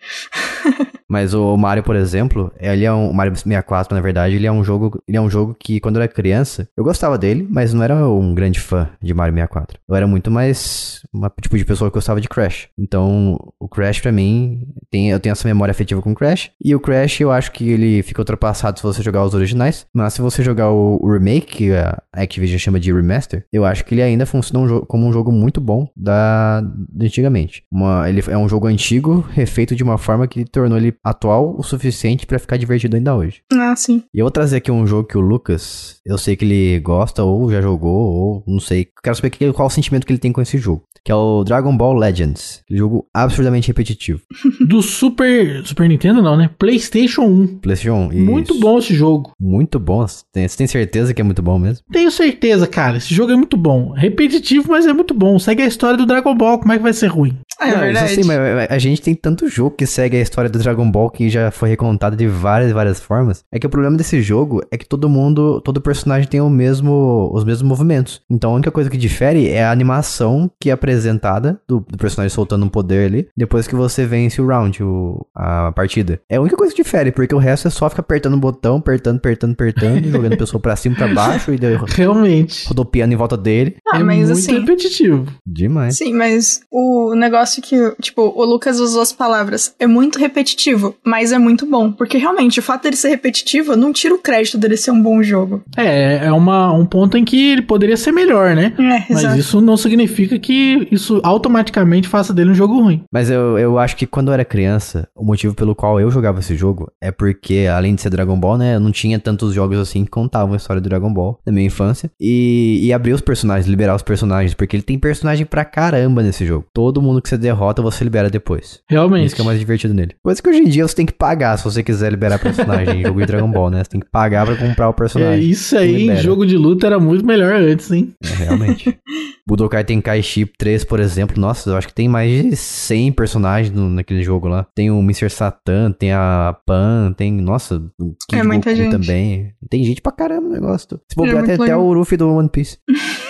Mas 1.12 1.34
o 1.34 1.58
Mario, 1.58 1.82
por 1.82 1.94
exemplo, 1.94 2.50
ele 2.58 2.86
é 2.86 2.92
um 2.92 3.10
o 3.10 3.14
Mario 3.14 3.36
64, 3.36 3.94
na 3.94 4.00
verdade, 4.00 4.34
ele 4.34 4.46
é 4.46 4.52
um 4.52 4.64
jogo, 4.64 4.98
ele 5.06 5.18
é 5.18 5.20
um 5.20 5.28
jogo 5.28 5.54
que 5.58 5.78
quando 5.78 5.96
eu 5.96 6.02
era 6.02 6.10
criança, 6.10 6.66
eu 6.74 6.82
gostava 6.82 7.18
dele, 7.18 7.46
mas 7.50 7.74
não 7.74 7.82
era 7.82 8.08
um 8.08 8.34
grande 8.34 8.58
fã 8.58 8.88
de 9.02 9.12
Mario 9.12 9.34
64. 9.34 9.78
Eu 9.86 9.94
era 9.94 10.06
muito 10.06 10.30
mais 10.30 11.02
uma 11.12 11.30
tipo 11.38 11.58
de 11.58 11.66
pessoa 11.66 11.90
que 11.90 11.94
gostava 11.94 12.18
de 12.18 12.30
Crash. 12.30 12.68
Então, 12.78 13.36
o 13.60 13.68
Crash 13.68 14.00
para 14.00 14.10
mim, 14.10 14.66
tem, 14.90 15.10
eu 15.10 15.20
tenho 15.20 15.32
essa 15.32 15.46
memória 15.46 15.72
afetiva 15.72 16.00
com 16.00 16.12
o 16.12 16.14
Crash, 16.14 16.50
e 16.64 16.74
o 16.74 16.80
Crash 16.80 17.20
eu 17.20 17.30
acho 17.30 17.52
que 17.52 17.68
ele 17.68 18.02
fica 18.02 18.22
ultrapassado 18.22 18.78
se 18.78 18.82
você 18.82 19.02
jogar 19.02 19.22
os 19.22 19.34
originais, 19.34 19.84
mas 19.92 20.14
se 20.14 20.22
você 20.22 20.42
jogar 20.42 20.70
o, 20.70 20.98
o 20.98 21.12
remake, 21.12 21.72
a 22.12 22.22
Activision 22.22 22.58
chama 22.58 22.78
de 22.78 22.92
remaster, 22.92 23.46
eu 23.52 23.64
acho 23.64 23.84
que 23.84 23.94
ele 23.94 24.02
ainda 24.02 24.26
funciona 24.26 24.74
um 24.74 24.80
como 24.80 25.06
um 25.06 25.12
jogo 25.12 25.32
muito 25.32 25.60
bom 25.60 25.88
da 25.96 26.62
de 26.90 27.06
antigamente. 27.06 27.64
Uma, 27.70 28.08
ele 28.08 28.22
é 28.28 28.36
um 28.36 28.48
jogo 28.48 28.66
antigo, 28.66 29.24
refeito 29.30 29.74
de 29.74 29.82
uma 29.82 29.98
forma 29.98 30.26
que 30.26 30.44
tornou 30.44 30.76
ele 30.76 30.94
atual 31.02 31.56
o 31.58 31.62
suficiente 31.62 32.26
para 32.26 32.38
ficar 32.38 32.56
divertido 32.56 32.96
ainda 32.96 33.14
hoje. 33.14 33.42
Ah, 33.52 33.74
sim. 33.76 34.04
E 34.12 34.18
eu 34.18 34.24
vou 34.24 34.30
trazer 34.30 34.56
aqui 34.56 34.70
um 34.70 34.86
jogo 34.86 35.08
que 35.08 35.16
o 35.16 35.20
Lucas, 35.20 36.00
eu 36.04 36.18
sei 36.18 36.36
que 36.36 36.44
ele 36.44 36.80
gosta 36.80 37.22
ou 37.22 37.50
já 37.50 37.60
jogou, 37.60 37.92
ou 37.92 38.44
não 38.46 38.60
sei. 38.60 38.88
Quero 39.02 39.16
saber 39.16 39.52
qual 39.52 39.68
o 39.68 39.70
sentimento 39.70 40.06
que 40.06 40.12
ele 40.12 40.18
tem 40.18 40.32
com 40.32 40.42
esse 40.42 40.58
jogo. 40.58 40.84
Que 41.04 41.10
é 41.10 41.14
o 41.14 41.42
Dragon 41.42 41.76
Ball 41.76 41.94
Legends. 41.94 42.62
Jogo 42.70 43.06
absurdamente 43.12 43.68
repetitivo. 43.68 44.20
Do 44.68 44.82
Super. 44.82 45.66
Super 45.66 45.88
Nintendo, 45.88 46.22
não, 46.22 46.36
né? 46.36 46.48
PlayStation 46.58 47.22
1. 47.22 47.58
PlayStation 47.58 48.08
1. 48.12 48.24
Muito 48.24 48.58
bom 48.60 48.78
esse 48.78 48.94
jogo. 48.94 49.32
Muito 49.40 49.80
bom. 49.80 50.06
Você 50.06 50.24
tem 50.56 50.66
certeza 50.66 51.12
que 51.12 51.20
é 51.20 51.24
muito 51.24 51.42
bom 51.42 51.58
mesmo? 51.58 51.84
Tenho 51.90 52.10
certeza, 52.10 52.66
cara. 52.66 52.98
Esse 52.98 53.14
jogo 53.14 53.32
é 53.32 53.36
muito 53.36 53.56
bom. 53.56 53.90
Repetitivo, 53.92 54.68
mas 54.68 54.86
é 54.86 54.92
muito 54.92 55.12
bom. 55.12 55.38
Segue 55.38 55.62
a 55.62 55.66
história 55.66 55.96
do 55.96 56.06
Dragon 56.06 56.34
Ball. 56.36 56.58
Como 56.58 56.72
é 56.72 56.76
que 56.76 56.82
vai 56.82 56.92
ser 56.92 57.08
ruim? 57.08 57.36
É, 57.60 57.70
não, 57.70 57.80
verdade. 57.80 58.24
Mas 58.24 58.70
a 58.70 58.78
gente 58.78 59.02
tem 59.02 59.14
tanto 59.14 59.48
jogo 59.48 59.76
que 59.76 59.86
segue 59.86 60.16
a 60.16 60.20
história 60.20 60.50
do 60.50 60.58
Dragon 60.58 60.90
Ball 60.90 61.10
que 61.10 61.28
já 61.28 61.50
foi 61.50 61.68
recontado 61.68 62.16
de 62.16 62.26
várias 62.26 62.72
várias 62.72 63.00
formas. 63.00 63.44
É 63.52 63.58
que 63.58 63.66
o 63.66 63.70
problema 63.70 63.96
desse 63.96 64.20
jogo 64.22 64.62
é 64.70 64.76
que 64.76 64.86
todo 64.86 65.08
mundo, 65.08 65.60
todo 65.60 65.80
personagem 65.80 66.28
tem 66.28 66.40
o 66.40 66.50
mesmo, 66.50 67.30
os 67.32 67.44
mesmos 67.44 67.68
movimentos. 67.68 68.20
Então 68.30 68.52
a 68.52 68.54
única 68.54 68.70
coisa 68.70 68.90
que 68.90 68.96
difere 68.96 69.48
é 69.48 69.64
a 69.64 69.70
animação 69.70 70.50
que 70.60 70.70
é 70.70 70.72
apresentada 70.72 71.60
do, 71.68 71.80
do 71.80 71.98
personagem 71.98 72.34
soltando 72.34 72.64
um 72.64 72.68
poder 72.68 73.06
ali, 73.06 73.28
depois 73.36 73.66
que 73.66 73.74
você 73.74 74.06
vence 74.06 74.40
o 74.40 74.46
round, 74.46 74.82
o, 74.82 75.26
a 75.34 75.72
partida. 75.72 76.20
É 76.28 76.36
a 76.36 76.40
única 76.40 76.56
coisa 76.56 76.74
que 76.74 76.82
difere, 76.82 77.12
porque 77.12 77.34
o 77.34 77.38
resto 77.38 77.68
é 77.68 77.70
só 77.70 77.88
ficar 77.88 78.02
apertando 78.02 78.34
o 78.34 78.40
botão, 78.40 78.76
apertando, 78.76 79.16
apertando, 79.16 79.52
apertando, 79.52 80.08
jogando 80.10 80.34
a 80.34 80.36
pessoa 80.36 80.60
pra 80.60 80.76
cima, 80.76 80.96
pra 80.96 81.08
baixo 81.08 81.52
e 81.52 81.58
daí 81.58 81.76
realmente 81.94 82.66
rodopiando 82.66 83.12
em 83.12 83.16
volta 83.16 83.36
dele. 83.36 83.76
Ah, 83.92 84.00
é 84.00 84.02
mas 84.02 84.28
muito 84.28 84.32
assim, 84.32 84.58
repetitivo. 84.60 85.26
Demais. 85.46 85.96
Sim, 85.96 86.12
mas 86.14 86.60
o 86.70 87.14
negócio 87.14 87.41
que, 87.60 87.76
tipo, 88.00 88.22
o 88.22 88.44
Lucas 88.44 88.78
usou 88.78 89.02
as 89.02 89.12
palavras, 89.12 89.74
é 89.78 89.86
muito 89.86 90.18
repetitivo, 90.18 90.94
mas 91.04 91.32
é 91.32 91.38
muito 91.38 91.66
bom, 91.66 91.90
porque 91.90 92.18
realmente 92.18 92.60
o 92.60 92.62
fato 92.62 92.84
dele 92.84 92.96
ser 92.96 93.08
repetitivo 93.08 93.76
não 93.76 93.92
tira 93.92 94.14
o 94.14 94.18
crédito 94.18 94.58
dele 94.58 94.76
ser 94.76 94.90
um 94.90 95.02
bom 95.02 95.22
jogo. 95.22 95.62
É, 95.76 96.26
é 96.26 96.32
uma, 96.32 96.72
um 96.72 96.86
ponto 96.86 97.16
em 97.16 97.24
que 97.24 97.52
ele 97.52 97.62
poderia 97.62 97.96
ser 97.96 98.12
melhor, 98.12 98.54
né? 98.54 98.72
É, 98.78 99.12
Mas 99.12 99.24
exato. 99.24 99.38
isso 99.38 99.60
não 99.60 99.76
significa 99.76 100.38
que 100.38 100.88
isso 100.90 101.20
automaticamente 101.22 102.08
faça 102.08 102.32
dele 102.32 102.50
um 102.50 102.54
jogo 102.54 102.80
ruim. 102.80 103.02
Mas 103.12 103.30
eu, 103.30 103.58
eu 103.58 103.78
acho 103.78 103.96
que 103.96 104.06
quando 104.06 104.28
eu 104.28 104.34
era 104.34 104.44
criança, 104.44 105.08
o 105.16 105.24
motivo 105.24 105.54
pelo 105.54 105.74
qual 105.74 106.00
eu 106.00 106.10
jogava 106.10 106.40
esse 106.40 106.56
jogo 106.56 106.90
é 107.00 107.10
porque, 107.10 107.66
além 107.72 107.94
de 107.94 108.02
ser 108.02 108.10
Dragon 108.10 108.38
Ball, 108.38 108.58
né, 108.58 108.76
eu 108.76 108.80
não 108.80 108.92
tinha 108.92 109.18
tantos 109.18 109.54
jogos 109.54 109.78
assim 109.78 110.04
que 110.04 110.10
contavam 110.10 110.54
a 110.54 110.56
história 110.56 110.80
do 110.80 110.88
Dragon 110.88 111.12
Ball 111.12 111.38
na 111.44 111.52
minha 111.52 111.66
infância. 111.66 112.10
E, 112.20 112.80
e 112.82 112.92
abrir 112.92 113.12
os 113.12 113.20
personagens, 113.20 113.66
liberar 113.66 113.94
os 113.94 114.02
personagens, 114.02 114.54
porque 114.54 114.76
ele 114.76 114.82
tem 114.82 114.98
personagem 114.98 115.46
pra 115.46 115.64
caramba 115.64 116.22
nesse 116.22 116.44
jogo. 116.44 116.66
Todo 116.72 117.02
mundo 117.02 117.22
que 117.22 117.28
você 117.32 117.38
derrota, 117.38 117.82
você 117.82 118.04
libera 118.04 118.28
depois. 118.30 118.80
Realmente. 118.88 119.26
Isso 119.26 119.34
que 119.34 119.40
é 119.40 119.44
o 119.44 119.46
mais 119.46 119.58
divertido 119.58 119.94
nele. 119.94 120.14
Coisa 120.22 120.42
que 120.42 120.48
hoje 120.48 120.60
em 120.60 120.64
dia 120.68 120.86
você 120.86 120.94
tem 120.94 121.06
que 121.06 121.12
pagar 121.12 121.56
se 121.58 121.64
você 121.64 121.82
quiser 121.82 122.10
liberar 122.10 122.38
personagem 122.38 123.00
em 123.00 123.02
jogo 123.06 123.20
de 123.20 123.26
Dragon 123.26 123.50
Ball, 123.50 123.70
né? 123.70 123.82
Você 123.84 123.90
tem 123.90 124.00
que 124.00 124.10
pagar 124.10 124.46
pra 124.46 124.56
comprar 124.56 124.88
o 124.88 124.90
É, 124.90 124.94
personagem. 124.94 125.48
isso 125.48 125.76
aí, 125.76 126.08
em 126.10 126.16
jogo 126.16 126.46
de 126.46 126.56
luta 126.56 126.86
era 126.86 126.98
muito 126.98 127.24
melhor 127.24 127.54
antes, 127.54 127.90
hein? 127.90 128.12
É, 128.24 128.44
realmente. 128.44 128.98
Budokai 129.46 129.82
Tenkaichi 129.82 130.46
3, 130.56 130.84
por 130.84 131.00
exemplo, 131.00 131.40
nossa, 131.40 131.68
eu 131.70 131.76
acho 131.76 131.88
que 131.88 131.92
tem 131.94 132.08
mais 132.08 132.30
de 132.30 132.54
100 132.56 133.10
personagens 133.12 133.74
no- 133.74 133.90
naquele 133.90 134.22
jogo 134.22 134.46
lá. 134.46 134.66
Tem 134.74 134.88
o 134.90 135.00
Mr. 135.00 135.28
Satan, 135.30 135.90
tem 135.90 136.12
a 136.12 136.56
Pan, 136.64 137.12
tem, 137.16 137.32
nossa, 137.32 137.76
o 138.00 138.14
Kid 138.28 138.38
É 138.40 138.42
muita 138.44 138.70
Goku 138.70 138.82
gente. 138.84 138.92
também. 138.92 139.52
Tem 139.68 139.82
gente 139.82 140.00
pra 140.00 140.12
caramba 140.12 140.42
no 140.48 140.54
negócio. 140.54 140.86
Se 140.88 140.94
É 140.94 141.16
bobear, 141.16 141.36
muito 141.38 141.46
tem 141.46 141.54
até 141.64 141.76
o 141.76 141.92
Luffy 141.92 142.16
do 142.16 142.28
One 142.32 142.48
Piece. 142.48 142.78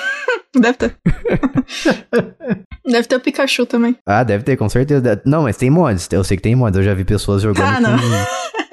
Deve 0.55 0.77
ter. 0.79 0.97
Deve 2.85 3.07
ter 3.09 3.17
o 3.17 3.21
Pikachu 3.21 3.65
também. 3.65 3.97
Ah, 4.05 4.23
deve 4.25 4.43
ter, 4.45 4.57
com 4.57 4.69
certeza. 4.69 5.23
Não, 5.25 5.45
mas 5.45 5.57
tem 5.57 5.71
mods. 5.71 6.09
Eu 6.11 6.25
sei 6.25 6.37
que 6.37 6.43
tem 6.43 6.55
mods. 6.57 6.77
Eu 6.77 6.83
já 6.85 6.93
vi 6.95 7.05
pessoas 7.05 7.41
jogando 7.43 7.87
Ah, 7.87 8.27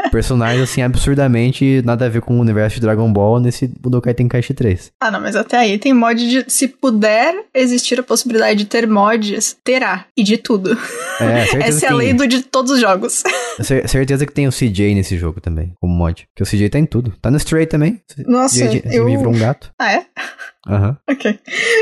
com 0.04 0.10
personagens 0.10 0.64
assim 0.64 0.82
absurdamente 0.82 1.82
nada 1.86 2.06
a 2.08 2.10
ver 2.10 2.22
com 2.22 2.36
o 2.36 2.42
universo 2.42 2.76
de 2.76 2.82
Dragon 2.82 3.12
Ball 3.14 3.40
nesse 3.40 3.68
Budokai 3.68 4.14
Tenkaichi 4.16 4.54
3. 4.54 4.92
Ah, 5.00 5.12
não, 5.12 5.22
mas 5.22 5.36
até 5.36 5.58
aí 5.58 5.78
tem 5.78 5.94
mod 5.94 6.28
de. 6.28 6.44
Se 6.52 6.68
puder 6.68 7.36
existir 7.54 8.00
a 8.00 8.04
possibilidade 8.04 8.58
de 8.58 8.66
ter 8.66 8.88
mods, 8.88 9.56
terá. 9.64 10.06
E 10.18 10.24
de 10.24 10.38
tudo. 10.38 10.78
É, 11.22 11.46
certeza 11.46 11.58
Essa 11.70 11.86
é 11.86 11.90
a 11.90 11.94
lei 11.94 12.14
do, 12.14 12.28
de 12.28 12.42
todos 12.42 12.72
os 12.72 12.82
jogos. 12.82 13.24
Cer- 13.62 13.88
Certeza 13.88 14.26
que 14.26 14.34
tem 14.34 14.48
o 14.48 14.52
CJ 14.52 14.96
nesse 14.96 15.18
jogo 15.18 15.40
também, 15.40 15.72
como 15.80 15.94
mod. 15.94 16.28
Porque 16.34 16.44
o 16.44 16.46
CJ 16.58 16.70
tá 16.72 16.80
em 16.80 16.86
tudo. 16.86 17.14
Tá 17.22 17.30
no 17.30 17.38
Stray 17.38 17.68
também. 17.68 18.02
Nossa, 18.26 18.56
CJ 18.68 18.82
eu. 18.92 19.06
virou 19.06 19.30
um 19.34 19.38
gato. 19.38 19.72
Ah, 19.80 19.94
é? 19.94 20.06
Aham. 20.68 20.98
Ok. 21.10 21.40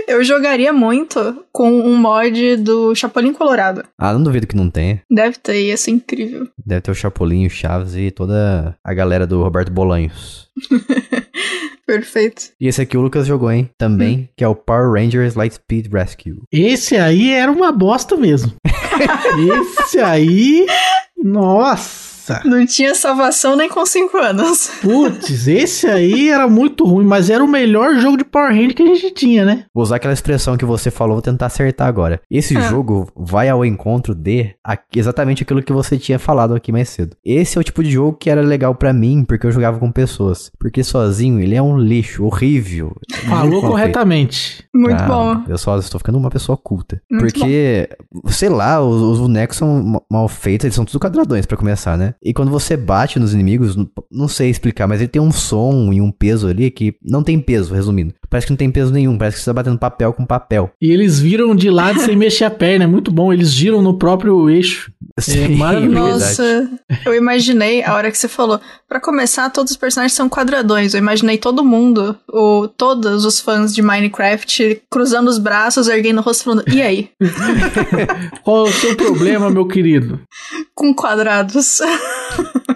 Eu 0.08 0.24
jogaria 0.24 0.72
muito 0.72 1.46
com 1.52 1.70
um 1.70 1.98
mod 1.98 2.58
do 2.58 2.94
Chapolin 2.96 3.34
Colorado. 3.34 3.84
Ah, 3.98 4.14
não 4.14 4.24
duvido 4.24 4.48
que 4.48 4.56
não 4.56 4.70
tenha. 4.70 5.02
Deve 5.10 5.38
ter, 5.38 5.62
ia 5.62 5.78
ser 5.78 5.92
incrível. 5.92 6.48
Deve 6.64 6.82
ter 6.82 6.92
o 6.92 6.96
Chapolin, 6.96 7.46
o 7.46 7.50
Chaves 7.50 7.96
e 7.96 8.12
toda 8.12 8.78
a 8.84 8.94
galera 8.94 9.26
do 9.26 9.42
Roberto 9.42 9.72
Bolanhos. 9.72 10.48
Perfeito. 10.70 11.28
Perfeito. 11.88 12.42
E 12.60 12.68
esse 12.68 12.82
aqui 12.82 12.98
o 12.98 13.02
Lucas 13.02 13.26
jogou, 13.26 13.50
hein? 13.50 13.70
Também, 13.78 14.30
que 14.36 14.44
é 14.44 14.48
o 14.48 14.54
Power 14.54 14.92
Rangers 14.92 15.36
Lightspeed 15.36 15.88
Rescue. 15.92 16.42
Esse 16.52 16.98
aí 16.98 17.32
era 17.32 17.50
uma 17.50 17.72
bosta 17.72 18.18
mesmo. 18.18 18.52
Esse 19.82 20.00
aí. 20.00 20.66
Nossa! 21.18 22.17
Não 22.46 22.66
tinha 22.66 22.94
salvação 22.96 23.56
nem 23.56 23.70
com 23.70 23.86
5 23.86 24.18
anos. 24.18 24.70
Putz, 24.82 25.48
esse 25.48 25.88
aí 25.88 26.30
era 26.30 26.48
muito 26.48 26.86
ruim, 26.86 27.06
mas 27.06 27.30
era 27.30 27.44
o 27.44 27.48
melhor 27.48 27.96
jogo 27.96 28.18
de 28.18 28.24
Power 28.24 28.50
Rangers 28.52 28.74
que 28.74 28.84
a 28.84 28.86
gente 28.88 29.12
tinha, 29.12 29.46
né? 29.46 29.66
Vou 29.74 29.84
usar 29.84 29.98
aquela 29.98 30.14
expressão 30.14 30.58
que 30.58 30.66
você 30.66 30.90
falou, 30.92 31.16
vou 31.16 31.22
tentar 31.22 31.46
acertar 31.48 31.88
agora. 31.88 32.22
Esse 32.30 32.58
Ah. 32.58 32.62
jogo 32.62 33.10
vai 33.16 33.50
ao 33.50 33.64
encontro 33.66 34.14
de 34.16 34.54
exatamente 34.96 35.44
aquilo 35.44 35.62
que 35.64 35.74
você 35.74 35.98
tinha 35.98 36.20
falado 36.20 36.54
aqui 36.56 36.72
mais 36.72 36.90
cedo. 36.90 37.16
Esse 37.24 37.58
é 37.58 37.62
o 37.62 37.64
tipo 37.64 37.84
de 37.84 37.92
jogo 37.92 38.18
que 38.18 38.30
era 38.30 38.42
legal 38.42 38.74
pra 38.76 38.94
mim, 38.94 39.24
porque 39.26 39.46
eu 39.48 39.52
jogava 39.52 39.80
com 39.80 39.92
pessoas. 39.92 40.52
Porque 40.60 40.84
sozinho 40.84 41.40
ele 41.40 41.56
é 41.56 41.62
um 41.62 41.78
lixo, 41.78 42.24
horrível. 42.26 42.96
Falou 43.28 43.62
corretamente. 43.62 44.66
Muito 44.74 45.02
Ah, 45.02 45.08
bom. 45.08 45.44
Eu 45.48 45.58
só 45.58 45.78
estou 45.78 46.00
ficando 46.00 46.18
uma 46.18 46.30
pessoa 46.30 46.58
culta. 46.58 47.02
Muito 47.10 47.34
Porque, 47.34 47.90
sei 48.28 48.50
lá, 48.50 48.82
os, 48.82 49.02
os 49.02 49.20
bonecos 49.20 49.58
são 49.58 49.84
ma- 49.84 50.02
mal 50.12 50.28
feitos, 50.28 50.66
eles 50.66 50.76
são 50.76 50.86
tudo 50.86 51.00
quadradões 51.00 51.46
pra 51.46 51.58
começar, 51.58 51.98
né? 51.98 52.14
E 52.24 52.34
quando 52.34 52.52
você 52.52 52.76
bate 52.76 53.20
nos 53.20 53.34
inimigos, 53.34 53.76
não, 54.12 54.28
sei 54.28 54.50
explicar, 54.50 54.88
mas 54.88 55.00
ele 55.00 55.08
tem 55.08 55.22
um 55.22 55.32
som 55.32 55.92
e 55.94 56.02
um 56.02 56.12
peso 56.12 56.48
ali 56.48 56.72
que 56.72 56.96
não 57.02 57.24
tem 57.24 57.40
peso, 57.40 57.74
resumindo. 57.74 58.14
Parece 58.30 58.48
que 58.48 58.52
não 58.52 58.58
tem 58.58 58.70
peso 58.70 58.92
nenhum, 58.92 59.18
parece 59.18 59.38
que 59.38 59.44
você 59.44 59.50
tá 59.50 59.54
batendo 59.54 59.78
papel 59.78 60.12
com 60.14 60.26
papel. 60.26 60.72
E 60.82 60.92
eles 60.92 61.20
viram 61.20 61.56
de 61.56 61.70
lado 61.70 62.00
sem 62.00 62.16
mexer 62.16 62.46
a 62.46 62.52
perna, 62.52 62.84
é 62.84 62.88
muito 62.88 63.12
bom. 63.12 63.32
Eles 63.32 63.52
giram 63.52 63.82
no 63.82 63.98
próprio 63.98 64.50
eixo. 64.50 64.92
Sim, 65.20 65.56
maravilhoso. 65.58 66.20
verdade. 66.20 66.70
Nossa, 66.70 66.70
eu 67.06 67.16
imaginei, 67.16 67.84
a 67.84 67.94
hora 67.96 68.12
que 68.12 68.18
você 68.18 68.28
falou, 68.28 68.60
pra 68.88 69.00
começar, 69.00 69.50
todos 69.50 69.72
os 69.72 69.78
personagens 69.78 70.14
são 70.14 70.30
quadradões. 70.30 70.94
Eu 70.94 71.00
imaginei 71.00 71.38
todo 71.38 71.64
mundo, 71.64 72.18
o, 72.30 72.68
todos 72.68 73.24
os 73.26 73.40
fãs 73.40 73.74
de 73.74 73.82
Minecraft, 73.82 74.82
cruzando 74.90 75.30
os 75.30 75.38
braços, 75.38 75.88
erguendo 75.88 76.20
o 76.20 76.24
rosto, 76.24 76.44
falando, 76.44 76.64
e 76.72 76.82
aí? 76.82 77.10
Qual 78.44 78.68
é 78.68 78.70
o 78.70 78.74
seu 78.74 78.96
problema, 78.96 79.50
meu 79.50 79.66
querido? 79.66 80.20
Com 80.76 80.94
quadrados. 80.94 81.80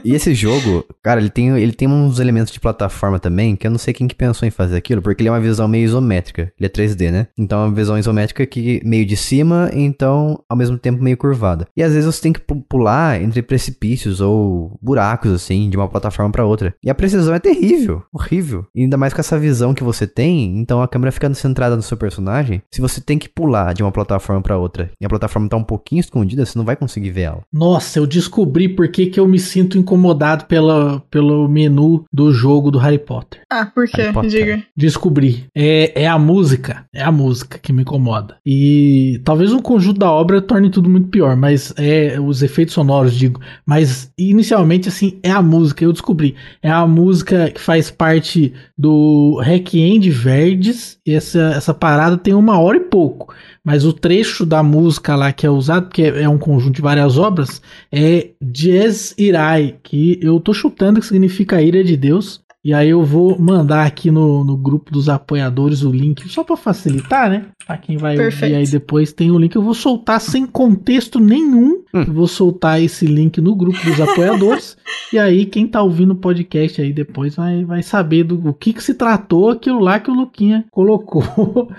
E 0.03 0.15
esse 0.15 0.33
jogo, 0.33 0.85
cara, 1.03 1.19
ele 1.19 1.29
tem, 1.29 1.49
ele 1.59 1.73
tem 1.73 1.87
uns 1.87 2.19
elementos 2.19 2.51
de 2.51 2.59
plataforma 2.59 3.19
também, 3.19 3.55
que 3.55 3.67
eu 3.67 3.71
não 3.71 3.77
sei 3.77 3.93
quem 3.93 4.07
que 4.07 4.15
pensou 4.15 4.47
em 4.47 4.51
fazer 4.51 4.75
aquilo, 4.75 5.01
porque 5.01 5.21
ele 5.21 5.29
é 5.29 5.31
uma 5.31 5.39
visão 5.41 5.67
meio 5.67 5.85
isométrica. 5.85 6.51
Ele 6.59 6.65
é 6.67 6.69
3D, 6.69 7.11
né? 7.11 7.27
Então 7.37 7.61
é 7.63 7.65
uma 7.67 7.75
visão 7.75 7.97
isométrica 7.97 8.45
que 8.45 8.81
meio 8.85 9.05
de 9.05 9.15
cima, 9.17 9.69
então 9.73 10.43
ao 10.49 10.57
mesmo 10.57 10.77
tempo 10.77 11.01
meio 11.03 11.17
curvada. 11.17 11.67
E 11.75 11.83
às 11.83 11.93
vezes 11.93 12.05
você 12.05 12.21
tem 12.21 12.33
que 12.33 12.39
pu- 12.39 12.61
pular 12.67 13.21
entre 13.21 13.41
precipícios 13.41 14.21
ou 14.21 14.77
buracos, 14.81 15.31
assim, 15.31 15.69
de 15.69 15.77
uma 15.77 15.87
plataforma 15.87 16.31
pra 16.31 16.45
outra. 16.45 16.73
E 16.83 16.89
a 16.89 16.95
precisão 16.95 17.33
é 17.33 17.39
terrível, 17.39 18.03
horrível. 18.13 18.65
E 18.75 18.83
ainda 18.83 18.97
mais 18.97 19.13
com 19.13 19.19
essa 19.21 19.37
visão 19.39 19.73
que 19.73 19.83
você 19.83 20.05
tem, 20.07 20.57
então 20.59 20.81
a 20.81 20.87
câmera 20.87 21.11
fica 21.11 21.31
centrada 21.33 21.75
no 21.75 21.81
seu 21.81 21.97
personagem. 21.97 22.61
Se 22.71 22.81
você 22.81 22.99
tem 23.01 23.17
que 23.17 23.29
pular 23.29 23.73
de 23.73 23.81
uma 23.83 23.91
plataforma 23.91 24.41
pra 24.41 24.57
outra 24.57 24.91
e 24.99 25.05
a 25.05 25.09
plataforma 25.09 25.47
tá 25.49 25.57
um 25.57 25.63
pouquinho 25.63 25.99
escondida, 25.99 26.45
você 26.45 26.57
não 26.57 26.65
vai 26.65 26.75
conseguir 26.75 27.11
ver 27.11 27.21
ela. 27.21 27.41
Nossa, 27.53 27.99
eu 27.99 28.05
descobri 28.07 28.67
por 28.69 28.87
que, 28.89 29.07
que 29.07 29.19
eu 29.19 29.27
me 29.27 29.39
sinto 29.39 29.77
incomodado 29.77 30.45
pela, 30.45 31.01
pelo 31.09 31.47
menu 31.47 32.03
do 32.11 32.31
jogo 32.31 32.69
do 32.71 32.77
Harry 32.79 32.99
Potter. 32.99 33.41
Ah, 33.49 33.65
por 33.65 33.85
quê? 33.87 34.11
Diga. 34.29 34.63
Descobri. 34.75 35.30
É, 35.55 36.03
é 36.03 36.07
a 36.07 36.17
música. 36.17 36.85
É 36.93 37.01
a 37.01 37.11
música 37.11 37.57
que 37.57 37.73
me 37.73 37.81
incomoda. 37.81 38.37
E 38.45 39.21
talvez 39.23 39.51
o 39.51 39.61
conjunto 39.61 39.99
da 39.99 40.11
obra 40.11 40.41
torne 40.41 40.69
tudo 40.69 40.89
muito 40.89 41.09
pior, 41.09 41.35
mas 41.35 41.73
é 41.77 42.19
os 42.19 42.41
efeitos 42.41 42.73
sonoros, 42.73 43.15
digo. 43.15 43.39
Mas 43.65 44.11
inicialmente, 44.17 44.89
assim, 44.89 45.19
é 45.23 45.31
a 45.31 45.41
música. 45.41 45.83
Eu 45.83 45.93
descobri. 45.93 46.35
É 46.61 46.69
a 46.69 46.85
música 46.85 47.49
que 47.49 47.61
faz 47.61 47.89
parte 47.91 48.53
do 48.77 49.39
Requiem 49.43 49.99
de 49.99 50.09
Verdes. 50.09 50.97
Essa, 51.07 51.53
essa 51.55 51.73
parada 51.73 52.17
tem 52.17 52.33
uma 52.33 52.59
hora 52.59 52.77
e 52.77 52.81
pouco. 52.81 53.33
Mas 53.63 53.85
o 53.85 53.93
trecho 53.93 54.45
da 54.45 54.63
música 54.63 55.15
lá 55.15 55.31
que 55.31 55.45
é 55.45 55.49
usado, 55.49 55.85
porque 55.85 56.01
é 56.01 56.27
um 56.27 56.37
conjunto 56.37 56.75
de 56.75 56.81
várias 56.81 57.17
obras, 57.17 57.61
é 57.91 58.29
Jazz 58.41 59.13
Irai, 59.17 59.75
que 59.83 60.19
eu 60.21 60.39
tô 60.39 60.51
chutando 60.53 60.99
que 60.99 61.05
significa 61.05 61.61
ira 61.61 61.83
de 61.83 61.95
Deus. 61.95 62.40
E 62.63 62.75
aí 62.75 62.89
eu 62.89 63.03
vou 63.03 63.39
mandar 63.39 63.87
aqui 63.87 64.11
no, 64.11 64.43
no 64.43 64.55
grupo 64.55 64.91
dos 64.91 65.09
apoiadores 65.09 65.81
o 65.81 65.91
link, 65.91 66.29
só 66.29 66.43
para 66.43 66.55
facilitar, 66.55 67.27
né? 67.27 67.47
Pra 67.65 67.75
quem 67.75 67.97
vai 67.97 68.15
Perfeito. 68.15 68.43
ouvir 68.43 68.55
aí 68.55 68.67
depois 68.67 69.11
tem 69.11 69.31
o 69.31 69.39
link. 69.39 69.55
Eu 69.55 69.63
vou 69.63 69.73
soltar 69.73 70.21
sem 70.21 70.45
contexto 70.45 71.19
nenhum. 71.19 71.83
Eu 71.91 72.13
vou 72.13 72.27
soltar 72.27 72.79
esse 72.79 73.07
link 73.07 73.41
no 73.41 73.55
grupo 73.55 73.83
dos 73.83 73.99
apoiadores. 73.99 74.77
e 75.11 75.17
aí 75.17 75.45
quem 75.45 75.65
tá 75.65 75.81
ouvindo 75.81 76.13
o 76.13 76.15
podcast 76.15 76.79
aí 76.81 76.93
depois 76.93 77.35
vai, 77.35 77.65
vai 77.65 77.81
saber 77.81 78.25
do 78.25 78.49
o 78.49 78.53
que 78.53 78.73
que 78.73 78.83
se 78.83 78.93
tratou 78.93 79.49
aquilo 79.49 79.79
lá 79.79 79.99
que 79.99 80.11
o 80.11 80.13
Luquinha 80.13 80.65
colocou 80.69 81.23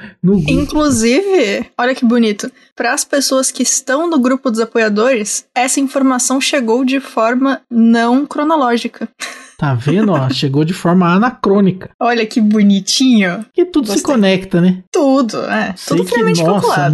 no 0.20 0.34
grupo. 0.34 0.50
Inclusive, 0.50 1.66
olha 1.78 1.94
que 1.94 2.04
bonito, 2.04 2.50
para 2.74 2.92
as 2.92 3.04
pessoas 3.04 3.52
que 3.52 3.62
estão 3.62 4.10
no 4.10 4.18
grupo 4.18 4.50
dos 4.50 4.58
apoiadores, 4.58 5.46
essa 5.54 5.78
informação 5.78 6.40
chegou 6.40 6.84
de 6.84 6.98
forma 6.98 7.60
não 7.70 8.26
cronológica. 8.26 9.08
Tá 9.62 9.74
vendo? 9.74 10.10
Ó, 10.10 10.26
chegou 10.34 10.64
de 10.64 10.72
forma 10.72 11.06
anacrônica. 11.14 11.90
Olha 12.00 12.26
que 12.26 12.40
bonitinho. 12.40 13.44
E 13.56 13.64
tudo 13.64 13.86
se 13.86 13.92
Gostei. 13.94 14.12
conecta, 14.14 14.60
né? 14.60 14.82
Tudo, 14.90 15.38
é. 15.44 15.72
Sei 15.76 15.96
Tudo 15.96 16.08
que, 16.10 16.16
nossa, 16.20 16.30
me 16.32 16.44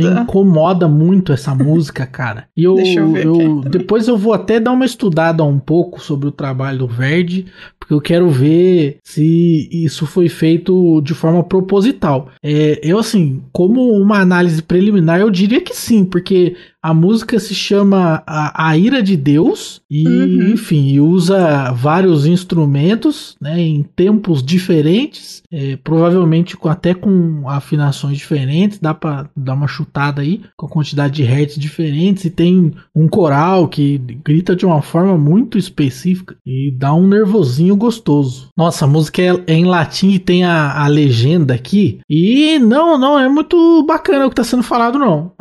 calculado. 0.04 0.20
incomoda 0.22 0.86
muito 0.86 1.32
essa 1.32 1.54
música, 1.54 2.04
cara. 2.04 2.44
E 2.54 2.64
eu, 2.64 2.74
Deixa 2.74 3.00
eu 3.00 3.10
ver 3.12 3.24
eu- 3.24 3.60
depois 3.62 4.06
eu 4.06 4.18
vou 4.18 4.34
até 4.34 4.60
dar 4.60 4.72
uma 4.72 4.84
estudada 4.84 5.42
um 5.42 5.58
pouco 5.58 5.98
sobre 5.98 6.28
o 6.28 6.32
trabalho 6.32 6.80
do 6.80 6.86
Verde, 6.86 7.46
porque 7.80 7.94
eu 7.94 8.02
quero 8.02 8.28
ver 8.28 8.98
se 9.02 9.66
isso 9.72 10.04
foi 10.06 10.28
feito 10.28 11.00
de 11.00 11.14
forma 11.14 11.42
proposital. 11.42 12.28
É, 12.42 12.78
eu 12.82 12.98
assim, 12.98 13.42
como 13.50 13.92
uma 13.92 14.18
análise 14.18 14.60
preliminar, 14.60 15.20
eu 15.20 15.30
diria 15.30 15.62
que 15.62 15.74
sim, 15.74 16.04
porque 16.04 16.54
a 16.82 16.94
música 16.94 17.38
se 17.38 17.54
chama 17.54 18.22
A, 18.26 18.68
a 18.70 18.76
Ira 18.76 19.02
de 19.02 19.16
Deus 19.16 19.80
e, 19.90 20.06
Uhum. 20.06 20.52
enfim, 20.52 21.00
usa 21.00 21.72
vários 21.72 22.24
instrumentos, 22.26 23.36
né, 23.40 23.60
em 23.60 23.82
tempos 23.82 24.42
diferentes, 24.42 25.42
é, 25.50 25.76
provavelmente 25.76 26.56
com, 26.56 26.68
até 26.68 26.94
com 26.94 27.48
afinações 27.48 28.16
diferentes, 28.16 28.78
dá 28.78 28.94
pra 28.94 29.28
dar 29.36 29.54
uma 29.54 29.66
chutada 29.66 30.22
aí, 30.22 30.42
com 30.56 30.66
a 30.66 30.70
quantidade 30.70 31.14
de 31.14 31.22
hertz 31.22 31.58
diferentes, 31.58 32.24
e 32.24 32.30
tem 32.30 32.72
um 32.94 33.08
coral 33.08 33.66
que 33.68 33.98
grita 34.24 34.54
de 34.54 34.64
uma 34.64 34.82
forma 34.82 35.16
muito 35.18 35.58
específica 35.58 36.36
e 36.46 36.70
dá 36.76 36.94
um 36.94 37.06
nervosinho 37.08 37.74
gostoso. 37.76 38.48
Nossa, 38.56 38.84
a 38.84 38.88
música 38.88 39.20
é, 39.22 39.44
é 39.46 39.54
em 39.54 39.64
latim 39.64 40.10
e 40.10 40.18
tem 40.18 40.44
a, 40.44 40.72
a 40.84 40.86
legenda 40.86 41.54
aqui, 41.54 42.00
e 42.08 42.58
não, 42.58 42.96
não 42.98 43.18
é 43.18 43.28
muito 43.28 43.82
bacana 43.84 44.26
o 44.26 44.30
que 44.30 44.36
tá 44.36 44.44
sendo 44.44 44.62
falado, 44.62 44.98
não. 44.98 45.32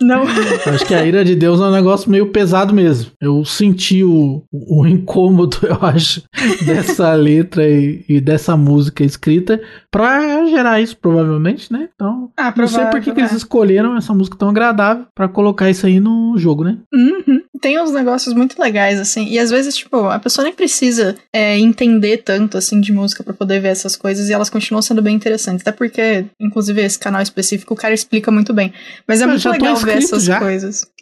Não. 0.00 0.22
Acho 0.66 0.84
que 0.86 0.94
a 0.94 1.04
ira 1.04 1.24
de 1.24 1.34
Deus 1.34 1.60
é 1.60 1.64
um 1.64 1.70
negócio 1.70 2.10
meio 2.10 2.26
pesado 2.30 2.72
mesmo. 2.74 3.10
Eu 3.20 3.44
senti 3.44 4.02
o, 4.04 4.42
o 4.52 4.86
incômodo, 4.86 5.58
eu 5.66 5.78
acho, 5.86 6.22
dessa 6.64 7.14
letra 7.14 7.66
e, 7.66 8.04
e 8.08 8.20
dessa 8.20 8.56
música 8.56 9.04
escrita 9.04 9.60
pra 9.90 10.44
gerar 10.46 10.80
isso, 10.80 10.96
provavelmente, 10.96 11.72
né? 11.72 11.88
Então, 11.94 12.30
Ah, 12.36 12.52
não 12.56 12.68
sei 12.68 12.84
por 12.86 13.00
que, 13.00 13.12
que 13.12 13.20
eles 13.20 13.32
escolheram 13.32 13.96
essa 13.96 14.14
música 14.14 14.36
tão 14.36 14.48
agradável 14.50 15.06
pra 15.14 15.28
colocar 15.28 15.70
isso 15.70 15.86
aí 15.86 16.00
no 16.00 16.34
jogo, 16.36 16.64
né? 16.64 16.78
Uhum. 16.92 17.42
Tem 17.60 17.80
uns 17.80 17.90
negócios 17.90 18.34
muito 18.34 18.60
legais, 18.60 19.00
assim. 19.00 19.26
E 19.28 19.38
às 19.38 19.50
vezes, 19.50 19.74
tipo, 19.76 19.96
a 20.06 20.18
pessoa 20.18 20.44
nem 20.44 20.54
precisa 20.54 21.16
é, 21.32 21.58
entender 21.58 22.18
tanto, 22.18 22.56
assim, 22.56 22.80
de 22.80 22.92
música 22.92 23.24
pra 23.24 23.34
poder 23.34 23.60
ver 23.60 23.68
essas 23.68 23.96
coisas. 23.96 24.28
E 24.28 24.32
elas 24.32 24.48
continuam 24.48 24.80
sendo 24.80 25.02
bem 25.02 25.16
interessantes. 25.16 25.62
Até 25.62 25.72
porque, 25.72 26.26
inclusive, 26.40 26.80
esse 26.82 26.98
canal 26.98 27.20
específico, 27.20 27.74
o 27.74 27.76
cara 27.76 27.92
explica 27.92 28.30
muito 28.30 28.52
bem. 28.52 28.72
Mas 29.08 29.20
é 29.20 29.24
Eu 29.24 29.28
muito 29.28 29.48
legal 29.50 29.74
ver 29.76 29.98
essas 29.98 30.22
já. 30.22 30.38
coisas. 30.38 30.47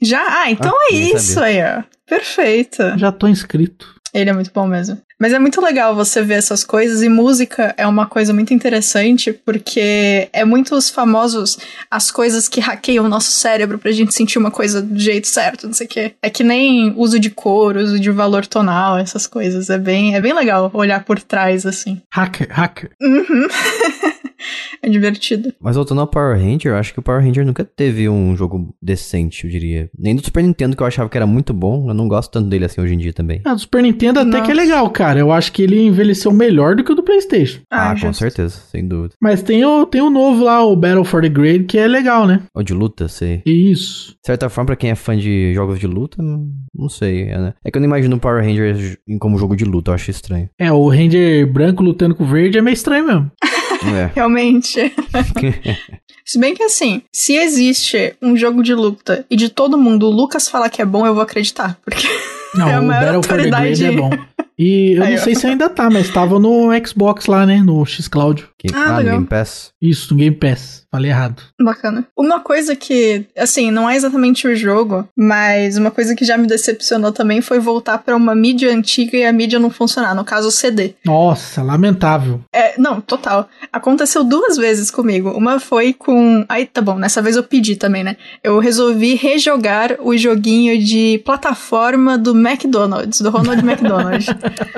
Já? 0.03 0.23
Ah, 0.43 0.51
então 0.51 0.73
Ah, 0.73 0.87
é 0.93 0.95
isso 0.95 1.35
sabia. 1.35 1.75
aí, 1.75 1.79
ó. 1.81 1.83
Perfeito. 2.09 2.83
Já 2.99 3.11
tô 3.13 3.27
inscrito. 3.29 3.95
Ele 4.15 4.31
é 4.31 4.33
muito 4.33 4.51
bom 4.55 4.67
mesmo. 4.67 4.99
Mas 5.21 5.33
é 5.33 5.39
muito 5.39 5.61
legal 5.61 5.95
você 5.95 6.23
ver 6.23 6.35
essas 6.35 6.63
coisas 6.65 7.03
e 7.03 7.09
música 7.09 7.75
é 7.77 7.87
uma 7.87 8.07
coisa 8.07 8.33
muito 8.33 8.53
interessante 8.55 9.33
porque 9.33 10.29
é 10.33 10.45
muito 10.45 10.75
os 10.75 10.89
famosos 10.91 11.59
as 11.91 12.11
coisas 12.11 12.49
que 12.49 12.61
hackeiam 12.61 13.05
o 13.05 13.09
nosso 13.09 13.31
cérebro 13.31 13.79
pra 13.79 13.93
gente 13.93 14.15
sentir 14.15 14.39
uma 14.39 14.51
coisa 14.51 14.81
do 14.83 14.99
jeito 14.99 15.27
certo, 15.27 15.67
não 15.67 15.75
sei 15.75 15.87
o 15.87 15.91
quê. 15.91 16.13
É 16.23 16.31
que 16.31 16.45
nem 16.45 16.93
uso 16.97 17.19
de 17.19 17.29
cor, 17.31 17.77
uso 17.77 17.99
de 17.99 18.11
valor 18.11 18.47
tonal, 18.47 18.97
essas 18.99 19.27
coisas. 19.27 19.69
É 19.71 19.79
bem, 19.79 20.15
é 20.15 20.21
bem 20.21 20.33
legal 20.35 20.71
olhar 20.73 21.05
por 21.05 21.21
trás 21.21 21.67
assim. 21.67 22.01
Hacker, 22.13 22.49
hacker. 22.51 22.91
Uhum. 23.03 23.49
é 24.82 24.89
divertido. 24.89 25.53
Mas 25.61 25.76
voltando 25.76 26.01
ao 26.01 26.07
Power 26.07 26.37
Ranger, 26.37 26.72
eu 26.72 26.76
acho 26.76 26.93
que 26.93 26.99
o 26.99 27.03
Power 27.03 27.22
Ranger 27.22 27.45
nunca 27.45 27.64
teve 27.64 28.09
um 28.09 28.37
jogo 28.37 28.74
decente, 28.80 29.45
eu 29.45 29.51
diria. 29.51 29.91
Nem 29.99 30.14
do 30.14 30.24
Super 30.24 30.43
Nintendo, 30.43 30.76
que 30.76 30.82
eu 30.82 30.87
achava 30.87 31.09
que 31.09 31.16
era 31.16 31.26
muito 31.26 31.53
bom. 31.53 31.89
Eu 31.89 31.95
não 31.95 32.09
gosto 32.09 32.30
tanto 32.30 32.49
dele 32.49 32.64
assim 32.64 32.80
hoje 32.80 32.95
em 32.95 32.99
dia 32.99 33.12
também. 33.12 33.41
Ah, 33.45 33.55
do 33.55 33.61
Super 33.61 33.82
Nintendo 33.82 34.20
até 34.20 34.30
Nossa. 34.30 34.43
que 34.43 34.51
é 34.51 34.55
legal, 34.55 34.89
cara. 34.91 35.18
Eu 35.18 35.32
acho 35.32 35.53
que 35.53 35.62
ele 35.62 35.80
envelheceu 35.80 36.32
melhor 36.32 36.76
do 36.76 36.84
que 36.84 36.93
o 36.93 36.95
do 36.95 37.03
PlayStation. 37.03 37.61
Ah, 37.70 37.91
com 37.91 38.09
justo. 38.09 38.18
certeza, 38.18 38.61
sem 38.70 38.87
dúvida. 38.87 39.14
Mas 39.20 39.43
tem 39.43 39.64
o, 39.64 39.87
tem 39.87 40.01
o 40.01 40.11
novo 40.11 40.45
lá, 40.45 40.64
o 40.64 40.76
Battle 40.76 41.05
for 41.05 41.22
the 41.22 41.28
Grade, 41.28 41.64
que 41.64 41.78
é 41.78 41.87
legal, 41.87 42.26
né? 42.26 42.43
Ou 42.55 42.62
de 42.62 42.74
luta, 42.74 43.09
sei. 43.09 43.43
Isso. 43.47 44.11
De 44.12 44.26
certa 44.26 44.49
forma, 44.49 44.66
pra 44.66 44.76
quem 44.76 44.91
é 44.91 44.95
fã 44.95 45.16
de 45.16 45.53
jogos 45.55 45.78
de 45.78 45.87
luta, 45.87 46.22
não, 46.22 46.89
sei. 46.89 47.24
É, 47.24 47.39
né? 47.39 47.55
é 47.64 47.70
que 47.70 47.78
eu 47.78 47.80
não 47.80 47.89
imagino 47.89 48.16
o 48.16 48.20
Power 48.20 48.43
Ranger 48.43 48.99
como 49.18 49.39
jogo 49.39 49.57
de 49.57 49.64
luta, 49.64 49.91
eu 49.91 49.95
acho 49.95 50.11
estranho. 50.11 50.49
É, 50.59 50.70
o 50.72 50.89
Ranger 50.89 51.47
branco 51.51 51.82
lutando 51.82 52.14
com 52.14 52.24
o 52.24 52.26
verde 52.26 52.59
é 52.59 52.62
meio 52.62 52.74
estranho 52.74 53.07
mesmo. 53.07 53.30
É. 53.85 54.11
Realmente. 54.16 54.93
Se 56.24 56.41
bem 56.41 56.55
que 56.57 56.62
assim, 56.64 57.03
se 57.12 57.37
existe 57.37 58.16
um 58.20 58.37
jogo 58.37 58.61
de 58.61 58.74
luta 58.74 59.24
e 59.31 59.37
de 59.37 59.49
todo 59.49 59.79
mundo 59.79 60.07
o 60.09 60.11
Lucas 60.11 60.49
falar 60.49 60.68
que 60.68 60.83
é 60.83 60.85
bom, 60.85 61.07
eu 61.07 61.14
vou 61.14 61.22
acreditar. 61.22 61.79
Porque 61.85 62.09
Não, 62.53 62.66
É 62.68 62.74
a 62.74 62.81
o 62.81 62.85
maior 62.85 63.05
Battle 63.05 63.22
for 63.22 63.37
the 63.37 63.45
autoridade. 63.45 63.85
É 63.85 63.93
bom. 63.93 64.11
E 64.59 64.95
eu 64.97 65.05
Aí, 65.05 65.14
não 65.14 65.20
ó. 65.20 65.22
sei 65.24 65.35
se 65.37 65.47
ainda 65.47 65.68
tá, 65.68 65.89
mas 65.89 66.11
tava 66.11 66.41
no 66.41 66.70
Xbox 66.85 67.27
lá, 67.27 67.47
né? 67.47 67.59
No 67.59 67.85
Xcloud. 67.87 68.45
Ah, 68.75 68.95
ah, 68.95 68.99
legal. 68.99 69.14
Game 69.14 69.27
Pass. 69.27 69.71
Isso, 69.81 70.12
no 70.14 70.19
Game 70.21 70.37
Pass. 70.37 70.85
Falei 70.91 71.11
errado. 71.11 71.43
Bacana. 71.61 72.07
Uma 72.17 72.41
coisa 72.41 72.75
que, 72.75 73.27
assim, 73.37 73.71
não 73.71 73.89
é 73.89 73.97
exatamente 73.97 74.47
o 74.49 74.57
jogo, 74.57 75.07
mas 75.17 75.77
uma 75.77 75.91
coisa 75.91 76.14
que 76.14 76.25
já 76.25 76.39
me 76.39 76.47
decepcionou 76.47 77.12
também 77.12 77.41
foi 77.43 77.59
voltar 77.59 77.99
pra 77.99 78.17
uma 78.17 78.35
mídia 78.35 78.73
antiga 78.73 79.17
e 79.17 79.25
a 79.25 79.33
mídia 79.33 79.59
não 79.59 79.71
funcionar, 79.71 80.14
no 80.14 80.25
caso 80.25 80.49
o 80.49 80.51
CD. 80.51 80.95
Nossa, 81.05 81.62
lamentável. 81.62 82.41
É, 82.55 82.75
não, 82.81 83.01
total. 83.01 83.49
Aconteceu 83.73 84.25
duas 84.25 84.57
vezes 84.57 84.91
comigo. 84.91 85.31
Uma 85.31 85.61
foi 85.61 85.93
com. 85.93 86.45
Aí, 86.49 86.64
tá 86.67 86.81
bom, 86.81 86.97
nessa 86.99 87.21
vez 87.21 87.37
eu 87.37 87.43
pedi 87.43 87.77
também, 87.77 88.03
né? 88.03 88.17
Eu 88.43 88.59
resolvi 88.59 89.14
rejogar 89.14 89.97
o 90.01 90.17
joguinho 90.17 90.79
de 90.83 91.21
plataforma 91.25 92.17
do 92.17 92.31
McDonald's, 92.37 93.21
do 93.21 93.31
Ronald 93.31 93.61
McDonald. 93.67 94.25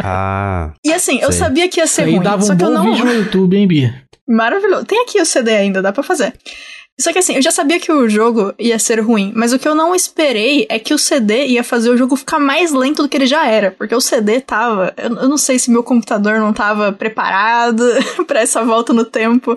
Ah, 0.03 0.73
E 0.85 0.93
assim, 0.93 1.19
eu 1.21 1.31
Sei. 1.33 1.41
sabia 1.41 1.69
que 1.69 1.81
ia 1.81 1.87
ser 1.87 2.03
Isso 2.03 2.09
aí 2.09 2.15
ruim. 2.17 2.25
dava 2.25 2.43
só 2.43 2.53
um 2.53 2.57
que 2.57 2.65
eu 2.65 2.71
não. 2.71 2.85
vídeo 2.85 3.05
no 3.05 3.13
YouTube, 3.13 3.57
hein, 3.57 3.67
Maravilhoso. 4.27 4.85
Tem 4.85 5.03
aqui 5.03 5.21
o 5.21 5.27
CD 5.27 5.53
ainda, 5.53 5.81
dá 5.81 5.93
pra 5.93 6.03
fazer. 6.03 6.35
Só 7.01 7.13
que 7.13 7.19
assim, 7.21 7.37
eu 7.37 7.43
já 7.43 7.51
sabia 7.53 7.79
que 7.79 7.93
o 7.93 8.09
jogo 8.09 8.53
ia 8.59 8.77
ser 8.79 8.99
ruim, 9.01 9.33
mas 9.37 9.53
o 9.53 9.59
que 9.59 9.69
eu 9.69 9.75
não 9.75 9.95
esperei 9.95 10.67
é 10.69 10.79
que 10.81 10.93
o 10.93 10.99
CD 10.99 11.47
ia 11.47 11.63
fazer 11.63 11.91
o 11.91 11.97
jogo 11.97 12.17
ficar 12.17 12.41
mais 12.41 12.73
lento 12.73 13.03
do 13.05 13.09
que 13.09 13.17
ele 13.17 13.27
já 13.27 13.47
era, 13.47 13.71
porque 13.71 13.95
o 13.95 14.01
CD 14.01 14.41
tava. 14.41 14.93
Eu, 14.97 15.15
eu 15.17 15.29
não 15.29 15.37
sei 15.39 15.59
se 15.61 15.71
meu 15.71 15.83
computador 15.85 16.41
não 16.41 16.53
tava 16.53 16.91
preparado 16.93 17.85
pra 18.27 18.41
essa 18.41 18.65
volta 18.65 18.93
no 18.93 19.05
tempo, 19.05 19.57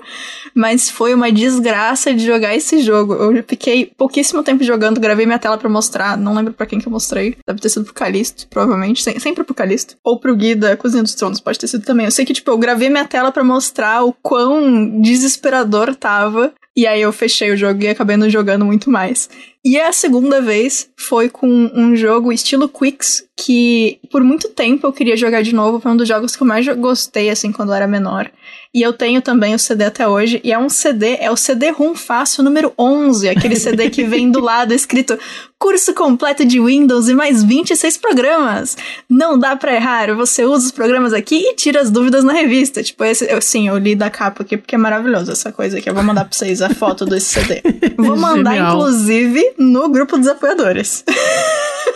mas 0.53 0.89
foi 0.89 1.13
uma 1.15 1.31
desgraça 1.31 2.13
de 2.13 2.23
jogar 2.25 2.55
esse 2.55 2.79
jogo. 2.81 3.13
Eu 3.15 3.43
fiquei 3.47 3.91
pouquíssimo 3.97 4.43
tempo 4.43 4.63
jogando, 4.63 4.99
gravei 4.99 5.25
minha 5.25 5.39
tela 5.39 5.57
pra 5.57 5.67
mostrar, 5.69 6.15
não 6.17 6.35
lembro 6.35 6.53
pra 6.53 6.67
quem 6.67 6.79
que 6.79 6.87
eu 6.87 6.91
mostrei. 6.91 7.35
Deve 7.47 7.59
ter 7.59 7.69
sido 7.69 7.85
pro 7.85 7.93
Calisto, 7.93 8.47
provavelmente, 8.49 9.01
sem- 9.01 9.19
sempre 9.19 9.43
pro 9.43 9.55
Calisto. 9.55 9.95
Ou 10.03 10.19
pro 10.19 10.35
Gui 10.35 10.53
da 10.53 10.77
Cozinha 10.77 11.01
dos 11.01 11.15
Tronos, 11.15 11.39
pode 11.39 11.57
ter 11.57 11.67
sido 11.67 11.83
também. 11.83 12.05
Eu 12.05 12.11
sei 12.11 12.23
que, 12.23 12.33
tipo, 12.33 12.51
eu 12.51 12.57
gravei 12.59 12.87
minha 12.89 13.05
tela 13.05 13.31
pra 13.31 13.43
mostrar 13.43 14.03
o 14.03 14.13
quão 14.21 15.01
desesperador 15.01 15.95
tava. 15.95 16.53
E 16.75 16.87
aí 16.87 17.01
eu 17.01 17.11
fechei 17.11 17.51
o 17.51 17.57
jogo 17.57 17.83
e 17.83 17.89
acabei 17.89 18.15
não 18.15 18.29
jogando 18.29 18.65
muito 18.65 18.89
mais. 18.89 19.29
E 19.63 19.79
a 19.79 19.91
segunda 19.91 20.41
vez 20.41 20.89
foi 20.97 21.29
com 21.29 21.47
um 21.47 21.95
jogo 21.95 22.31
estilo 22.31 22.69
Quicks, 22.69 23.25
que 23.37 23.99
por 24.09 24.23
muito 24.23 24.49
tempo 24.49 24.87
eu 24.87 24.93
queria 24.93 25.17
jogar 25.17 25.41
de 25.41 25.53
novo. 25.53 25.79
Foi 25.79 25.91
um 25.91 25.97
dos 25.97 26.07
jogos 26.07 26.35
que 26.35 26.43
eu 26.43 26.47
mais 26.47 26.65
gostei, 26.67 27.29
assim, 27.29 27.51
quando 27.51 27.69
eu 27.69 27.75
era 27.75 27.87
menor. 27.87 28.31
E 28.73 28.81
eu 28.81 28.93
tenho 28.93 29.21
também 29.21 29.53
o 29.53 29.59
CD 29.59 29.83
até 29.83 30.07
hoje. 30.07 30.39
E 30.43 30.51
é 30.53 30.57
um 30.57 30.69
CD, 30.69 31.17
é 31.19 31.29
o 31.29 31.35
CD-ROM 31.35 31.93
Fácil 31.93 32.43
número 32.43 32.73
11. 32.77 33.27
Aquele 33.29 33.55
CD 33.55 33.89
que 33.89 34.03
vem 34.03 34.31
do 34.31 34.39
lado 34.39 34.73
escrito 34.73 35.17
curso 35.59 35.93
completo 35.93 36.45
de 36.45 36.59
Windows 36.59 37.07
e 37.09 37.13
mais 37.13 37.43
26 37.43 37.97
programas. 37.97 38.77
Não 39.09 39.37
dá 39.37 39.55
pra 39.55 39.75
errar. 39.75 40.15
Você 40.15 40.45
usa 40.45 40.67
os 40.67 40.71
programas 40.71 41.13
aqui 41.13 41.35
e 41.35 41.55
tira 41.55 41.81
as 41.81 41.91
dúvidas 41.91 42.23
na 42.23 42.33
revista. 42.33 42.81
Tipo, 42.81 43.03
esse, 43.03 43.29
eu, 43.31 43.41
sim, 43.41 43.67
eu 43.67 43.77
li 43.77 43.93
da 43.93 44.09
capa 44.09 44.43
aqui 44.43 44.57
porque 44.57 44.75
é 44.75 44.77
maravilhoso 44.77 45.31
essa 45.31 45.51
coisa 45.51 45.77
aqui. 45.77 45.89
Eu 45.89 45.93
vou 45.93 46.03
mandar 46.03 46.25
pra 46.25 46.33
vocês 46.37 46.61
a 46.61 46.69
foto 46.69 47.05
desse 47.05 47.33
CD. 47.33 47.61
Vou 47.97 48.17
mandar, 48.17 48.53
Genial. 48.53 48.75
inclusive, 48.75 49.53
no 49.57 49.89
grupo 49.89 50.17
dos 50.17 50.27
apoiadores. 50.27 51.03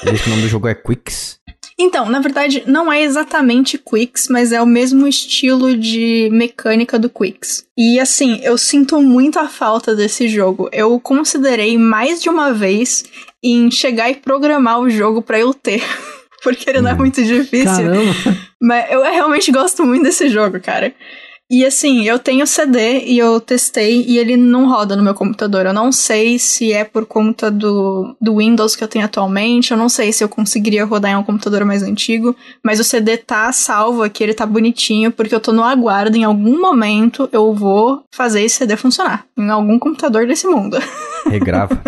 o 0.03 0.29
nome 0.29 0.41
do 0.43 0.47
jogo 0.47 0.67
é 0.67 0.75
Quicks. 0.75 1.39
Então, 1.77 2.09
na 2.09 2.19
verdade, 2.19 2.63
não 2.65 2.91
é 2.91 3.03
exatamente 3.03 3.77
Quicks, 3.77 4.29
mas 4.29 4.53
é 4.53 4.61
o 4.61 4.65
mesmo 4.65 5.05
estilo 5.07 5.75
de 5.77 6.29
mecânica 6.31 6.97
do 6.97 7.09
Quicks. 7.09 7.65
E 7.77 7.99
assim, 7.99 8.39
eu 8.43 8.57
sinto 8.57 9.01
muito 9.01 9.37
a 9.39 9.49
falta 9.49 9.93
desse 9.93 10.29
jogo. 10.29 10.69
Eu 10.71 10.97
considerei 11.01 11.77
mais 11.77 12.21
de 12.21 12.29
uma 12.29 12.53
vez 12.53 13.03
em 13.43 13.69
chegar 13.69 14.09
e 14.09 14.15
programar 14.15 14.79
o 14.79 14.89
jogo 14.89 15.21
pra 15.21 15.37
eu 15.39 15.53
ter. 15.53 15.83
Porque 16.41 16.69
ele 16.69 16.79
não 16.79 16.91
é 16.91 16.93
Hum. 16.93 16.97
muito 16.97 17.23
difícil. 17.23 17.65
Caramba. 17.65 18.13
Mas 18.61 18.91
eu 18.91 19.01
realmente 19.03 19.51
gosto 19.51 19.83
muito 19.85 20.03
desse 20.03 20.29
jogo, 20.29 20.59
cara. 20.61 20.93
E 21.49 21.63
assim, 21.63 22.03
eu 22.03 22.17
tenho 22.17 22.47
CD 22.47 23.01
e 23.05 23.19
eu 23.19 23.39
testei 23.39 24.03
e 24.07 24.17
ele 24.17 24.35
não 24.35 24.67
roda 24.67 24.95
no 24.95 25.03
meu 25.03 25.13
computador. 25.13 25.67
Eu 25.67 25.73
não 25.73 25.91
sei 25.91 26.39
se 26.39 26.73
é 26.73 26.83
por 26.83 27.05
conta 27.05 27.51
do, 27.51 28.15
do 28.19 28.37
Windows 28.37 28.75
que 28.75 28.83
eu 28.83 28.87
tenho 28.87 29.05
atualmente. 29.05 29.69
Eu 29.69 29.77
não 29.77 29.87
sei 29.87 30.11
se 30.11 30.23
eu 30.23 30.29
conseguiria 30.29 30.85
rodar 30.85 31.11
em 31.11 31.15
um 31.15 31.23
computador 31.23 31.63
mais 31.63 31.83
antigo. 31.83 32.35
Mas 32.63 32.79
o 32.79 32.83
CD 32.83 33.15
tá 33.17 33.51
salvo 33.51 34.01
aqui, 34.01 34.23
ele 34.23 34.33
tá 34.33 34.45
bonitinho, 34.45 35.11
porque 35.11 35.35
eu 35.35 35.39
tô 35.39 35.51
no 35.51 35.63
aguardo. 35.63 36.17
Em 36.17 36.23
algum 36.23 36.59
momento 36.59 37.29
eu 37.31 37.53
vou 37.53 38.03
fazer 38.11 38.41
esse 38.41 38.55
CD 38.55 38.75
funcionar. 38.75 39.25
Em 39.37 39.49
algum 39.49 39.77
computador 39.77 40.25
desse 40.25 40.47
mundo 40.47 40.77
Regrava. 41.29 41.79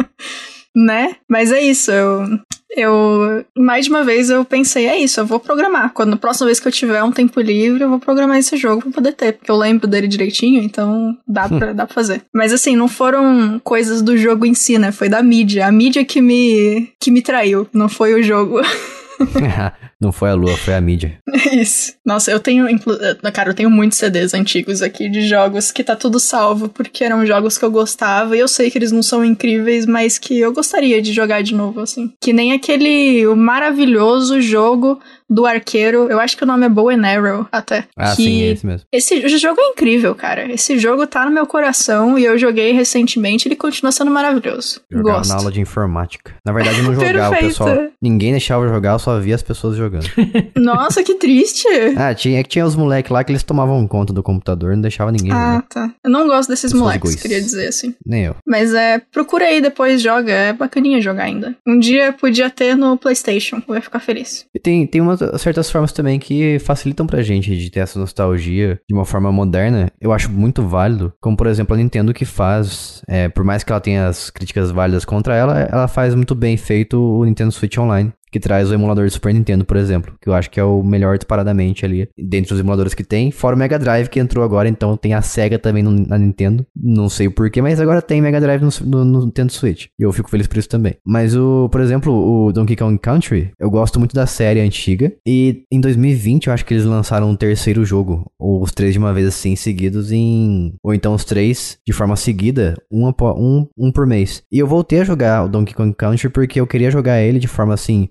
Né? 0.75 1.15
Mas 1.27 1.51
é 1.51 1.61
isso, 1.61 1.91
eu, 1.91 2.39
eu 2.75 3.45
mais 3.57 3.85
de 3.85 3.91
uma 3.91 4.03
vez 4.03 4.29
eu 4.29 4.45
pensei, 4.45 4.87
é 4.87 4.97
isso, 4.97 5.19
eu 5.19 5.25
vou 5.25 5.39
programar. 5.39 5.91
Quando 5.93 6.13
a 6.13 6.17
próxima 6.17 6.45
vez 6.47 6.59
que 6.59 6.67
eu 6.67 6.71
tiver 6.71 7.03
um 7.03 7.11
tempo 7.11 7.39
livre, 7.41 7.83
eu 7.83 7.89
vou 7.89 7.99
programar 7.99 8.37
esse 8.37 8.55
jogo 8.57 8.81
pra 8.83 8.91
poder 8.91 9.13
ter, 9.13 9.33
porque 9.33 9.51
eu 9.51 9.57
lembro 9.57 9.87
dele 9.87 10.07
direitinho, 10.07 10.61
então 10.61 11.17
dá 11.27 11.47
pra, 11.49 11.73
dá 11.73 11.85
pra 11.85 11.93
fazer. 11.93 12.23
Mas 12.33 12.53
assim, 12.53 12.75
não 12.75 12.87
foram 12.87 13.59
coisas 13.63 14.01
do 14.01 14.17
jogo 14.17 14.45
em 14.45 14.53
si, 14.53 14.77
né? 14.77 14.91
Foi 14.91 15.09
da 15.09 15.23
mídia. 15.23 15.67
A 15.67 15.71
mídia 15.71 16.05
que 16.05 16.21
me, 16.21 16.93
que 16.99 17.11
me 17.11 17.21
traiu, 17.21 17.67
não 17.73 17.89
foi 17.89 18.13
o 18.13 18.23
jogo. 18.23 18.61
não 19.99 20.11
foi 20.11 20.29
a 20.29 20.33
lua, 20.33 20.55
foi 20.57 20.73
a 20.75 20.81
mídia. 20.81 21.17
Isso. 21.53 21.93
Nossa, 22.05 22.31
eu 22.31 22.39
tenho, 22.39 22.69
inclu- 22.69 22.97
eh, 23.01 23.31
cara, 23.31 23.49
eu 23.49 23.53
tenho 23.53 23.69
muitos 23.69 23.97
CDs 23.97 24.33
antigos 24.33 24.81
aqui 24.81 25.09
de 25.09 25.27
jogos 25.27 25.71
que 25.71 25.83
tá 25.83 25.95
tudo 25.95 26.19
salvo, 26.19 26.69
porque 26.69 27.03
eram 27.03 27.25
jogos 27.25 27.57
que 27.57 27.65
eu 27.65 27.71
gostava, 27.71 28.35
e 28.35 28.39
eu 28.39 28.47
sei 28.47 28.69
que 28.71 28.77
eles 28.77 28.91
não 28.91 29.03
são 29.03 29.23
incríveis, 29.25 29.85
mas 29.85 30.17
que 30.17 30.37
eu 30.39 30.53
gostaria 30.53 31.01
de 31.01 31.13
jogar 31.13 31.41
de 31.41 31.53
novo, 31.55 31.81
assim. 31.81 32.13
Que 32.21 32.31
nem 32.33 32.53
aquele 32.53 33.25
o 33.27 33.35
maravilhoso 33.35 34.41
jogo 34.41 34.99
do 35.29 35.45
arqueiro, 35.45 36.07
eu 36.09 36.19
acho 36.19 36.37
que 36.37 36.43
o 36.43 36.47
nome 36.47 36.65
é 36.65 36.69
Bow 36.69 36.89
and 36.89 37.05
Arrow, 37.05 37.47
até. 37.51 37.85
Ah, 37.97 38.11
que 38.15 38.23
sim, 38.23 38.41
é 38.43 38.51
esse 38.51 38.65
mesmo. 38.65 38.87
esse 38.91 39.27
jogo 39.37 39.59
é 39.59 39.65
incrível, 39.69 40.13
cara. 40.15 40.51
Esse 40.51 40.77
jogo 40.79 41.05
tá 41.07 41.25
no 41.25 41.31
meu 41.31 41.45
coração 41.45 42.17
e 42.17 42.23
eu 42.25 42.37
joguei 42.37 42.71
recentemente, 42.71 43.47
ele 43.47 43.55
continua 43.55 43.91
sendo 43.91 44.11
maravilhoso. 44.11 44.81
Jogava 44.91 45.17
Gosto. 45.19 45.29
na 45.31 45.35
aula 45.37 45.51
de 45.51 45.61
informática. 45.61 46.33
Na 46.45 46.51
verdade, 46.53 46.79
eu 46.79 46.83
não 46.85 46.93
jogava, 46.95 47.35
o 47.35 47.39
pessoal. 47.39 47.77
Ninguém 48.01 48.31
deixava 48.31 48.65
eu 48.65 48.69
jogar, 48.69 48.93
eu 48.93 48.99
só 48.99 49.19
via 49.19 49.35
as 49.35 49.43
pessoas 49.43 49.75
jogando. 49.75 50.07
Nossa, 50.55 51.03
que 51.03 51.15
triste. 51.15 51.67
ah, 51.97 52.13
tinha, 52.13 52.39
é 52.39 52.43
que 52.43 52.49
tinha 52.49 52.65
os 52.65 52.75
moleques 52.75 53.11
lá 53.11 53.23
que 53.23 53.31
eles 53.31 53.43
tomavam 53.43 53.85
conta 53.87 54.13
do 54.13 54.23
computador, 54.23 54.73
não 54.75 54.81
deixava 54.81 55.11
ninguém 55.11 55.31
Ah, 55.31 55.55
jogar. 55.55 55.61
tá. 55.67 55.91
Eu 56.03 56.09
não 56.11 56.27
gosto 56.27 56.49
desses 56.49 56.71
Pessoas 56.71 56.81
moleques, 56.81 57.01
egoístas. 57.11 57.21
queria 57.21 57.41
dizer 57.41 57.67
assim. 57.67 57.95
Nem 58.05 58.25
eu. 58.25 58.35
Mas 58.45 58.73
é, 58.73 58.99
procura 59.11 59.45
aí 59.45 59.61
depois, 59.61 60.01
joga. 60.01 60.31
É 60.31 60.53
bacaninha 60.53 61.01
jogar 61.01 61.23
ainda. 61.23 61.55
Um 61.67 61.79
dia 61.79 62.13
podia 62.13 62.49
ter 62.49 62.75
no 62.75 62.97
PlayStation, 62.97 63.61
eu 63.67 63.75
ia 63.75 63.81
ficar 63.81 63.99
feliz. 63.99 64.45
E 64.55 64.59
tem, 64.59 64.85
tem 64.87 65.01
umas 65.01 65.16
certas 65.37 65.69
formas 65.69 65.91
também 65.91 66.19
que 66.19 66.59
facilitam 66.59 67.05
pra 67.05 67.21
gente 67.21 67.55
de 67.55 67.69
ter 67.69 67.79
essa 67.79 67.99
nostalgia 67.99 68.79
de 68.87 68.93
uma 68.93 69.05
forma 69.05 69.31
moderna. 69.31 69.89
Eu 69.99 70.13
acho 70.13 70.31
muito 70.31 70.61
válido. 70.63 71.13
Como, 71.19 71.35
por 71.35 71.47
exemplo, 71.47 71.75
a 71.75 71.77
Nintendo 71.77 72.13
que 72.13 72.25
faz, 72.25 73.01
é, 73.07 73.29
por 73.29 73.43
mais 73.43 73.63
que 73.63 73.71
ela 73.71 73.81
tenha 73.81 74.07
as 74.07 74.29
críticas 74.29 74.71
válidas 74.71 75.05
contra 75.05 75.35
ela, 75.35 75.59
ela 75.61 75.87
faz 75.87 76.15
muito 76.15 76.35
bem 76.35 76.57
feito 76.57 76.99
o 76.99 77.25
Nintendo 77.25 77.51
Switch 77.51 77.77
Online. 77.77 78.11
Que 78.31 78.39
traz 78.39 78.69
o 78.69 78.73
emulador 78.73 79.05
do 79.05 79.11
Super 79.11 79.33
Nintendo, 79.33 79.63
por 79.65 79.77
exemplo. 79.77 80.13
Que 80.21 80.27
eu 80.29 80.33
acho 80.33 80.49
que 80.49 80.59
é 80.59 80.63
o 80.63 80.83
melhor 80.83 81.17
disparadamente 81.17 81.85
ali. 81.85 82.09
Dentre 82.17 82.53
os 82.53 82.59
emuladores 82.59 82.93
que 82.93 83.03
tem. 83.03 83.31
Fora 83.31 83.55
o 83.55 83.59
Mega 83.59 83.79
Drive 83.79 84.07
que 84.09 84.19
entrou 84.19 84.43
agora. 84.43 84.67
Então 84.67 84.97
tem 84.97 85.13
a 85.13 85.21
SEGA 85.21 85.57
também 85.57 85.81
no- 85.83 85.91
na 86.07 86.17
Nintendo. 86.17 86.65
Não 86.75 87.07
sei 87.09 87.27
o 87.27 87.31
porquê, 87.31 87.61
mas 87.61 87.79
agora 87.79 88.01
tem 88.01 88.21
Mega 88.21 88.41
Drive 88.41 88.61
no, 88.61 88.69
no- 88.85 89.05
no 89.05 89.25
Nintendo 89.25 89.51
Switch. 89.51 89.85
E 89.99 90.03
eu 90.03 90.11
fico 90.11 90.29
feliz 90.29 90.45
por 90.47 90.57
isso 90.57 90.67
também. 90.69 90.95
Mas 91.05 91.35
o, 91.35 91.69
por 91.69 91.81
exemplo, 91.81 92.13
o 92.13 92.51
Donkey 92.51 92.75
Kong 92.75 92.97
Country. 92.99 93.51
Eu 93.59 93.69
gosto 93.69 93.97
muito 93.99 94.13
da 94.15 94.25
série 94.25 94.59
antiga. 94.59 95.11
E 95.25 95.63
em 95.71 95.79
2020 95.79 96.47
eu 96.47 96.53
acho 96.53 96.65
que 96.65 96.73
eles 96.73 96.85
lançaram 96.85 97.29
um 97.29 97.35
terceiro 97.35 97.85
jogo. 97.85 98.29
Ou 98.37 98.61
os 98.61 98.71
três 98.71 98.93
de 98.93 98.99
uma 98.99 99.13
vez 99.13 99.27
assim, 99.27 99.55
seguidos 99.55 100.11
em. 100.11 100.73
Ou 100.83 100.93
então 100.93 101.13
os 101.13 101.23
três 101.23 101.77
de 101.87 101.93
forma 101.93 102.15
seguida. 102.15 102.75
Um, 102.91 103.07
um, 103.07 103.67
um 103.77 103.91
por 103.91 104.05
mês. 104.05 104.43
E 104.51 104.59
eu 104.59 104.67
voltei 104.67 104.99
a 104.99 105.03
jogar 105.05 105.45
o 105.45 105.49
Donkey 105.49 105.73
Kong 105.73 105.93
Country 105.95 106.29
porque 106.29 106.59
eu 106.59 106.67
queria 106.67 106.91
jogar 106.91 107.21
ele 107.21 107.39
de 107.39 107.47
forma 107.47 107.73
assim. 107.73 108.09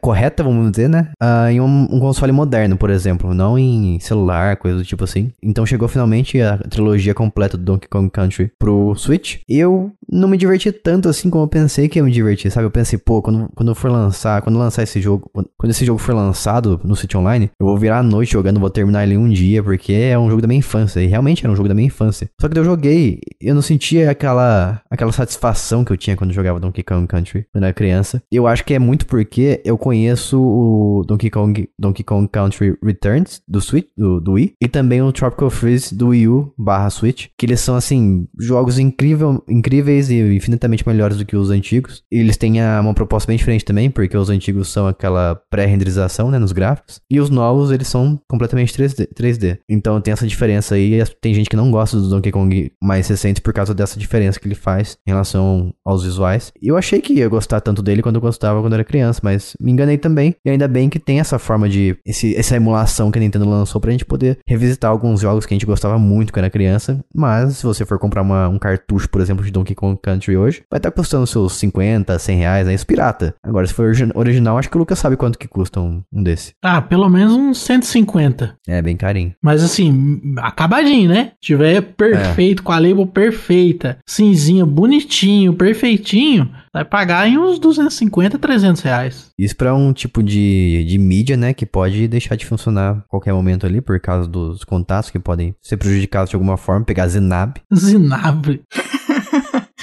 Correta, 0.00 0.42
vamos 0.42 0.70
dizer, 0.70 0.88
né? 0.88 1.08
Uh, 1.22 1.50
em 1.50 1.60
um, 1.60 1.88
um, 1.90 2.00
console 2.00 2.32
moderno, 2.32 2.76
por 2.76 2.90
exemplo, 2.90 3.34
não 3.34 3.58
em 3.58 3.98
celular, 4.00 4.56
coisa 4.56 4.78
do 4.78 4.84
tipo 4.84 5.04
assim. 5.04 5.32
Então 5.42 5.66
chegou 5.66 5.88
finalmente 5.88 6.40
a 6.40 6.58
trilogia 6.58 7.14
completa 7.14 7.56
do 7.56 7.64
Donkey 7.64 7.88
Kong 7.88 8.10
Country 8.10 8.50
pro 8.58 8.94
Switch. 8.96 9.38
Eu 9.48 9.92
não 10.16 10.28
me 10.28 10.36
diverti 10.36 10.72
tanto 10.72 11.08
assim 11.08 11.30
como 11.30 11.44
eu 11.44 11.48
pensei 11.48 11.88
que 11.88 11.98
ia 11.98 12.02
me 12.02 12.10
divertir, 12.10 12.50
sabe? 12.50 12.66
Eu 12.66 12.70
pensei, 12.70 12.98
pô, 12.98 13.20
quando, 13.20 13.48
quando 13.54 13.74
for 13.74 13.90
lançar, 13.90 14.42
quando 14.42 14.58
lançar 14.58 14.82
esse 14.82 15.00
jogo, 15.00 15.30
quando, 15.32 15.70
esse 15.70 15.84
jogo 15.84 15.98
for 15.98 16.14
lançado 16.14 16.80
no 16.84 16.96
Switch 16.96 17.14
Online, 17.14 17.50
eu 17.58 17.66
vou 17.66 17.76
virar 17.76 17.98
a 17.98 18.02
noite 18.02 18.32
jogando, 18.32 18.60
vou 18.60 18.70
terminar 18.70 19.04
ele 19.04 19.16
um 19.16 19.28
dia, 19.28 19.62
porque 19.62 19.92
é 19.92 20.18
um 20.18 20.28
jogo 20.28 20.42
da 20.42 20.48
minha 20.48 20.58
infância. 20.58 21.00
E 21.00 21.06
realmente 21.06 21.44
era 21.44 21.52
um 21.52 21.56
jogo 21.56 21.68
da 21.68 21.74
minha 21.74 21.86
infância. 21.86 22.28
Só 22.40 22.48
que 22.48 22.58
eu 22.58 22.64
joguei, 22.64 23.20
eu 23.40 23.54
não 23.54 23.62
sentia 23.62 24.10
aquela, 24.10 24.80
aquela 24.90 25.12
satisfação 25.12 25.84
que 25.84 25.92
eu 25.92 25.96
tinha 25.96 26.16
quando 26.16 26.30
eu 26.30 26.34
jogava 26.34 26.60
Donkey 26.60 26.82
Kong 26.82 27.06
Country 27.06 27.46
quando 27.52 27.64
eu 27.64 27.68
era 27.68 27.74
criança. 27.74 28.22
Eu 28.30 28.46
acho 28.46 28.64
que 28.64 28.74
é 28.74 28.78
muito 28.78 29.06
porque 29.06 29.60
eu 29.64 29.76
conheço 29.76 30.40
o 30.40 31.04
Donkey 31.06 31.30
Kong, 31.30 31.68
Donkey 31.78 32.02
Kong 32.02 32.28
Country 32.28 32.76
Returns 32.82 33.40
do 33.46 33.60
Switch, 33.60 33.88
do, 33.96 34.20
do 34.20 34.32
Wii, 34.32 34.54
e 34.60 34.68
também 34.68 35.02
o 35.02 35.12
Tropical 35.12 35.50
Freeze 35.50 35.94
do 35.94 36.08
Wii 36.08 36.28
U 36.28 36.54
barra 36.58 36.90
Switch, 36.90 37.26
que 37.36 37.46
eles 37.46 37.60
são 37.60 37.76
assim, 37.76 38.26
jogos 38.38 38.78
incrível, 38.78 39.42
incríveis 39.48 40.05
e 40.10 40.34
infinitamente 40.34 40.86
melhores 40.86 41.16
do 41.16 41.24
que 41.24 41.36
os 41.36 41.50
antigos. 41.50 42.02
E 42.10 42.18
eles 42.18 42.36
têm 42.36 42.60
uma 42.80 42.94
proposta 42.94 43.26
bem 43.26 43.36
diferente 43.36 43.64
também, 43.64 43.90
porque 43.90 44.16
os 44.16 44.30
antigos 44.30 44.68
são 44.68 44.86
aquela 44.86 45.40
pré-renderização, 45.50 46.30
né, 46.30 46.38
nos 46.38 46.52
gráficos, 46.52 47.00
e 47.10 47.20
os 47.20 47.30
novos 47.30 47.70
eles 47.70 47.88
são 47.88 48.20
completamente 48.28 48.72
3D, 48.72 49.08
3D. 49.14 49.58
Então 49.68 50.00
tem 50.00 50.12
essa 50.12 50.26
diferença 50.26 50.74
aí, 50.74 51.02
tem 51.20 51.34
gente 51.34 51.48
que 51.50 51.56
não 51.56 51.70
gosta 51.70 51.96
do 51.96 52.08
Donkey 52.08 52.32
Kong 52.32 52.72
mais 52.82 53.08
recente 53.08 53.40
por 53.40 53.52
causa 53.52 53.74
dessa 53.74 53.98
diferença 53.98 54.38
que 54.38 54.46
ele 54.46 54.54
faz 54.54 54.96
em 55.06 55.10
relação 55.10 55.72
aos 55.84 56.04
visuais. 56.04 56.52
Eu 56.62 56.76
achei 56.76 57.00
que 57.00 57.14
ia 57.14 57.28
gostar 57.28 57.60
tanto 57.60 57.82
dele 57.82 58.02
quando 58.02 58.16
eu 58.16 58.20
gostava 58.20 58.60
quando 58.60 58.72
eu 58.72 58.76
era 58.76 58.84
criança, 58.84 59.20
mas 59.22 59.56
me 59.60 59.72
enganei 59.72 59.98
também. 59.98 60.34
E 60.44 60.50
ainda 60.50 60.68
bem 60.68 60.88
que 60.88 60.98
tem 60.98 61.20
essa 61.20 61.38
forma 61.38 61.68
de. 61.68 61.96
Esse, 62.04 62.34
essa 62.36 62.56
emulação 62.56 63.10
que 63.10 63.18
a 63.18 63.22
Nintendo 63.22 63.48
lançou 63.48 63.80
pra 63.80 63.90
gente 63.90 64.04
poder 64.04 64.38
revisitar 64.46 64.90
alguns 64.90 65.20
jogos 65.20 65.46
que 65.46 65.54
a 65.54 65.56
gente 65.56 65.66
gostava 65.66 65.98
muito 65.98 66.32
quando 66.32 66.44
era 66.44 66.50
criança. 66.50 67.04
Mas 67.14 67.58
se 67.58 67.64
você 67.64 67.84
for 67.84 67.98
comprar 67.98 68.22
uma, 68.22 68.48
um 68.48 68.58
cartucho, 68.58 69.08
por 69.08 69.20
exemplo, 69.20 69.44
de 69.44 69.50
Donkey 69.50 69.74
Kong 69.74 69.85
Country 69.94 70.36
hoje, 70.36 70.62
vai 70.70 70.78
estar 70.78 70.90
tá 70.90 70.96
custando 70.96 71.26
seus 71.26 71.52
50, 71.52 72.18
100 72.18 72.38
reais, 72.38 72.66
aí 72.66 72.74
né? 72.74 72.80
pirata. 72.86 73.34
Agora, 73.42 73.66
se 73.66 73.74
for 73.74 73.92
original, 74.14 74.56
acho 74.56 74.70
que 74.70 74.76
o 74.76 74.78
Lucas 74.78 74.98
sabe 74.98 75.16
quanto 75.16 75.38
que 75.38 75.46
custa 75.46 75.80
um, 75.80 76.02
um 76.10 76.22
desse. 76.22 76.52
Ah, 76.62 76.80
pelo 76.80 77.08
menos 77.08 77.34
uns 77.34 77.58
150. 77.58 78.56
É, 78.66 78.80
bem 78.80 78.96
carinho. 78.96 79.34
Mas 79.42 79.62
assim, 79.62 80.34
acabadinho, 80.38 81.10
né? 81.10 81.32
Tiver 81.40 81.82
perfeito, 81.82 82.62
é. 82.62 82.64
com 82.64 82.72
a 82.72 82.78
label 82.78 83.06
perfeita, 83.06 83.98
cinzinha, 84.06 84.64
bonitinho, 84.64 85.52
perfeitinho, 85.52 86.50
vai 86.72 86.84
pagar 86.84 87.28
em 87.28 87.38
uns 87.38 87.58
250, 87.58 88.38
300 88.38 88.82
reais. 88.82 89.30
Isso 89.38 89.56
pra 89.56 89.74
um 89.74 89.92
tipo 89.92 90.22
de, 90.22 90.84
de 90.86 90.98
mídia, 90.98 91.36
né, 91.36 91.54
que 91.54 91.66
pode 91.66 92.06
deixar 92.06 92.36
de 92.36 92.46
funcionar 92.46 92.98
a 92.98 93.00
qualquer 93.08 93.32
momento 93.32 93.66
ali, 93.66 93.80
por 93.80 93.98
causa 94.00 94.28
dos 94.28 94.64
contatos 94.64 95.10
que 95.10 95.18
podem 95.18 95.54
ser 95.62 95.76
prejudicados 95.76 96.30
de 96.30 96.36
alguma 96.36 96.56
forma, 96.56 96.84
pegar 96.84 97.08
Zinab. 97.08 97.60
Zinab. 97.74 98.60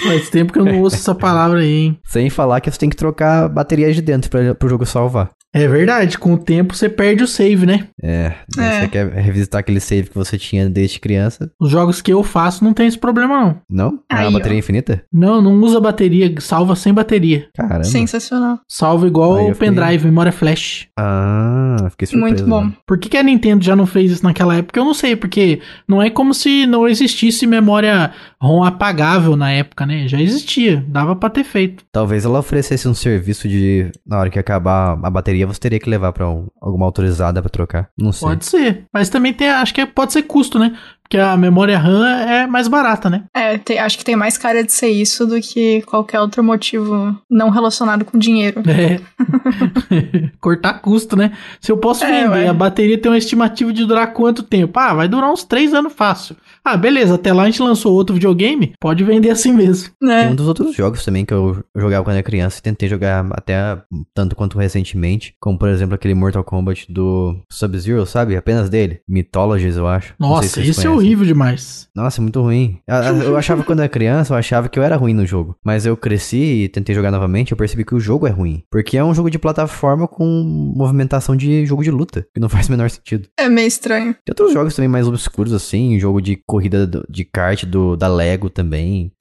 Faz 0.04 0.30
tempo 0.30 0.52
que 0.52 0.60
eu 0.60 0.66
não 0.66 0.82
ouço 0.82 0.96
essa 0.96 1.16
palavra 1.16 1.60
aí, 1.60 1.86
hein? 1.86 2.00
Sem 2.06 2.30
falar 2.30 2.62
que 2.62 2.70
você 2.70 2.78
tem 2.78 2.90
que 2.90 2.96
trocar 2.96 3.48
baterias 3.48 3.96
de 3.96 4.02
dentro 4.02 4.30
para 4.30 4.54
pro 4.54 4.70
jogo 4.70 4.86
salvar. 4.86 5.32
É 5.54 5.68
verdade, 5.68 6.18
com 6.18 6.34
o 6.34 6.38
tempo 6.38 6.76
você 6.76 6.90
perde 6.90 7.24
o 7.24 7.28
save, 7.28 7.66
né? 7.66 7.88
É, 8.02 8.34
é, 8.58 8.82
você 8.82 8.88
quer 8.88 9.08
revisitar 9.14 9.60
aquele 9.60 9.80
save 9.80 10.10
que 10.10 10.16
você 10.16 10.38
tinha 10.38 10.68
desde 10.68 11.00
criança. 11.00 11.52
Os 11.62 11.70
jogos 11.70 12.02
que 12.02 12.12
eu 12.12 12.24
faço 12.24 12.64
não 12.64 12.74
tem 12.74 12.88
esse 12.88 12.98
problema, 12.98 13.40
não. 13.40 13.62
Não? 13.70 14.00
Aí, 14.12 14.26
é 14.26 14.28
a 14.28 14.32
bateria 14.32 14.58
ó. 14.58 14.60
infinita? 14.60 15.04
Não, 15.14 15.42
não 15.42 15.54
usa 15.62 15.80
bateria, 15.80 16.34
salva 16.40 16.76
sem 16.76 16.92
bateria. 16.92 17.48
Caramba. 17.56 17.84
Sensacional. 17.84 18.60
Salva 18.68 19.06
igual 19.06 19.34
o 19.34 19.56
pendrive, 19.56 19.94
fiquei... 19.94 20.10
memória 20.10 20.32
flash. 20.32 20.88
Ah, 20.98 21.88
fiquei 21.92 22.08
surpreso. 22.08 22.36
Muito 22.36 22.50
bom. 22.50 22.66
Né? 22.66 22.74
Por 22.88 22.98
que, 22.98 23.10
que 23.10 23.18
a 23.18 23.24
Nintendo 23.24 23.64
já 23.64 23.76
não 23.76 23.86
fez 23.86 24.12
isso 24.12 24.24
naquela 24.24 24.56
época? 24.56 24.80
Eu 24.80 24.86
não 24.86 24.94
sei, 24.94 25.16
porque 25.16 25.62
não 25.88 26.02
é 26.02 26.10
como 26.10 26.34
se 26.34 26.66
não 26.66 26.88
existisse 26.88 27.46
memória 27.46 28.12
ROM 28.42 28.64
apagável 28.64 29.36
na 29.36 29.52
época, 29.52 29.86
né? 29.86 30.08
Já 30.08 30.20
existia, 30.20 30.84
dava 30.88 31.16
pra 31.16 31.30
ter 31.30 31.44
feito. 31.44 31.84
Talvez 31.92 32.26
ela 32.26 32.40
oferecesse 32.40 32.88
um 32.88 32.94
serviço 32.94 33.48
de, 33.48 33.92
na 34.06 34.20
hora 34.20 34.30
que 34.30 34.40
acabar 34.40 35.00
a 35.02 35.10
bateria, 35.10 35.43
você 35.46 35.60
teria 35.60 35.80
que 35.80 35.90
levar 35.90 36.12
pra 36.14 36.30
um, 36.30 36.48
alguma 36.62 36.86
autorizada 36.86 37.42
pra 37.42 37.50
trocar. 37.50 37.90
Não 37.98 38.12
sei. 38.12 38.28
Pode 38.28 38.46
ser. 38.46 38.86
Mas 38.94 39.10
também 39.10 39.34
tem, 39.34 39.50
acho 39.50 39.74
que 39.74 39.86
pode 39.86 40.14
ser 40.14 40.24
custo, 40.24 40.60
né? 40.60 40.78
Porque 41.04 41.18
a 41.18 41.38
memória 41.38 41.78
RAM 41.78 42.08
é 42.08 42.48
mais 42.48 42.68
barata, 42.68 43.10
né? 43.10 43.26
É, 43.34 43.58
tem, 43.58 43.78
acho 43.78 43.98
que 43.98 44.06
tem 44.06 44.16
mais 44.16 44.38
cara 44.38 44.64
de 44.64 44.72
ser 44.72 44.90
isso 44.90 45.28
do 45.28 45.40
que 45.40 45.82
qualquer 45.84 46.20
outro 46.20 46.44
motivo 46.44 47.16
não 47.30 47.50
relacionado 47.50 48.06
com 48.06 48.18
dinheiro. 48.18 48.62
É. 48.74 49.00
Cortar 50.42 50.80
custo, 50.82 51.16
né? 51.16 51.32
Se 51.62 51.72
eu 51.72 51.78
posso 51.78 52.04
é, 52.04 52.28
vender, 52.28 52.48
a 52.48 52.54
bateria 52.54 52.98
tem 52.98 53.12
uma 53.12 53.18
estimativa 53.18 53.72
de 53.72 53.86
durar 53.86 54.12
quanto 54.12 54.42
tempo? 54.42 54.80
Ah, 54.80 54.94
vai 54.94 55.08
durar 55.08 55.32
uns 55.32 55.44
3 55.44 55.74
anos 55.74 55.94
fácil. 55.94 56.36
Ah, 56.66 56.76
beleza, 56.76 57.16
até 57.16 57.32
lá 57.32 57.44
a 57.44 57.46
gente 57.46 57.62
lançou 57.62 57.94
outro 57.94 58.16
videogame, 58.16 58.74
pode 58.80 59.04
vender 59.04 59.30
assim 59.30 59.54
mesmo. 59.54 59.90
É. 60.04 60.24
Tem 60.24 60.32
um 60.32 60.36
dos 60.36 60.48
outros 60.48 60.76
jogos 60.76 61.06
também 61.06 61.26
que 61.26 61.34
eu 61.34 61.64
jogava 61.76 62.04
quando 62.04 62.16
era 62.16 62.24
criança 62.24 62.60
e 62.60 62.64
tentei 62.64 62.90
jogar 62.90 63.26
até 63.32 63.78
tanto 64.14 64.36
quanto 64.36 64.58
recentemente, 64.58 65.36
como 65.40 65.58
por 65.58 65.70
exemplo 65.70 65.96
aquele 65.96 66.14
Mortal 66.14 66.44
Kombat 66.44 66.92
do 66.92 67.38
Sub-Zero, 67.52 68.06
sabe? 68.06 68.36
Apenas 68.36 68.70
dele. 68.70 69.02
Mythologies, 69.08 69.78
eu 69.78 69.88
acho. 69.88 70.14
Nossa, 70.18 70.62
isso 70.62 70.88
é 70.88 70.90
horrível 70.96 71.26
demais. 71.26 71.88
Nossa, 71.96 72.20
é 72.20 72.24
muito 72.24 72.42
ruim. 72.42 72.80
Eu 73.26 73.38
achava 73.38 73.64
quando 73.64 73.80
era 73.80 73.90
criança, 73.90 74.34
eu 74.34 74.38
achava 74.38 74.70
que 74.70 74.80
eu 74.80 74.84
era 74.84 74.96
ruim 74.96 75.14
no 75.14 75.26
jogo. 75.26 75.56
Mas 75.64 75.86
eu 75.86 75.96
cresci 75.96 76.64
e 76.64 76.70
tentei 76.70 76.96
jogar 76.96 77.12
novamente, 77.12 77.52
eu 77.52 77.58
percebi 77.58 77.86
que 77.86 77.96
o 77.96 78.00
jogo 78.00 78.28
é 78.28 78.32
ruim. 78.32 78.64
Porque 78.72 78.98
é 78.98 79.04
um 79.04 79.14
jogo 79.14 79.30
de 79.30 79.40
plataforma 79.40 80.08
com 80.08 80.26
movimentação 80.76 81.36
de 81.36 81.66
jogo 81.66 81.84
de 81.84 81.92
luta, 81.92 82.26
que 82.34 82.40
não 82.40 82.50
faz 82.50 82.68
o 82.68 82.72
menor 82.72 82.90
sentido. 82.90 83.28
É 83.38 83.48
meio 83.50 83.68
estranho. 83.68 84.14
Tem 84.14 84.32
outros 84.32 84.54
jogos 84.54 84.76
também 84.76 84.90
mais 84.90 85.08
obscuros 85.08 85.54
assim, 85.54 86.00
jogo 86.00 86.22
de 86.22 86.36
corrida 86.36 86.90
de 87.10 87.24
kart 87.24 87.66
do, 87.66 87.96
da 87.96 88.08
Lego 88.08 88.50
também. 88.50 89.12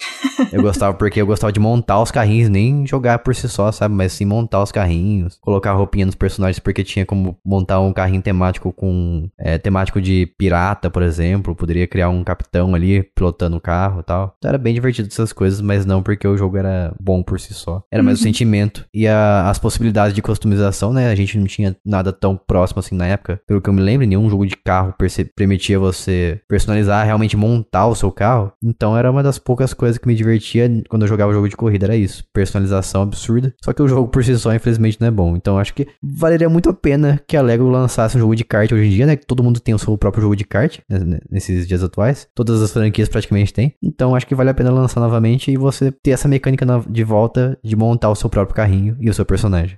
Eu 0.52 0.62
gostava 0.62 0.94
porque 0.94 1.20
eu 1.20 1.26
gostava 1.26 1.52
de 1.52 1.60
montar 1.60 2.00
os 2.00 2.10
carrinhos, 2.10 2.48
nem 2.48 2.86
jogar 2.86 3.18
por 3.20 3.34
si 3.34 3.48
só, 3.48 3.70
sabe? 3.70 3.94
Mas 3.94 4.12
sim 4.12 4.24
montar 4.24 4.62
os 4.62 4.72
carrinhos, 4.72 5.38
colocar 5.40 5.72
roupinha 5.72 6.06
nos 6.06 6.14
personagens, 6.14 6.58
porque 6.58 6.84
tinha 6.84 7.04
como 7.06 7.36
montar 7.44 7.80
um 7.80 7.92
carrinho 7.92 8.22
temático 8.22 8.72
com. 8.72 9.28
É, 9.38 9.58
temático 9.58 10.00
de 10.00 10.26
pirata, 10.38 10.90
por 10.90 11.02
exemplo. 11.02 11.54
Poderia 11.62 11.86
criar 11.86 12.08
um 12.08 12.24
capitão 12.24 12.74
ali 12.74 13.04
pilotando 13.14 13.56
o 13.56 13.60
carro 13.60 14.00
e 14.00 14.02
tal. 14.02 14.34
Então 14.36 14.48
era 14.48 14.58
bem 14.58 14.74
divertido 14.74 15.08
essas 15.08 15.32
coisas, 15.32 15.60
mas 15.60 15.86
não 15.86 16.02
porque 16.02 16.26
o 16.26 16.36
jogo 16.36 16.56
era 16.56 16.92
bom 17.00 17.22
por 17.22 17.38
si 17.38 17.54
só. 17.54 17.84
Era 17.88 18.02
mais 18.02 18.18
uhum. 18.18 18.22
o 18.22 18.24
sentimento 18.24 18.84
e 18.92 19.06
a, 19.06 19.48
as 19.48 19.60
possibilidades 19.60 20.12
de 20.12 20.20
customização, 20.20 20.92
né? 20.92 21.08
A 21.08 21.14
gente 21.14 21.38
não 21.38 21.46
tinha 21.46 21.76
nada 21.86 22.12
tão 22.12 22.36
próximo 22.36 22.80
assim 22.80 22.96
na 22.96 23.06
época. 23.06 23.40
Pelo 23.46 23.60
que 23.60 23.70
eu 23.70 23.72
me 23.72 23.80
lembro, 23.80 24.04
nenhum 24.04 24.28
jogo 24.28 24.44
de 24.44 24.56
carro 24.56 24.92
permitia 25.36 25.78
você 25.78 26.40
personalizar 26.48 27.06
realmente 27.06 27.36
montar 27.36 27.86
o 27.86 27.94
seu 27.94 28.10
carro. 28.10 28.52
Então 28.62 28.96
era 28.96 29.10
uma 29.10 29.22
das 29.22 29.38
poucas 29.38 29.72
coisas 29.72 29.98
que 29.98 30.08
me 30.08 30.16
divertia 30.16 30.68
quando 30.88 31.02
eu 31.02 31.08
jogava 31.08 31.32
jogo 31.32 31.48
de 31.48 31.56
corrida, 31.56 31.86
era 31.86 31.96
isso. 31.96 32.24
Personalização 32.32 33.02
absurda. 33.02 33.54
Só 33.62 33.72
que 33.72 33.82
o 33.82 33.88
jogo 33.88 34.08
por 34.08 34.24
si 34.24 34.36
só, 34.36 34.52
infelizmente, 34.52 35.00
não 35.00 35.06
é 35.06 35.10
bom. 35.12 35.36
Então 35.36 35.58
acho 35.58 35.72
que 35.74 35.86
valeria 36.02 36.48
muito 36.48 36.68
a 36.68 36.74
pena 36.74 37.20
que 37.26 37.36
a 37.36 37.42
Lego 37.42 37.68
lançasse 37.68 38.16
um 38.16 38.20
jogo 38.20 38.34
de 38.34 38.44
kart 38.44 38.70
hoje 38.72 38.86
em 38.86 38.90
dia, 38.90 39.06
né? 39.06 39.16
Que 39.16 39.26
todo 39.26 39.42
mundo 39.42 39.60
tem 39.60 39.74
o 39.74 39.78
seu 39.78 39.96
próprio 39.96 40.22
jogo 40.22 40.36
de 40.36 40.44
kart 40.44 40.78
né? 40.88 40.98
né 40.98 41.18
nesses 41.53 41.68
dias 41.68 41.82
atuais. 41.82 42.28
Todas 42.34 42.61
as 42.62 42.72
franquias 42.72 43.09
praticamente 43.09 43.53
têm. 43.53 43.74
Então 43.82 44.14
acho 44.14 44.26
que 44.26 44.34
vale 44.34 44.50
a 44.50 44.55
pena 44.55 44.70
lançar 44.70 45.00
novamente 45.00 45.50
e 45.50 45.57
você 45.57 45.90
ter 45.90 46.11
essa 46.11 46.28
mecânica 46.28 46.66
de 46.88 47.05
volta 47.05 47.59
de 47.62 47.76
montar 47.76 48.11
o 48.11 48.14
seu 48.14 48.30
próprio 48.30 48.55
carrinho 48.55 48.96
e 49.00 49.09
o 49.09 49.14
seu 49.14 49.24
personagem. 49.24 49.76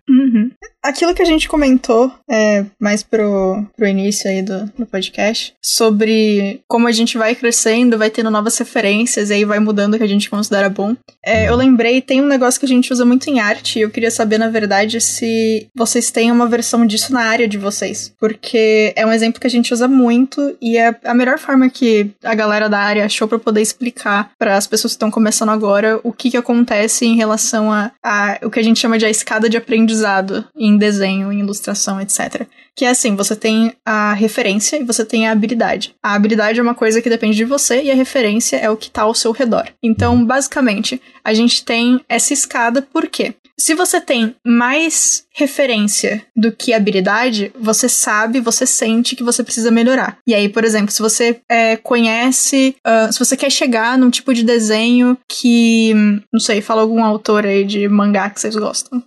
Aquilo 0.85 1.14
que 1.14 1.22
a 1.22 1.24
gente 1.24 1.49
comentou 1.49 2.12
é, 2.30 2.62
mais 2.78 3.03
pro, 3.03 3.64
pro 3.74 3.89
início 3.89 4.28
aí 4.28 4.43
do, 4.43 4.66
do 4.78 4.85
podcast, 4.85 5.55
sobre 5.62 6.61
como 6.68 6.87
a 6.87 6.93
gente 6.93 7.16
vai 7.16 7.35
crescendo, 7.35 7.97
vai 7.97 8.11
tendo 8.11 8.30
novas 8.30 8.59
referências, 8.59 9.30
e 9.30 9.32
aí 9.32 9.45
vai 9.47 9.59
mudando 9.59 9.95
o 9.95 9.97
que 9.97 10.05
a 10.05 10.09
gente 10.09 10.28
considera 10.28 10.68
bom. 10.68 10.95
É, 11.24 11.49
eu 11.49 11.57
lembrei, 11.57 12.03
tem 12.03 12.20
um 12.20 12.26
negócio 12.26 12.61
que 12.61 12.66
a 12.66 12.68
gente 12.68 12.93
usa 12.93 13.03
muito 13.03 13.30
em 13.30 13.41
arte, 13.41 13.78
e 13.78 13.82
eu 13.82 13.89
queria 13.89 14.11
saber, 14.11 14.37
na 14.37 14.51
verdade, 14.51 15.01
se 15.01 15.68
vocês 15.74 16.11
têm 16.11 16.30
uma 16.30 16.47
versão 16.47 16.87
disso 16.87 17.14
na 17.14 17.22
área 17.22 17.49
de 17.49 17.57
vocês. 17.57 18.12
Porque 18.20 18.93
é 18.95 19.07
um 19.07 19.12
exemplo 19.12 19.41
que 19.41 19.47
a 19.47 19.51
gente 19.51 19.72
usa 19.72 19.89
muito, 19.89 20.55
e 20.61 20.76
é 20.76 20.95
a 21.03 21.14
melhor 21.14 21.39
forma 21.39 21.70
que 21.70 22.11
a 22.22 22.35
galera 22.35 22.68
da 22.68 22.78
área 22.78 23.07
achou 23.07 23.26
para 23.26 23.39
poder 23.39 23.62
explicar 23.62 24.32
para 24.39 24.55
as 24.55 24.66
pessoas 24.66 24.93
que 24.93 24.97
estão 24.97 25.11
começando 25.11 25.49
agora 25.49 25.99
o 26.05 26.12
que, 26.12 26.30
que 26.30 26.37
acontece 26.37 27.07
em 27.07 27.16
relação 27.16 27.72
a, 27.72 27.91
a 28.03 28.39
o 28.43 28.51
que 28.51 28.61
a 28.61 28.62
gente 28.62 28.80
chama 28.80 28.99
de 28.99 29.07
a 29.07 29.11
escada 29.11 29.49
de 29.49 29.57
aprendizado 29.57 30.45
em 30.55 30.74
desenho, 30.79 31.33
em 31.33 31.41
ilustração, 31.41 32.01
etc. 32.01 32.47
Que 32.75 32.85
é 32.85 32.91
assim, 32.91 33.14
você 33.14 33.37
tem 33.37 33.72
a 33.85 34.12
referência 34.12 34.77
e 34.77 34.85
você 34.85 35.05
tem 35.05 35.29
a 35.29 35.33
habilidade. 35.33 35.95
A 36.03 36.14
habilidade 36.14 36.59
é 36.59 36.62
uma 36.62 36.75
coisa 36.75 37.01
que 37.01 37.09
depende 37.09 37.37
de 37.37 37.45
você 37.45 37.83
e 37.83 37.91
a 37.91 37.95
referência 37.95 38.57
é 38.57 38.68
o 38.68 38.77
que 38.77 38.89
está 38.89 39.03
ao 39.03 39.14
seu 39.14 39.33
redor. 39.33 39.68
Então, 39.83 40.25
basicamente, 40.25 41.01
a 41.25 41.33
gente 41.33 41.64
tem 41.64 42.01
essa 42.09 42.33
escada 42.33 42.83
por 42.83 43.09
quê? 43.09 43.35
Se 43.57 43.75
você 43.75 44.01
tem 44.01 44.35
mais 44.45 45.25
referência 45.33 46.25
do 46.37 46.51
que 46.51 46.72
habilidade, 46.72 47.53
você 47.59 47.89
sabe, 47.89 48.41
você 48.41 48.66
sente 48.66 49.14
que 49.14 49.22
você 49.22 49.45
precisa 49.45 49.70
melhorar. 49.70 50.18
E 50.27 50.35
aí, 50.35 50.49
por 50.49 50.64
exemplo, 50.64 50.91
se 50.91 51.01
você 51.01 51.41
é, 51.49 51.77
conhece, 51.77 52.75
uh, 52.85 53.12
se 53.12 53.18
você 53.18 53.37
quer 53.37 53.51
chegar 53.51 53.97
num 53.97 54.11
tipo 54.11 54.35
de 54.35 54.43
desenho 54.43 55.16
que, 55.29 55.95
não 56.33 56.41
sei, 56.41 56.61
fala 56.61 56.83
algum 56.83 57.05
autor 57.05 57.47
aí 57.47 57.64
de 57.64 57.89
mangá 57.89 58.29
que 58.29 58.41
vocês 58.41 58.57
gostam. 58.57 59.03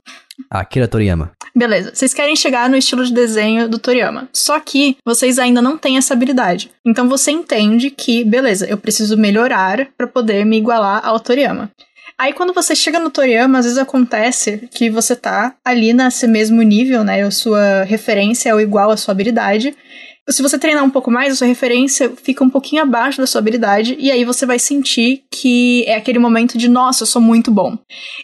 Akira 0.49 0.88
Toriyama. 0.88 1.32
Beleza, 1.58 1.91
vocês 1.93 2.14
querem 2.14 2.36
chegar 2.36 2.70
no 2.70 2.78
estilo 2.78 3.03
de 3.03 3.12
desenho 3.12 3.68
do 3.68 3.80
Toriyama, 3.80 4.30
só 4.32 4.60
que 4.60 4.97
vocês 5.03 5.39
ainda 5.39 5.62
não 5.62 5.78
têm 5.78 5.97
essa 5.97 6.14
habilidade. 6.14 6.70
Então 6.86 7.10
você 7.10 7.32
entende 7.32 7.89
que, 7.89 8.24
beleza, 8.24 8.68
eu 8.68 8.78
preciso 8.78 9.18
melhorar 9.18 9.88
para 9.97 10.08
poder 10.08 10.45
me 10.45 10.58
igualar 10.58 11.05
ao 11.05 11.20
Toriyama. 11.20 11.72
Aí 12.18 12.34
quando 12.34 12.53
você 12.53 12.76
chega 12.76 12.99
no 12.99 13.12
Toriyama, 13.12 13.60
às 13.60 13.66
vezes 13.66 13.78
acontece 13.78 14.68
que 14.72 14.89
você 14.89 15.16
tá 15.16 15.55
ali 15.64 15.93
nesse 15.93 16.28
mesmo 16.28 16.62
nível, 16.62 17.03
né? 17.03 17.22
A 17.22 17.32
sua 17.32 17.84
referência 17.84 18.49
é 18.49 18.55
o 18.55 18.60
igual 18.60 18.89
à 18.89 18.97
sua 18.97 19.12
habilidade 19.12 19.76
se 20.30 20.41
você 20.41 20.59
treinar 20.59 20.84
um 20.84 20.89
pouco 20.89 21.09
mais, 21.09 21.34
a 21.34 21.36
sua 21.36 21.47
referência 21.47 22.11
fica 22.21 22.43
um 22.43 22.49
pouquinho 22.49 22.84
abaixo 22.84 23.19
da 23.19 23.28
sua 23.28 23.39
habilidade, 23.39 23.95
e 23.99 24.11
aí 24.11 24.25
você 24.25 24.45
vai 24.45 24.59
sentir 24.59 25.23
que 25.32 25.84
é 25.88 25.95
aquele 25.95 26.19
momento 26.19 26.57
de, 26.57 26.67
nossa, 26.67 27.03
eu 27.03 27.07
sou 27.07 27.21
muito 27.21 27.49
bom. 27.49 27.71
Uhum. 27.71 27.78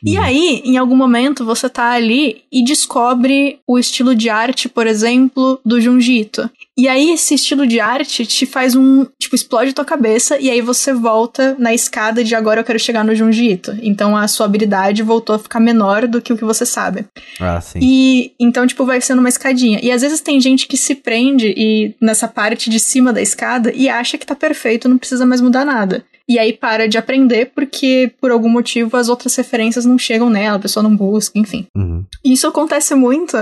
E 0.04 0.18
aí, 0.18 0.62
em 0.66 0.78
algum 0.78 0.96
momento, 0.96 1.46
você 1.46 1.70
tá 1.70 1.92
ali 1.92 2.44
e 2.52 2.64
descobre 2.64 3.60
o 3.66 3.80
estilo 3.80 4.14
de 4.16 4.30
arte, 4.30 4.68
por 4.68 4.86
exemplo, 4.88 5.60
do 5.64 5.80
Junji 5.80 6.22
Ito. 6.22 6.50
E 6.78 6.88
aí, 6.88 7.12
esse 7.12 7.36
estilo 7.36 7.68
de 7.68 7.80
arte 7.80 8.26
te 8.26 8.46
faz 8.46 8.76
um. 8.76 9.06
Tipo, 9.20 9.36
explode 9.36 9.74
tua 9.74 9.86
cabeça, 9.86 10.40
e 10.40 10.50
aí 10.50 10.62
você 10.62 10.94
volta 10.94 11.56
na 11.60 11.74
escada 11.74 12.24
de 12.24 12.34
agora 12.34 12.62
eu 12.62 12.64
quero 12.64 12.80
chegar 12.80 13.04
no 13.04 13.14
Junji 13.14 13.52
Ito. 13.52 13.78
Então 13.82 14.18
a 14.18 14.28
sua 14.28 14.46
habilidade 14.46 15.04
voltou 15.04 15.36
a 15.36 15.40
ficar 15.40 15.60
menor 15.60 16.08
do 16.08 16.22
que 16.22 16.34
o 16.34 16.38
que 16.38 16.44
você 16.44 16.66
sabe. 16.66 17.06
Ah, 17.40 17.62
sim. 17.62 17.80
E 17.82 18.34
então, 18.40 18.66
tipo, 18.66 18.86
vai 18.86 19.00
sendo 19.02 19.20
uma 19.20 19.30
escadinha. 19.30 19.80
E 19.84 19.92
às 19.92 20.02
vezes 20.02 20.20
tem 20.20 20.42
gente 20.42 20.68
que 20.68 20.78
se 20.78 20.96
prende 20.96 21.54
e 21.56 21.96
nessa 22.02 22.28
parte 22.28 22.70
de 22.70 22.80
cima 22.80 23.14
da 23.14 23.22
escada 23.22 23.72
e 23.74 23.88
acha 23.88 24.18
que 24.18 24.26
tá 24.26 24.36
perfeito, 24.36 24.90
não 24.90 24.98
precisa 24.98 25.26
mais 25.26 25.42
mudar 25.42 25.66
nada. 25.66 26.04
E 26.28 26.40
aí 26.40 26.54
para 26.54 26.88
de 26.88 26.98
aprender 26.98 27.52
porque, 27.54 28.12
por 28.22 28.32
algum 28.32 28.50
motivo, 28.50 28.96
as 28.96 29.10
outras 29.10 29.36
referências 29.36 29.86
não 29.86 29.98
chegam 29.98 30.30
nela, 30.30 30.58
a 30.58 30.62
pessoa 30.62 30.82
não 30.82 30.96
busca, 30.96 31.38
enfim. 31.38 31.68
Uhum. 31.76 32.06
Isso 32.24 32.48
acontece 32.48 32.96
muito 32.96 33.38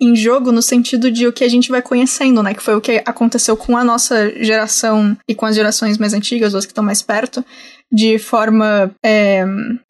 em 0.00 0.16
jogo 0.16 0.50
no 0.50 0.62
sentido 0.62 1.10
de 1.10 1.26
o 1.26 1.32
que 1.32 1.44
a 1.44 1.48
gente 1.48 1.70
vai 1.70 1.82
conhecendo, 1.82 2.42
né? 2.42 2.54
Que 2.54 2.62
foi 2.62 2.74
o 2.74 2.80
que 2.80 3.02
aconteceu 3.04 3.56
com 3.56 3.76
a 3.76 3.84
nossa 3.84 4.32
geração 4.42 5.16
e 5.28 5.34
com 5.34 5.44
as 5.44 5.54
gerações 5.54 5.98
mais 5.98 6.14
antigas, 6.14 6.54
as 6.54 6.64
que 6.64 6.72
estão 6.72 6.82
mais 6.82 7.02
perto, 7.02 7.44
de 7.92 8.18
forma 8.18 8.90
é, 9.04 9.44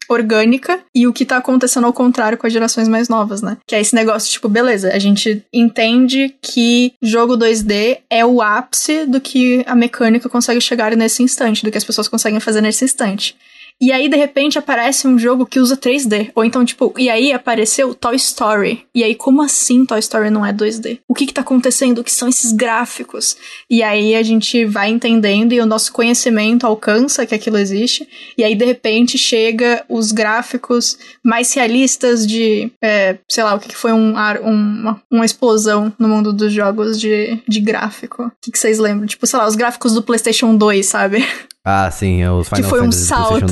orgânica, 0.09 0.79
e 0.93 1.07
o 1.07 1.13
que 1.13 1.23
tá 1.23 1.37
acontecendo 1.37 1.85
ao 1.85 1.93
contrário 1.93 2.37
com 2.37 2.47
as 2.47 2.51
gerações 2.51 2.87
mais 2.87 3.07
novas, 3.07 3.41
né? 3.41 3.57
Que 3.65 3.75
é 3.75 3.79
esse 3.79 3.95
negócio, 3.95 4.29
tipo, 4.31 4.49
beleza, 4.49 4.91
a 4.91 4.99
gente 4.99 5.45
entende 5.53 6.35
que 6.41 6.93
jogo 7.01 7.37
2D 7.37 7.99
é 8.09 8.25
o 8.25 8.41
ápice 8.41 9.05
do 9.05 9.21
que 9.21 9.63
a 9.67 9.75
mecânica 9.75 10.27
consegue 10.27 10.59
chegar 10.59 10.95
nesse 10.95 11.23
instante, 11.23 11.63
do 11.63 11.71
que 11.71 11.77
as 11.77 11.83
pessoas 11.83 12.07
conseguem 12.07 12.39
fazer 12.39 12.61
nesse 12.61 12.83
instante. 12.83 13.37
E 13.81 13.91
aí, 13.91 14.07
de 14.07 14.15
repente, 14.15 14.59
aparece 14.59 15.07
um 15.07 15.17
jogo 15.17 15.43
que 15.43 15.59
usa 15.59 15.75
3D. 15.75 16.31
Ou 16.35 16.45
então, 16.45 16.63
tipo, 16.63 16.93
e 16.97 17.09
aí 17.09 17.33
apareceu 17.33 17.95
Toy 17.95 18.15
Story. 18.15 18.85
E 18.93 19.03
aí, 19.03 19.15
como 19.15 19.41
assim 19.41 19.83
Toy 19.85 19.97
Story 19.97 20.29
não 20.29 20.45
é 20.45 20.53
2D? 20.53 20.99
O 21.07 21.15
que 21.15 21.25
que 21.25 21.33
tá 21.33 21.41
acontecendo? 21.41 21.97
O 21.97 22.03
que 22.03 22.11
são 22.11 22.29
esses 22.29 22.51
gráficos? 22.51 23.35
E 23.67 23.81
aí 23.81 24.13
a 24.15 24.21
gente 24.21 24.65
vai 24.65 24.89
entendendo 24.89 25.53
e 25.53 25.59
o 25.59 25.65
nosso 25.65 25.91
conhecimento 25.91 26.67
alcança 26.67 27.25
que 27.25 27.33
aquilo 27.33 27.57
existe. 27.57 28.07
E 28.37 28.43
aí, 28.43 28.53
de 28.53 28.65
repente, 28.65 29.17
chega 29.17 29.83
os 29.89 30.11
gráficos 30.11 30.99
mais 31.23 31.51
realistas 31.51 32.27
de, 32.27 32.71
é, 32.83 33.17
sei 33.27 33.43
lá, 33.43 33.55
o 33.55 33.59
que, 33.59 33.69
que 33.69 33.77
foi 33.77 33.91
um, 33.93 34.13
uma, 34.43 35.01
uma 35.09 35.25
explosão 35.25 35.91
no 35.97 36.07
mundo 36.07 36.31
dos 36.31 36.53
jogos 36.53 36.99
de, 36.99 37.41
de 37.47 37.59
gráfico. 37.59 38.25
O 38.25 38.31
que, 38.39 38.51
que 38.51 38.59
vocês 38.59 38.77
lembram? 38.77 39.07
Tipo, 39.07 39.25
sei 39.25 39.39
lá, 39.39 39.47
os 39.47 39.55
gráficos 39.55 39.93
do 39.93 40.03
PlayStation 40.03 40.55
2, 40.55 40.85
sabe? 40.85 41.25
Ah, 41.63 41.91
sim, 41.91 42.21
é 42.23 42.31
os 42.31 42.47
Final 42.49 42.63
Que 42.63 42.69
foi 42.69 42.81
um 42.81 42.91
salto. 42.91 43.45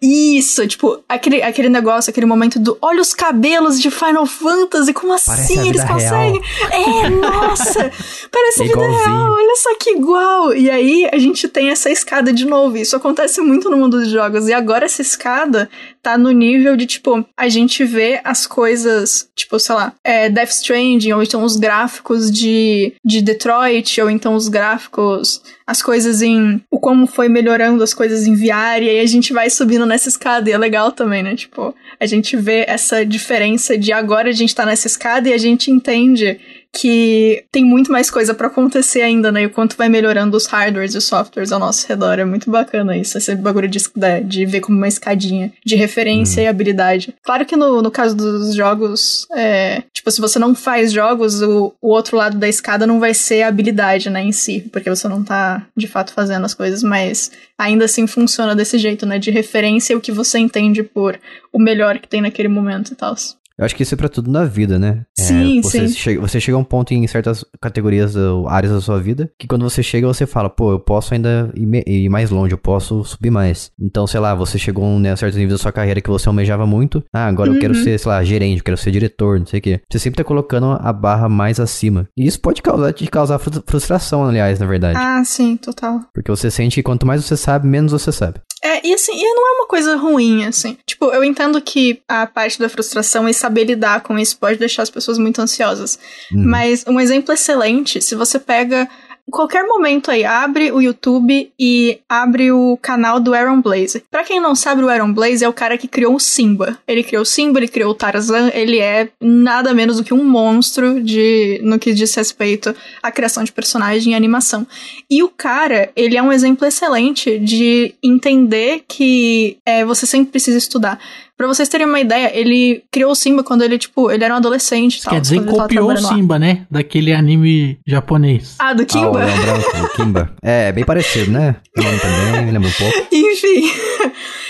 Isso, 0.00 0.66
tipo, 0.66 1.02
aquele, 1.08 1.42
aquele 1.42 1.68
negócio, 1.68 2.10
aquele 2.10 2.26
momento 2.26 2.58
do 2.58 2.78
olha 2.80 3.00
os 3.00 3.14
cabelos 3.14 3.80
de 3.80 3.90
Final 3.90 4.26
Fantasy, 4.26 4.92
como 4.92 5.12
assim 5.12 5.68
eles 5.68 5.84
conseguem? 5.84 6.40
Real. 6.40 7.04
É, 7.04 7.10
nossa! 7.10 7.90
Parece 8.30 8.62
é 8.62 8.66
vida 8.66 8.88
real, 8.88 9.32
olha 9.32 9.56
só 9.56 9.74
que 9.76 9.90
igual. 9.90 10.54
E 10.54 10.70
aí 10.70 11.08
a 11.12 11.18
gente 11.18 11.48
tem 11.48 11.70
essa 11.70 11.90
escada 11.90 12.32
de 12.32 12.44
novo. 12.44 12.76
Isso 12.76 12.96
acontece 12.96 13.40
muito 13.40 13.70
no 13.70 13.76
mundo 13.76 13.98
dos 13.98 14.10
jogos. 14.10 14.48
E 14.48 14.52
agora 14.52 14.84
essa 14.84 15.02
escada 15.02 15.68
tá 16.02 16.16
no 16.16 16.30
nível 16.30 16.76
de, 16.76 16.86
tipo, 16.86 17.24
a 17.36 17.48
gente 17.48 17.84
vê 17.84 18.20
as 18.24 18.46
coisas, 18.46 19.28
tipo, 19.34 19.58
sei 19.58 19.74
lá, 19.74 19.92
é, 20.04 20.28
Death 20.28 20.50
Stranding, 20.50 21.12
ou 21.12 21.22
então 21.22 21.42
os 21.42 21.56
gráficos 21.56 22.30
de, 22.30 22.94
de 23.04 23.20
Detroit, 23.20 24.00
ou 24.00 24.08
então 24.08 24.34
os 24.34 24.48
gráficos, 24.48 25.42
as 25.66 25.82
coisas 25.82 26.22
em. 26.22 26.62
o 26.70 26.78
como 26.78 27.06
foi 27.06 27.28
melhorando 27.28 27.82
as 27.82 27.92
coisas 27.92 28.26
em 28.26 28.34
VR, 28.34 28.82
e 28.82 28.88
aí 28.88 29.00
a 29.00 29.06
gente 29.06 29.32
vai 29.32 29.50
subindo 29.50 29.84
nessa 29.88 30.08
escada, 30.08 30.48
e 30.48 30.52
é 30.52 30.58
legal 30.58 30.92
também, 30.92 31.22
né? 31.22 31.34
Tipo, 31.34 31.74
a 31.98 32.06
gente 32.06 32.36
vê 32.36 32.64
essa 32.68 33.04
diferença 33.04 33.76
de 33.76 33.92
agora 33.92 34.28
a 34.28 34.32
gente 34.32 34.54
tá 34.54 34.64
nessa 34.64 34.86
escada 34.86 35.28
e 35.28 35.32
a 35.32 35.38
gente 35.38 35.70
entende 35.70 36.38
que 36.72 37.44
tem 37.50 37.64
muito 37.64 37.90
mais 37.90 38.10
coisa 38.10 38.34
para 38.34 38.46
acontecer 38.46 39.02
ainda, 39.02 39.32
né? 39.32 39.42
E 39.42 39.46
o 39.46 39.50
quanto 39.50 39.76
vai 39.76 39.88
melhorando 39.88 40.36
os 40.36 40.46
hardwares 40.46 40.94
e 40.94 40.98
os 40.98 41.04
softwares 41.04 41.50
ao 41.50 41.58
nosso 41.58 41.86
redor. 41.88 42.18
É 42.18 42.24
muito 42.24 42.50
bacana 42.50 42.96
isso, 42.96 43.18
esse 43.18 43.34
bagulho 43.34 43.68
de, 43.68 43.78
de, 44.24 44.46
ver 44.46 44.60
como 44.60 44.76
uma 44.76 44.88
escadinha 44.88 45.52
de 45.64 45.74
referência 45.76 46.40
hum. 46.40 46.44
e 46.44 46.48
habilidade. 46.48 47.14
Claro 47.22 47.44
que 47.46 47.56
no, 47.56 47.82
no 47.82 47.90
caso 47.90 48.14
dos 48.14 48.54
jogos, 48.54 49.26
é, 49.34 49.82
tipo, 49.92 50.10
se 50.10 50.20
você 50.20 50.38
não 50.38 50.54
faz 50.54 50.92
jogos, 50.92 51.42
o, 51.42 51.72
o 51.80 51.88
outro 51.88 52.16
lado 52.16 52.36
da 52.38 52.48
escada 52.48 52.86
não 52.86 53.00
vai 53.00 53.14
ser 53.14 53.42
a 53.42 53.48
habilidade, 53.48 54.10
né, 54.10 54.22
em 54.22 54.32
si, 54.32 54.68
porque 54.72 54.90
você 54.90 55.08
não 55.08 55.24
tá 55.24 55.66
de 55.76 55.86
fato 55.86 56.12
fazendo 56.12 56.44
as 56.44 56.54
coisas, 56.54 56.82
mas 56.82 57.30
ainda 57.58 57.86
assim 57.86 58.06
funciona 58.06 58.54
desse 58.54 58.78
jeito, 58.78 59.04
né? 59.04 59.18
De 59.18 59.30
referência 59.30 59.92
e 59.92 59.96
o 59.96 60.00
que 60.00 60.12
você 60.12 60.38
entende 60.38 60.82
por 60.82 61.18
o 61.52 61.58
melhor 61.58 61.98
que 61.98 62.08
tem 62.08 62.20
naquele 62.20 62.48
momento 62.48 62.92
e 62.92 62.94
tal. 62.94 63.16
Eu 63.58 63.64
acho 63.64 63.74
que 63.74 63.82
isso 63.82 63.94
é 63.94 63.96
pra 63.96 64.08
tudo 64.08 64.30
na 64.30 64.44
vida, 64.44 64.78
né? 64.78 65.04
Sim, 65.18 65.58
é, 65.58 65.62
você 65.62 65.88
sim. 65.88 65.94
Chega, 65.94 66.20
você 66.20 66.40
chega 66.40 66.56
a 66.56 66.60
um 66.60 66.64
ponto 66.64 66.94
em 66.94 67.04
certas 67.08 67.44
categorias, 67.60 68.14
áreas 68.46 68.72
da 68.72 68.80
sua 68.80 69.00
vida, 69.00 69.30
que 69.36 69.48
quando 69.48 69.68
você 69.68 69.82
chega, 69.82 70.06
você 70.06 70.26
fala, 70.26 70.48
pô, 70.48 70.72
eu 70.72 70.78
posso 70.78 71.12
ainda 71.12 71.50
ir, 71.54 71.66
me, 71.66 71.82
ir 71.84 72.08
mais 72.08 72.30
longe, 72.30 72.54
eu 72.54 72.58
posso 72.58 73.02
subir 73.04 73.30
mais. 73.30 73.72
Então, 73.80 74.06
sei 74.06 74.20
lá, 74.20 74.34
você 74.34 74.58
chegou 74.58 74.84
a 74.84 74.88
um 74.88 75.00
né, 75.00 75.16
certo 75.16 75.36
nível 75.36 75.56
da 75.56 75.58
sua 75.58 75.72
carreira 75.72 76.00
que 76.00 76.08
você 76.08 76.28
almejava 76.28 76.66
muito. 76.66 77.02
Ah, 77.12 77.26
agora 77.26 77.50
uhum. 77.50 77.56
eu 77.56 77.60
quero 77.60 77.74
uhum. 77.74 77.82
ser, 77.82 77.98
sei 77.98 78.08
lá, 78.08 78.22
gerente, 78.22 78.58
eu 78.58 78.64
quero 78.64 78.76
ser 78.76 78.92
diretor, 78.92 79.40
não 79.40 79.46
sei 79.46 79.58
o 79.58 79.62
quê. 79.62 79.80
Você 79.90 79.98
sempre 79.98 80.18
tá 80.18 80.24
colocando 80.24 80.78
a 80.80 80.92
barra 80.92 81.28
mais 81.28 81.58
acima. 81.58 82.08
E 82.16 82.26
isso 82.26 82.40
pode 82.40 82.62
causar, 82.62 82.92
te 82.92 83.06
causar 83.08 83.38
frustração, 83.38 84.24
aliás, 84.24 84.60
na 84.60 84.66
verdade. 84.66 84.96
Ah, 84.96 85.22
sim, 85.24 85.56
total. 85.56 86.00
Porque 86.14 86.30
você 86.30 86.48
sente 86.48 86.76
que 86.76 86.82
quanto 86.82 87.06
mais 87.06 87.24
você 87.24 87.36
sabe, 87.36 87.66
menos 87.66 87.90
você 87.90 88.12
sabe. 88.12 88.40
É, 88.62 88.86
e 88.86 88.92
assim, 88.92 89.12
e 89.14 89.34
não 89.34 89.48
é 89.48 89.52
uma 89.58 89.66
coisa 89.66 89.96
ruim, 89.96 90.44
assim. 90.44 90.76
Tipo, 90.86 91.06
eu 91.06 91.22
entendo 91.22 91.60
que 91.60 92.00
a 92.08 92.26
parte 92.26 92.58
da 92.58 92.68
frustração 92.68 93.28
e 93.28 93.34
saber 93.34 93.64
lidar 93.64 94.02
com 94.02 94.18
isso 94.18 94.36
pode 94.38 94.58
deixar 94.58 94.82
as 94.82 94.90
pessoas 94.90 95.18
muito 95.18 95.40
ansiosas. 95.40 95.98
Uhum. 96.32 96.44
Mas 96.44 96.84
um 96.86 96.98
exemplo 96.98 97.32
excelente, 97.32 98.00
se 98.00 98.14
você 98.14 98.38
pega 98.38 98.88
qualquer 99.30 99.64
momento 99.64 100.10
aí, 100.10 100.24
abre 100.24 100.72
o 100.72 100.80
YouTube 100.80 101.52
e 101.58 101.98
abre 102.08 102.50
o 102.52 102.78
canal 102.80 103.20
do 103.20 103.34
Aaron 103.34 103.60
Blaze. 103.60 104.02
Pra 104.10 104.24
quem 104.24 104.40
não 104.40 104.54
sabe, 104.54 104.82
o 104.82 104.88
Aaron 104.88 105.12
Blaze 105.12 105.44
é 105.44 105.48
o 105.48 105.52
cara 105.52 105.76
que 105.76 105.88
criou 105.88 106.14
o 106.14 106.20
Simba. 106.20 106.78
Ele 106.86 107.02
criou 107.02 107.22
o 107.22 107.26
Simba, 107.26 107.58
ele 107.58 107.68
criou 107.68 107.90
o 107.90 107.94
Tarzan, 107.94 108.50
ele 108.54 108.78
é 108.78 109.08
nada 109.20 109.74
menos 109.74 109.98
do 109.98 110.04
que 110.04 110.14
um 110.14 110.24
monstro 110.24 111.02
de 111.02 111.60
no 111.62 111.78
que 111.78 111.92
diz 111.92 112.14
respeito 112.14 112.74
à 113.02 113.10
criação 113.10 113.44
de 113.44 113.52
personagem 113.52 114.12
e 114.12 114.16
animação. 114.16 114.66
E 115.10 115.22
o 115.22 115.28
cara, 115.28 115.90
ele 115.94 116.16
é 116.16 116.22
um 116.22 116.32
exemplo 116.32 116.66
excelente 116.66 117.38
de 117.38 117.94
entender 118.02 118.84
que 118.88 119.58
é, 119.64 119.84
você 119.84 120.06
sempre 120.06 120.30
precisa 120.30 120.58
estudar. 120.58 120.98
Pra 121.38 121.46
vocês 121.46 121.68
terem 121.68 121.86
uma 121.86 122.00
ideia, 122.00 122.36
ele 122.36 122.82
criou 122.90 123.12
o 123.12 123.14
Simba 123.14 123.44
quando 123.44 123.62
ele, 123.62 123.78
tipo, 123.78 124.10
ele 124.10 124.24
era 124.24 124.34
um 124.34 124.38
adolescente. 124.38 125.00
Tal, 125.00 125.14
Quer 125.14 125.20
dizer, 125.20 125.44
copiou 125.46 125.92
o 125.92 125.96
Simba, 125.96 126.34
lá. 126.34 126.40
né? 126.40 126.66
Daquele 126.68 127.12
anime 127.12 127.78
japonês. 127.86 128.56
Ah, 128.58 128.74
do 128.74 128.84
Kimba? 128.84 129.22
Ah, 129.22 129.34
o 129.34 129.70
branco, 129.70 129.96
Kimba. 129.96 130.34
É, 130.42 130.72
bem 130.72 130.84
parecido, 130.84 131.30
né? 131.30 131.54
O 131.76 131.80
nome 131.80 131.98
também, 132.00 132.50
lembra 132.50 132.68
um 132.68 132.72
pouco. 132.72 133.06
Enfim. 133.14 133.70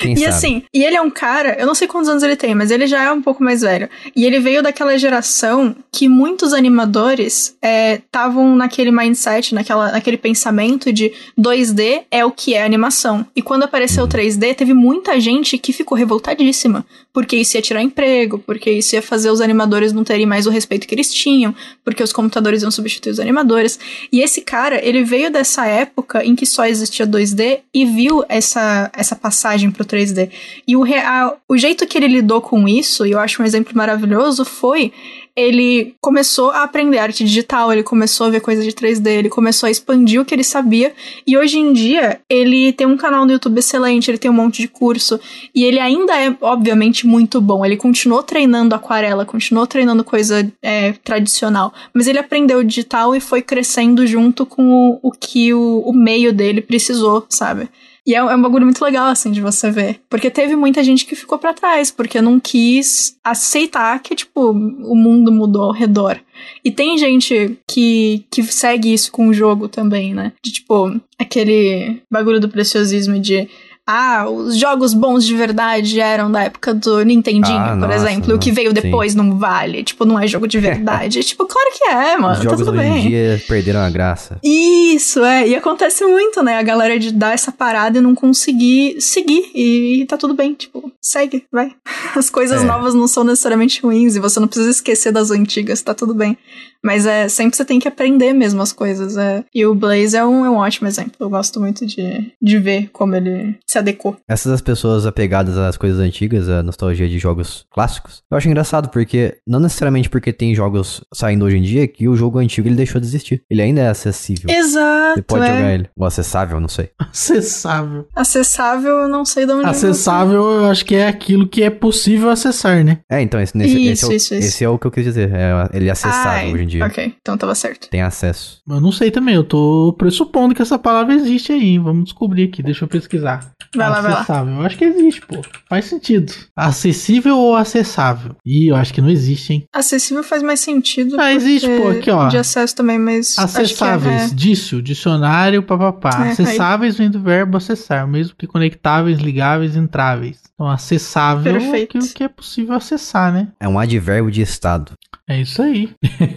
Quem 0.01 0.15
e 0.15 0.17
sabe? 0.17 0.29
assim, 0.29 0.63
e 0.73 0.83
ele 0.83 0.97
é 0.97 1.03
um 1.03 1.11
cara, 1.11 1.57
eu 1.59 1.67
não 1.67 1.75
sei 1.75 1.87
quantos 1.87 2.09
anos 2.09 2.23
ele 2.23 2.37
tem, 2.37 2.55
mas 2.55 2.71
ele 2.71 2.87
já 2.87 3.03
é 3.03 3.13
um 3.13 3.21
pouco 3.21 3.43
mais 3.43 3.61
velho. 3.61 3.89
E 4.17 4.25
ele 4.25 4.41
veio 4.41 4.63
daquela 4.63 4.97
geração 4.97 5.77
que 5.93 6.09
muitos 6.09 6.55
animadores 6.55 7.57
estavam 7.63 8.55
é, 8.55 8.57
naquele 8.57 8.91
mindset, 8.91 9.55
naquela, 9.55 9.93
naquele 9.93 10.17
pensamento 10.17 10.91
de 10.91 11.13
2D 11.39 12.03
é 12.11 12.25
o 12.25 12.31
que 12.31 12.55
é 12.55 12.65
animação. 12.65 13.27
E 13.37 13.43
quando 13.43 13.65
apareceu 13.65 14.05
o 14.05 14.09
3D, 14.09 14.49
uhum. 14.49 14.55
teve 14.55 14.73
muita 14.73 15.21
gente 15.21 15.59
que 15.59 15.73
ficou 15.73 15.99
revoltadíssima. 15.99 16.78
Porque 17.13 17.37
isso 17.37 17.57
ia 17.57 17.63
tirar 17.63 17.83
emprego, 17.83 18.39
porque 18.39 18.71
isso 18.71 18.95
ia 18.95 19.03
fazer 19.03 19.31
os 19.31 19.41
animadores 19.41 19.93
não 19.93 20.05
terem 20.05 20.27
mais 20.27 20.47
o 20.47 20.51
respeito 20.51 20.87
que 20.87 20.95
eles 20.95 21.13
tinham, 21.13 21.55
porque 21.85 22.03
os 22.03 22.13
computadores 22.13 22.63
iam 22.63 22.71
substituir 22.71 23.11
os 23.11 23.21
animadores. 23.21 23.79
E 24.13 24.21
esse 24.21 24.41
cara, 24.43 24.85
ele 24.87 25.05
veio 25.05 25.31
dessa 25.31 25.67
época 25.67 26.25
em 26.25 26.35
que 26.35 26.47
só 26.47 26.67
existia 26.67 27.07
2D 27.07 27.61
e 27.75 27.85
viu 27.85 28.25
essa, 28.29 28.91
essa 28.95 29.17
passagem 29.17 29.71
pro 29.71 29.85
3D. 29.85 30.31
E 30.67 30.77
o, 30.77 30.83
real, 30.83 31.41
o 31.49 31.57
jeito 31.57 31.87
que 31.87 31.99
ele 31.99 32.09
lidou 32.09 32.41
com 32.41 32.69
isso, 32.69 33.07
e 33.07 33.13
eu 33.13 33.19
acho 33.19 33.43
um 33.43 33.47
exemplo 33.47 33.77
maravilhoso, 33.77 34.45
foi 34.45 34.93
ele 35.39 35.95
começou 36.01 36.51
a 36.51 36.65
aprender 36.65 36.99
arte 36.99 37.25
digital, 37.25 37.73
ele 37.73 37.85
começou 37.85 38.27
a 38.27 38.31
ver 38.31 38.41
coisas 38.41 38.65
de 38.65 38.73
3D, 38.73 39.07
ele 39.07 39.29
começou 39.29 39.69
a 39.69 39.71
expandir 39.71 40.21
o 40.21 40.25
que 40.25 40.35
ele 40.35 40.43
sabia. 40.43 40.93
E 41.25 41.39
hoje 41.39 41.61
em 41.61 41.73
dia, 41.73 42.21
ele 42.29 42.73
tem 42.73 42.89
um 42.89 42.97
canal 42.97 43.25
no 43.25 43.31
YouTube 43.31 43.59
excelente, 43.59 44.11
ele 44.11 44.19
tem 44.19 44.29
um 44.29 44.35
monte 44.35 44.63
de 44.63 44.67
curso. 44.67 45.21
E 45.55 45.63
ele 45.63 45.79
ainda 45.79 46.13
é, 46.19 46.37
obviamente, 46.41 47.07
muito 47.07 47.41
bom. 47.41 47.65
Ele 47.65 47.77
continuou 47.77 48.21
treinando 48.21 48.75
aquarela, 48.75 49.25
continuou 49.25 49.65
treinando 49.65 50.03
coisa 50.03 50.51
é, 50.61 50.93
tradicional. 51.05 51.73
Mas 51.95 52.09
ele 52.09 52.19
aprendeu 52.19 52.65
digital 52.65 53.15
e 53.15 53.21
foi 53.21 53.41
crescendo 53.41 54.05
junto 54.09 54.45
com 54.45 54.73
o, 54.73 54.99
o 55.05 55.13
que 55.13 55.55
o, 55.55 55.85
o 55.87 55.93
meio 55.93 56.33
dele 56.33 56.61
precisou, 56.61 57.25
sabe? 57.29 57.69
E 58.09 58.15
é, 58.15 58.17
é, 58.17 58.35
um 58.35 58.41
bagulho 58.41 58.65
muito 58.65 58.83
legal, 58.83 59.09
assim, 59.09 59.31
de 59.31 59.43
você 59.43 59.71
ver. 59.71 60.01
Porque 60.09 60.31
teve 60.31 60.57
muita 60.57 60.83
gente 60.83 61.05
que 61.05 61.15
ficou 61.15 61.39
para 61.39 61.53
trás, 61.53 61.91
porque 61.91 62.23
não 62.23 62.41
quis 62.41 63.19
aceitar 63.23 64.01
que, 64.03 64.15
tipo, 64.15 64.51
o 64.51 64.97
mundo 64.97 65.31
mudou 65.31 65.65
ao 65.65 65.73
redor. 65.73 66.19
E 66.65 66.71
tem 66.71 66.97
gente 66.97 67.59
que, 67.69 68.25
que 68.31 68.43
segue 68.45 68.95
isso 68.95 69.13
com 69.13 69.29
o 69.29 69.35
jogo 69.35 69.69
também, 69.69 70.15
né? 70.15 70.33
De, 70.43 70.51
tipo, 70.51 70.99
aquele 71.19 72.01
bagulho 72.11 72.41
do 72.41 72.49
preciosismo 72.49 73.21
de 73.21 73.47
ah, 73.91 74.29
os 74.29 74.59
jogos 74.59 74.93
bons 74.93 75.25
de 75.25 75.35
verdade 75.35 75.99
eram 75.99 76.31
da 76.31 76.43
época 76.43 76.75
do 76.75 77.03
Nintendinho, 77.03 77.57
ah, 77.57 77.71
por 77.71 77.89
nossa, 77.89 77.95
exemplo. 77.95 78.35
O 78.35 78.39
que 78.39 78.53
veio 78.53 78.71
depois 78.71 79.13
sim. 79.13 79.19
não 79.19 79.39
vale. 79.39 79.83
Tipo, 79.83 80.05
não 80.05 80.21
é 80.21 80.27
jogo 80.27 80.47
de 80.47 80.61
verdade. 80.61 81.21
tipo, 81.25 81.47
claro 81.47 81.71
que 81.73 81.85
é, 81.85 82.19
mano. 82.19 82.35
Os 82.35 82.43
jogos 82.43 82.59
tá 82.59 82.65
tudo 82.67 82.79
hoje 82.79 82.87
bem. 82.87 83.07
em 83.07 83.09
dia 83.09 83.43
perderam 83.49 83.81
a 83.81 83.89
graça. 83.89 84.39
Isso, 84.45 85.25
é. 85.25 85.49
E 85.49 85.57
acontece 85.57 86.05
muito, 86.05 86.43
né? 86.43 86.59
A 86.59 86.63
galera 86.63 86.99
de 86.99 87.11
dar 87.11 87.33
essa 87.33 87.51
parada 87.51 87.97
e 87.97 88.03
não 88.03 88.15
conseguir 88.15 89.01
seguir. 89.01 89.51
E 89.55 90.05
tá 90.07 90.19
tudo 90.19 90.35
bem. 90.35 90.53
Tipo, 90.53 90.93
segue, 91.01 91.47
vai. 91.51 91.73
As 92.15 92.29
coisas 92.29 92.63
é. 92.63 92.67
novas 92.67 92.93
não 92.93 93.09
são 93.09 93.25
necessariamente 93.25 93.81
ruins 93.81 94.17
e 94.17 94.21
você 94.21 94.39
não 94.39 94.49
precisa 94.49 94.69
esquecer 94.71 95.13
das 95.13 95.31
antigas, 95.31 95.81
tá 95.81 95.95
tudo 95.95 96.13
bem. 96.13 96.37
Mas 96.85 97.07
é 97.07 97.29
sempre 97.29 97.57
você 97.57 97.65
tem 97.65 97.81
que 97.81 97.89
aprender 97.89 98.33
mesmo 98.33 98.61
as 98.61 98.73
coisas. 98.73 99.17
É. 99.17 99.45
E 99.55 99.65
o 99.65 99.75
Blaze 99.75 100.17
é 100.17 100.25
um, 100.25 100.45
é 100.45 100.51
um 100.51 100.57
ótimo 100.57 100.87
exemplo. 100.87 101.15
Eu 101.19 101.31
gosto 101.31 101.59
muito 101.59 101.87
de, 101.87 102.33
de 102.41 102.59
ver 102.59 102.91
como 102.93 103.15
ele 103.15 103.57
se 103.67 103.78
adequou. 103.79 104.17
Essas 104.29 104.53
das 104.53 104.61
pessoas 104.61 105.07
apegadas 105.07 105.57
às 105.57 105.77
coisas 105.77 106.01
antigas, 106.01 106.49
a 106.49 106.63
nostalgia 106.63 107.09
de 107.09 107.19
jogos 107.19 107.67
clássicos, 107.71 108.23
eu 108.31 108.37
acho 108.37 108.49
engraçado 108.49 108.89
porque 108.89 109.39
não 109.47 109.61
necessariamente 109.61 110.09
porque 110.09 110.33
tem 110.33 110.55
jogos 110.55 111.05
saindo 111.13 111.45
hoje 111.45 111.57
em 111.57 111.63
dia 111.63 111.89
que 111.89 112.09
o 112.09 112.17
jogo 112.17 112.39
antigo 112.39 112.69
ele 112.69 112.77
deixou 112.77 113.01
de 113.01 113.07
existir. 113.07 113.43
Ele 113.51 113.63
ainda 113.63 113.81
é 113.81 113.89
acessível. 113.89 114.51
Exato. 114.51 115.15
Você 115.17 115.23
pode 115.23 115.45
é. 115.45 115.57
jogar 115.57 115.75
ele. 115.75 115.89
Ou 115.97 116.07
acessável, 116.07 116.61
não 116.61 116.69
sei. 116.69 116.91
Acessável. 116.99 118.07
Acessável, 118.15 118.91
eu 118.99 119.09
não 119.09 119.25
sei 119.25 119.47
de 119.47 119.53
onde 119.53 119.67
Acessável, 119.67 120.43
eu 120.43 120.71
acho 120.71 120.85
que 120.85 120.95
é 120.95 121.07
aquilo 121.07 121.49
que 121.49 121.63
é 121.63 121.71
possível 121.71 122.31
acessar, 122.31 122.85
né? 122.85 122.99
É, 123.11 123.21
então, 123.21 123.41
esse, 123.41 123.57
nesse, 123.57 123.77
isso, 123.79 124.13
esse, 124.13 124.35
é 124.35 124.37
o, 124.37 124.41
isso, 124.41 124.49
esse 124.49 124.65
é 124.65 124.69
o 124.69 124.79
que 124.79 124.87
eu 124.87 124.91
quis 124.91 125.05
dizer. 125.05 125.31
É, 125.33 125.77
ele 125.77 125.89
é 125.89 125.93
acessável 125.93 126.49
Ai. 126.49 126.53
hoje 126.53 126.65
em 126.65 126.67
dia. 126.67 126.85
Ok, 126.85 127.15
então 127.21 127.37
tava 127.37 127.55
certo. 127.55 127.89
Tem 127.89 128.03
acesso. 128.03 128.63
Eu 128.69 128.81
não 128.81 128.93
sei 128.93 129.11
também, 129.11 129.35
eu 129.35 129.45
tô 129.45 129.95
pressupondo 129.99 130.55
que 130.55 130.63
essa 130.63 130.79
palavra 130.79 131.15
existe 131.15 131.53
aí. 131.53 131.79
Vamos 131.79 132.05
descobrir 132.05 132.45
aqui, 132.45 132.63
deixa 132.63 132.85
eu 132.85 132.89
pesquisar. 132.89 133.53
Vai 133.75 133.89
lá, 133.91 134.01
vai 134.01 134.13
lá. 134.13 134.27
Eu 134.47 134.63
acho 134.63 134.77
que 134.79 134.85
existe, 134.85 135.21
pô. 135.23 135.43
Faz 135.69 135.87
sentido. 135.87 136.33
Acessível 136.57 137.37
ou 137.37 137.57
acessável? 137.57 138.35
Ih, 138.45 138.69
eu 138.69 138.77
acho 138.77 138.93
que 138.95 139.01
não 139.01 139.11
existe, 139.11 139.53
hein? 139.53 139.65
Acessível 139.73 140.23
faz 140.23 140.43
mais 140.43 140.61
sentido. 140.61 141.21
Ah, 141.21 141.33
existe, 141.33 141.69
pô, 141.69 141.89
aqui, 141.89 142.11
ó. 142.11 142.29
De 142.29 142.39
acesso 142.39 142.75
também, 142.75 142.99
mas. 142.99 143.39
Acessáveis, 143.39 144.33
é... 144.33 144.35
dício, 144.35 144.81
dicionário, 144.81 145.63
papapá. 145.63 146.27
É, 146.27 146.31
Acessáveis 146.31 146.95
aí... 146.95 146.99
vem 146.99 147.11
do 147.11 147.21
verbo 147.21 147.57
acessar, 147.57 148.07
mesmo 148.07 148.35
que 148.37 148.47
conectáveis, 148.47 149.19
ligáveis, 149.19 149.77
entráveis. 149.77 150.41
Então, 150.55 150.69
acessável 150.69 151.57
é 151.57 151.83
aquilo 151.83 152.09
que 152.09 152.25
é 152.25 152.29
possível 152.29 152.75
acessar, 152.75 153.33
né? 153.33 153.49
É 153.61 153.69
um 153.69 153.79
advérbio 153.79 154.31
de 154.31 154.41
estado. 154.41 154.93
É 155.29 155.41
isso 155.41 155.61
aí. 155.61 155.91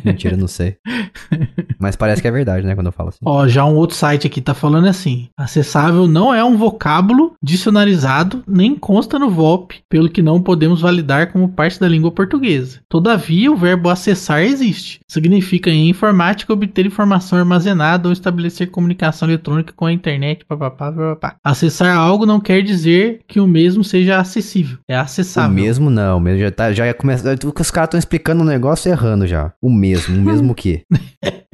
Mentira, 0.03 0.35
não 0.35 0.47
sei. 0.47 0.77
Mas 1.81 1.95
parece 1.95 2.21
que 2.21 2.27
é 2.27 2.31
verdade, 2.31 2.65
né, 2.65 2.75
quando 2.75 2.87
eu 2.87 2.91
falo 2.91 3.09
assim. 3.09 3.19
Ó, 3.23 3.47
já 3.47 3.65
um 3.65 3.75
outro 3.75 3.95
site 3.95 4.27
aqui 4.27 4.41
tá 4.41 4.53
falando 4.53 4.87
assim: 4.87 5.27
acessável 5.37 6.07
não 6.07 6.33
é 6.33 6.43
um 6.43 6.57
vocábulo 6.57 7.33
dicionarizado, 7.41 8.43
nem 8.47 8.75
consta 8.75 9.19
no 9.19 9.29
VOP, 9.29 9.81
pelo 9.89 10.09
que 10.09 10.21
não 10.21 10.41
podemos 10.41 10.81
validar 10.81 11.31
como 11.31 11.49
parte 11.49 11.79
da 11.79 11.87
língua 11.87 12.11
portuguesa. 12.11 12.79
Todavia, 12.89 13.51
o 13.51 13.55
verbo 13.55 13.89
acessar 13.89 14.43
existe. 14.43 14.99
Significa 15.07 15.69
em 15.69 15.89
informática 15.89 16.53
obter 16.53 16.85
informação 16.85 17.37
armazenada 17.37 18.07
ou 18.07 18.13
estabelecer 18.13 18.71
comunicação 18.71 19.27
eletrônica 19.27 19.73
com 19.75 19.85
a 19.85 19.93
internet, 19.93 20.45
papapá, 20.45 20.91
papapá. 20.91 21.35
Acessar 21.43 21.95
algo 21.95 22.25
não 22.25 22.39
quer 22.39 22.61
dizer 22.61 23.21
que 23.27 23.39
o 23.39 23.47
mesmo 23.47 23.83
seja 23.83 24.19
acessível. 24.19 24.77
É 24.87 24.95
acessável. 24.95 25.51
O 25.51 25.53
mesmo 25.53 25.89
não, 25.89 26.19
mesmo 26.19 26.39
já 26.39 26.51
tá, 26.51 26.71
já 26.71 26.93
começa, 26.93 27.37
os 27.59 27.71
caras 27.71 27.87
estão 27.87 27.99
explicando 27.99 28.41
um 28.41 28.45
negócio 28.45 28.61
negócio 28.61 28.91
errando 28.91 29.27
já. 29.27 29.53
O 29.61 29.69
mesmo, 29.69 30.17
o 30.17 30.21
mesmo 30.21 30.55
que. 30.55 30.85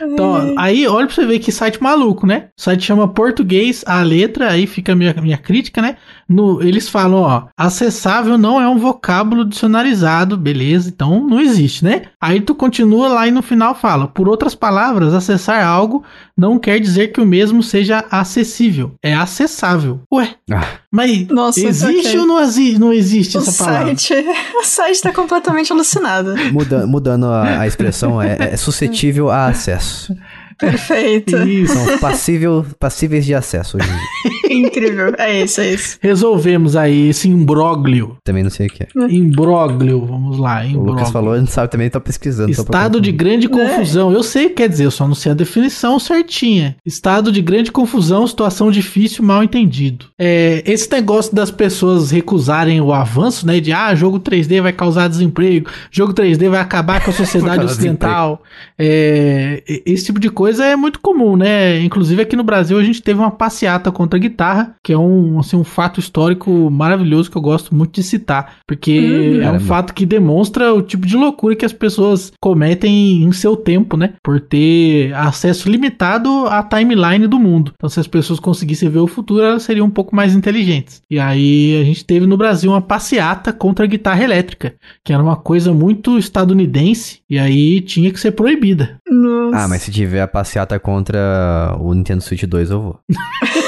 Então, 0.00 0.54
aí 0.56 0.86
olha 0.86 1.06
pra 1.06 1.14
você 1.14 1.26
ver 1.26 1.38
que 1.38 1.50
site 1.50 1.82
maluco, 1.82 2.26
né? 2.26 2.48
O 2.56 2.62
site 2.62 2.84
chama 2.84 3.08
Português 3.08 3.84
a 3.86 4.02
letra, 4.02 4.50
aí 4.50 4.66
fica 4.66 4.92
a 4.92 4.96
minha, 4.96 5.14
minha 5.14 5.38
crítica, 5.38 5.82
né? 5.82 5.96
No, 6.28 6.62
eles 6.62 6.88
falam, 6.88 7.20
ó, 7.22 7.46
acessável 7.56 8.38
não 8.38 8.60
é 8.60 8.68
um 8.68 8.78
vocábulo 8.78 9.44
dicionarizado, 9.44 10.36
beleza, 10.36 10.88
então 10.88 11.26
não 11.26 11.40
existe, 11.40 11.84
né? 11.84 12.02
Aí 12.20 12.40
tu 12.40 12.54
continua 12.54 13.08
lá 13.08 13.26
e 13.26 13.30
no 13.30 13.42
final 13.42 13.74
fala, 13.74 14.06
por 14.06 14.28
outras 14.28 14.54
palavras, 14.54 15.14
acessar 15.14 15.66
algo 15.66 16.04
não 16.38 16.56
quer 16.56 16.78
dizer 16.78 17.08
que 17.08 17.20
o 17.20 17.26
mesmo 17.26 17.64
seja 17.64 18.04
acessível, 18.08 18.94
é 19.02 19.12
acessável. 19.12 20.00
Ué, 20.12 20.36
ah. 20.52 20.78
mas 20.88 21.26
Nossa, 21.26 21.66
existe 21.66 22.06
okay. 22.06 22.18
ou 22.20 22.26
não, 22.26 22.40
não 22.78 22.92
existe 22.92 23.36
o 23.36 23.40
essa 23.40 23.50
site, 23.50 24.14
palavra? 24.14 24.38
O 24.58 24.64
site 24.64 25.00
tá 25.00 25.12
completamente 25.12 25.72
alucinado. 25.72 26.36
Muda, 26.52 26.86
mudando 26.86 27.26
a, 27.26 27.60
a 27.60 27.66
expressão, 27.66 28.22
é, 28.22 28.52
é 28.52 28.56
suscetível 28.56 29.30
a 29.30 29.46
acesso. 29.46 30.14
Perfeito. 30.58 31.36
Isso. 31.38 31.72
São 31.72 31.98
passível, 31.98 32.66
passíveis 32.78 33.24
de 33.24 33.34
acesso 33.34 33.76
hoje 33.76 33.88
em 33.88 33.90
dia. 33.90 34.37
Incrível. 34.50 35.14
É 35.18 35.42
isso, 35.42 35.60
é 35.60 35.72
isso. 35.72 35.98
Resolvemos 36.00 36.76
aí 36.76 37.08
esse 37.08 37.28
imbróglio. 37.28 38.16
Também 38.24 38.42
não 38.42 38.50
sei 38.50 38.66
o 38.66 38.70
que 38.70 38.84
é. 38.84 38.88
Imbróglio, 39.08 40.04
vamos 40.06 40.38
lá. 40.38 40.64
Imbróglio. 40.64 40.82
O 40.82 40.94
Lucas 40.94 41.10
falou, 41.10 41.32
a 41.32 41.38
gente 41.38 41.52
sabe 41.52 41.70
também, 41.70 41.90
tá 41.90 42.00
pesquisando. 42.00 42.50
Estado 42.50 43.00
de 43.00 43.12
grande 43.12 43.46
é. 43.46 43.50
confusão. 43.50 44.10
É. 44.12 44.14
Eu 44.14 44.22
sei 44.22 44.46
o 44.46 44.48
que 44.50 44.56
quer 44.56 44.68
dizer, 44.68 44.86
eu 44.86 44.90
só 44.90 45.06
não 45.06 45.14
sei 45.14 45.32
a 45.32 45.34
definição 45.34 45.98
certinha. 45.98 46.76
Estado 46.84 47.30
de 47.30 47.42
grande 47.42 47.70
confusão, 47.70 48.26
situação 48.26 48.70
difícil, 48.70 49.24
mal 49.24 49.42
entendido. 49.42 50.06
É, 50.18 50.62
esse 50.66 50.90
negócio 50.90 51.34
das 51.34 51.50
pessoas 51.50 52.10
recusarem 52.10 52.80
o 52.80 52.92
avanço, 52.92 53.46
né? 53.46 53.60
De, 53.60 53.72
ah, 53.72 53.94
jogo 53.94 54.18
3D 54.18 54.60
vai 54.62 54.72
causar 54.72 55.08
desemprego, 55.08 55.68
jogo 55.90 56.12
3D 56.12 56.48
vai 56.48 56.60
acabar 56.60 57.04
com 57.04 57.10
a 57.10 57.14
sociedade 57.14 57.64
ocidental. 57.66 58.42
É, 58.78 59.62
esse 59.84 60.06
tipo 60.06 60.18
de 60.18 60.30
coisa 60.30 60.64
é 60.64 60.76
muito 60.76 61.00
comum, 61.00 61.36
né? 61.36 61.80
Inclusive 61.80 62.22
aqui 62.22 62.36
no 62.36 62.44
Brasil 62.44 62.78
a 62.78 62.82
gente 62.82 63.02
teve 63.02 63.18
uma 63.18 63.30
passeata 63.30 63.90
contra 63.92 64.18
a 64.18 64.20
guitarra, 64.38 64.76
que 64.84 64.92
é 64.92 64.98
um, 64.98 65.40
assim, 65.40 65.56
um 65.56 65.64
fato 65.64 65.98
histórico 65.98 66.70
maravilhoso 66.70 67.28
que 67.28 67.36
eu 67.36 67.42
gosto 67.42 67.74
muito 67.74 67.94
de 67.94 68.04
citar, 68.04 68.58
porque 68.66 69.00
hum, 69.00 69.42
é 69.42 69.50
um 69.50 69.58
fato 69.58 69.92
que 69.92 70.06
demonstra 70.06 70.72
o 70.72 70.80
tipo 70.80 71.04
de 71.04 71.16
loucura 71.16 71.56
que 71.56 71.64
as 71.64 71.72
pessoas 71.72 72.32
cometem 72.40 73.24
em 73.24 73.32
seu 73.32 73.56
tempo, 73.56 73.96
né? 73.96 74.14
Por 74.22 74.40
ter 74.40 75.12
acesso 75.14 75.68
limitado 75.68 76.46
à 76.46 76.62
timeline 76.62 77.26
do 77.26 77.38
mundo. 77.38 77.72
Então, 77.74 77.88
se 77.88 77.98
as 77.98 78.06
pessoas 78.06 78.38
conseguissem 78.38 78.88
ver 78.88 79.00
o 79.00 79.08
futuro, 79.08 79.42
elas 79.42 79.64
seriam 79.64 79.86
um 79.86 79.90
pouco 79.90 80.14
mais 80.14 80.34
inteligentes. 80.34 81.02
E 81.10 81.18
aí 81.18 81.80
a 81.80 81.84
gente 81.84 82.04
teve 82.04 82.26
no 82.26 82.36
Brasil 82.36 82.70
uma 82.70 82.80
passeata 82.80 83.52
contra 83.52 83.84
a 83.84 83.88
guitarra 83.88 84.22
elétrica, 84.22 84.74
que 85.04 85.12
era 85.12 85.22
uma 85.22 85.36
coisa 85.36 85.72
muito 85.72 86.16
estadunidense, 86.16 87.20
e 87.28 87.38
aí 87.38 87.80
tinha 87.80 88.12
que 88.12 88.20
ser 88.20 88.32
proibida. 88.32 88.98
Nossa. 89.10 89.64
Ah, 89.64 89.68
mas 89.68 89.82
se 89.82 89.90
tiver 89.90 90.22
a 90.22 90.28
passeata 90.28 90.78
contra 90.78 91.76
o 91.80 91.92
Nintendo 91.92 92.22
Switch 92.22 92.44
2, 92.44 92.70
eu 92.70 92.80
vou. 92.80 93.00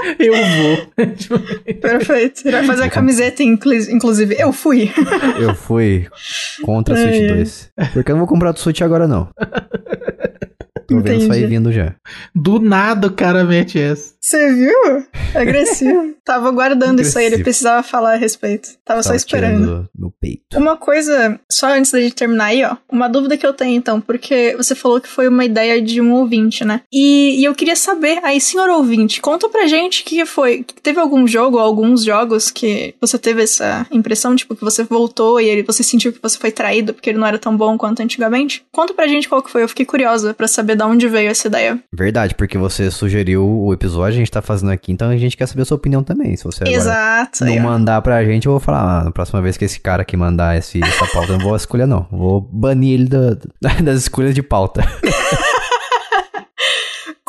eu 0.18 0.32
vou. 0.34 0.86
Perfeito. 1.80 2.50
Vai 2.50 2.64
fazer 2.64 2.84
a 2.84 2.90
camiseta, 2.90 3.42
inclusive. 3.42 4.36
Eu 4.38 4.52
fui. 4.52 4.90
eu 5.40 5.54
fui 5.54 6.06
contra 6.62 6.94
a 6.94 6.98
Switch 6.98 7.28
2. 7.28 7.70
Porque 7.92 8.10
eu 8.10 8.16
não 8.16 8.20
vou 8.20 8.28
comprar 8.28 8.54
o 8.54 8.56
Switch 8.56 8.80
agora, 8.82 9.06
não. 9.06 9.28
Tô 10.90 11.00
vendo 11.00 11.22
isso 11.22 11.32
aí 11.32 11.46
vindo 11.46 11.72
já. 11.72 11.94
Do 12.34 12.58
nada 12.58 13.06
o 13.06 13.12
cara 13.12 13.44
mete 13.44 13.78
essa. 13.78 14.14
Você 14.20 14.54
viu? 14.54 15.04
Agressivo. 15.34 16.14
Tava 16.24 16.50
guardando 16.50 17.00
Agressivo. 17.00 17.08
isso 17.08 17.18
aí, 17.18 17.26
ele 17.26 17.42
precisava 17.42 17.82
falar 17.82 18.14
a 18.14 18.16
respeito. 18.16 18.68
Tava, 18.84 18.84
Tava 18.84 19.02
só 19.02 19.14
esperando. 19.14 19.88
No 19.96 20.10
peito. 20.10 20.56
Uma 20.56 20.76
coisa, 20.76 21.40
só 21.50 21.68
antes 21.72 21.90
da 21.90 22.00
gente 22.00 22.14
terminar 22.14 22.46
aí, 22.46 22.64
ó. 22.64 22.76
Uma 22.90 23.08
dúvida 23.08 23.36
que 23.36 23.46
eu 23.46 23.52
tenho 23.52 23.76
então, 23.76 24.00
porque 24.00 24.54
você 24.56 24.74
falou 24.74 25.00
que 25.00 25.08
foi 25.08 25.26
uma 25.28 25.44
ideia 25.44 25.80
de 25.80 26.00
um 26.00 26.12
ouvinte, 26.12 26.64
né? 26.64 26.82
E, 26.92 27.40
e 27.40 27.44
eu 27.44 27.54
queria 27.54 27.74
saber, 27.76 28.20
aí, 28.22 28.40
senhor 28.40 28.68
ouvinte, 28.68 29.20
conta 29.20 29.48
pra 29.48 29.66
gente 29.66 30.02
o 30.02 30.04
que 30.04 30.26
foi. 30.26 30.64
Teve 30.82 31.00
algum 31.00 31.26
jogo, 31.26 31.58
alguns 31.58 32.04
jogos 32.04 32.50
que 32.50 32.94
você 33.00 33.18
teve 33.18 33.42
essa 33.42 33.86
impressão, 33.90 34.36
tipo, 34.36 34.54
que 34.54 34.64
você 34.64 34.84
voltou 34.84 35.40
e 35.40 35.48
ele, 35.48 35.62
você 35.62 35.82
sentiu 35.82 36.12
que 36.12 36.22
você 36.22 36.38
foi 36.38 36.52
traído 36.52 36.92
porque 36.92 37.10
ele 37.10 37.18
não 37.18 37.26
era 37.26 37.38
tão 37.38 37.56
bom 37.56 37.78
quanto 37.78 38.02
antigamente? 38.02 38.62
Conta 38.70 38.92
pra 38.92 39.06
gente 39.06 39.28
qual 39.28 39.42
que 39.42 39.50
foi, 39.50 39.62
eu 39.62 39.68
fiquei 39.68 39.86
curiosa 39.86 40.34
pra 40.34 40.46
saber 40.46 40.76
da 40.80 40.86
onde 40.86 41.06
veio 41.08 41.28
essa 41.30 41.46
ideia. 41.46 41.78
Verdade, 41.92 42.34
porque 42.34 42.56
você 42.56 42.90
sugeriu 42.90 43.46
o 43.46 43.70
episódio, 43.72 44.14
a 44.16 44.18
gente 44.18 44.30
tá 44.30 44.40
fazendo 44.40 44.72
aqui, 44.72 44.90
então 44.90 45.10
a 45.10 45.16
gente 45.18 45.36
quer 45.36 45.46
saber 45.46 45.60
a 45.60 45.64
sua 45.66 45.76
opinião 45.76 46.02
também. 46.02 46.34
Se 46.36 46.44
você 46.44 46.64
Exato. 46.66 47.44
não 47.44 47.52
é. 47.52 47.60
mandar 47.60 48.00
pra 48.00 48.24
gente, 48.24 48.46
eu 48.46 48.52
vou 48.52 48.60
falar, 48.60 49.00
ah, 49.00 49.04
na 49.04 49.10
próxima 49.10 49.42
vez 49.42 49.58
que 49.58 49.64
esse 49.66 49.78
cara 49.78 50.00
aqui 50.00 50.16
mandar 50.16 50.56
esse, 50.56 50.82
essa 50.82 51.06
pauta, 51.12 51.32
eu 51.32 51.38
não 51.38 51.44
vou 51.44 51.54
escolher, 51.54 51.86
não. 51.86 52.06
Vou 52.10 52.40
banir 52.40 52.94
ele 52.94 53.08
da- 53.10 53.36
das 53.84 53.98
escolhas 54.00 54.34
de 54.34 54.42
pauta. 54.42 54.82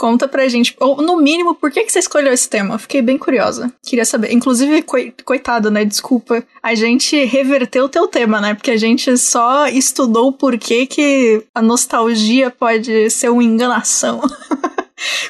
Conta 0.02 0.28
pra 0.28 0.48
gente, 0.48 0.76
ou 0.80 1.00
no 1.00 1.18
mínimo, 1.18 1.54
por 1.54 1.70
que, 1.70 1.84
que 1.84 1.92
você 1.92 2.00
escolheu 2.00 2.34
esse 2.34 2.50
tema? 2.50 2.80
Fiquei 2.80 3.04
bem 3.04 3.20
curiosa. 3.20 3.72
Queria 3.84 4.04
saber. 4.04 4.34
Inclusive, 4.34 4.82
coi- 4.82 5.14
coitado, 5.24 5.70
né? 5.70 5.86
Desculpa. 5.86 6.44
A 6.64 6.74
gente 6.74 7.24
reverteu 7.24 7.86
o 7.86 7.90
teu 7.90 8.08
tema, 8.08 8.42
né? 8.42 8.56
Porque 8.56 8.72
a 8.72 8.78
gente 8.78 9.16
só 9.16 9.68
estudou 9.68 10.30
o 10.30 10.34
porquê 10.34 10.88
que 10.88 11.44
a 11.54 11.62
nostalgia 11.62 12.50
pode 12.50 13.12
ser 13.12 13.30
uma 13.30 13.44
enganação. 13.44 14.22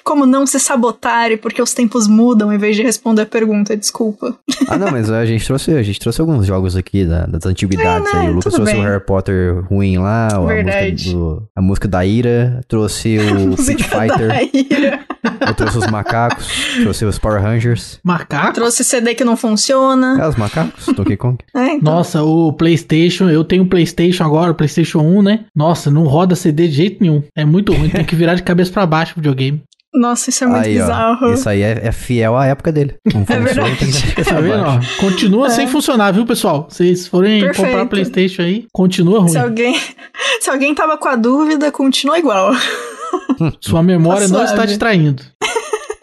Como 0.03 0.25
não 0.25 0.45
se 0.45 0.59
sabotar 0.59 1.37
porque 1.41 1.61
os 1.61 1.73
tempos 1.73 2.07
mudam 2.07 2.51
em 2.51 2.57
vez 2.57 2.75
de 2.75 2.83
responder 2.83 3.21
a 3.21 3.25
pergunta, 3.25 3.75
desculpa. 3.77 4.35
Ah, 4.67 4.77
não, 4.77 4.91
mas 4.91 5.09
a 5.11 5.25
gente 5.25 5.45
trouxe, 5.45 5.71
a 5.71 5.83
gente 5.83 5.99
trouxe 5.99 6.19
alguns 6.21 6.45
jogos 6.45 6.75
aqui 6.75 7.05
da- 7.05 7.25
das 7.25 7.45
antiguidades 7.45 8.09
É, 8.11 8.15
né? 8.15 8.21
aí. 8.21 8.27
O 8.29 8.33
Lucas 8.33 8.45
Tudo 8.53 8.55
trouxe 8.55 8.73
bem. 8.73 8.81
o 8.81 8.85
Harry 8.85 9.03
Potter 9.05 9.63
ruim 9.67 9.97
lá, 9.97 10.27
a 10.27 10.39
música, 10.39 11.11
do, 11.11 11.47
a 11.55 11.61
música 11.61 11.87
da 11.87 12.05
Ira, 12.05 12.61
trouxe 12.67 13.17
o 13.19 13.55
Pit 13.63 13.83
Fighter, 13.83 14.27
Daí, 14.27 14.51
eu 15.47 15.53
trouxe 15.53 15.77
os 15.77 15.87
macacos, 15.87 16.47
trouxe 16.81 17.05
os 17.05 17.19
Power 17.19 17.41
Rangers. 17.41 17.99
Macaco? 18.03 18.53
Trouxe 18.53 18.83
CD 18.83 19.13
que 19.15 19.23
não 19.23 19.37
funciona. 19.37 20.17
É, 20.21 20.27
os 20.27 20.35
macacos, 20.35 20.85
Donkey 20.95 21.17
Kong. 21.17 21.37
É, 21.55 21.73
então. 21.73 21.93
Nossa, 21.93 22.23
o 22.23 22.53
PlayStation, 22.53 23.29
eu 23.29 23.43
tenho 23.43 23.63
um 23.63 23.67
PlayStation 23.67 24.23
agora, 24.23 24.51
o 24.51 24.55
PlayStation 24.55 24.99
1, 24.99 25.21
né? 25.21 25.45
Nossa, 25.55 25.91
não 25.91 26.03
roda 26.03 26.35
CD 26.35 26.67
de 26.67 26.73
jeito 26.75 26.97
nenhum. 27.01 27.21
É 27.35 27.43
muito 27.45 27.73
ruim, 27.73 27.89
tem 27.89 28.05
que 28.05 28.15
virar 28.15 28.35
de 28.35 28.43
cabeça 28.43 28.71
pra 28.71 28.85
baixo 28.85 29.13
o 29.13 29.15
videogame. 29.15 29.61
Nossa, 29.93 30.29
isso 30.29 30.45
é 30.45 30.47
muito 30.47 30.65
Aí, 30.65 30.73
bizarro. 30.75 31.27
ó, 31.27 31.33
isso 31.33 31.49
aí 31.49 31.61
é, 31.61 31.81
é 31.83 31.91
fiel 31.91 32.37
à 32.37 32.45
época 32.45 32.71
dele. 32.71 32.95
Não 33.13 33.25
funciona, 33.25 33.41
verdade. 33.43 34.13
tem 34.15 34.23
Tá 34.23 34.39
vendo? 34.39 34.63
ó? 34.63 34.79
Continua 35.01 35.49
sem 35.49 35.67
funcionar, 35.67 36.13
viu, 36.13 36.25
pessoal? 36.25 36.67
Vocês 36.69 37.07
forem 37.07 37.41
Perfeito. 37.41 37.67
comprar 37.67 37.85
PlayStation 37.87 38.41
aí, 38.43 38.65
continua 38.71 39.19
ruim. 39.19 39.29
Se 39.29 39.37
alguém, 39.37 39.77
se 40.39 40.49
alguém 40.49 40.73
tava 40.73 40.97
com 40.97 41.09
a 41.09 41.17
dúvida, 41.17 41.71
continua 41.73 42.17
igual. 42.17 42.53
Sua 43.59 43.81
memória 43.81 44.27
Tá 44.27 44.33
não 44.33 44.43
está 44.43 44.67
te 44.67 44.77
traindo. 44.77 45.23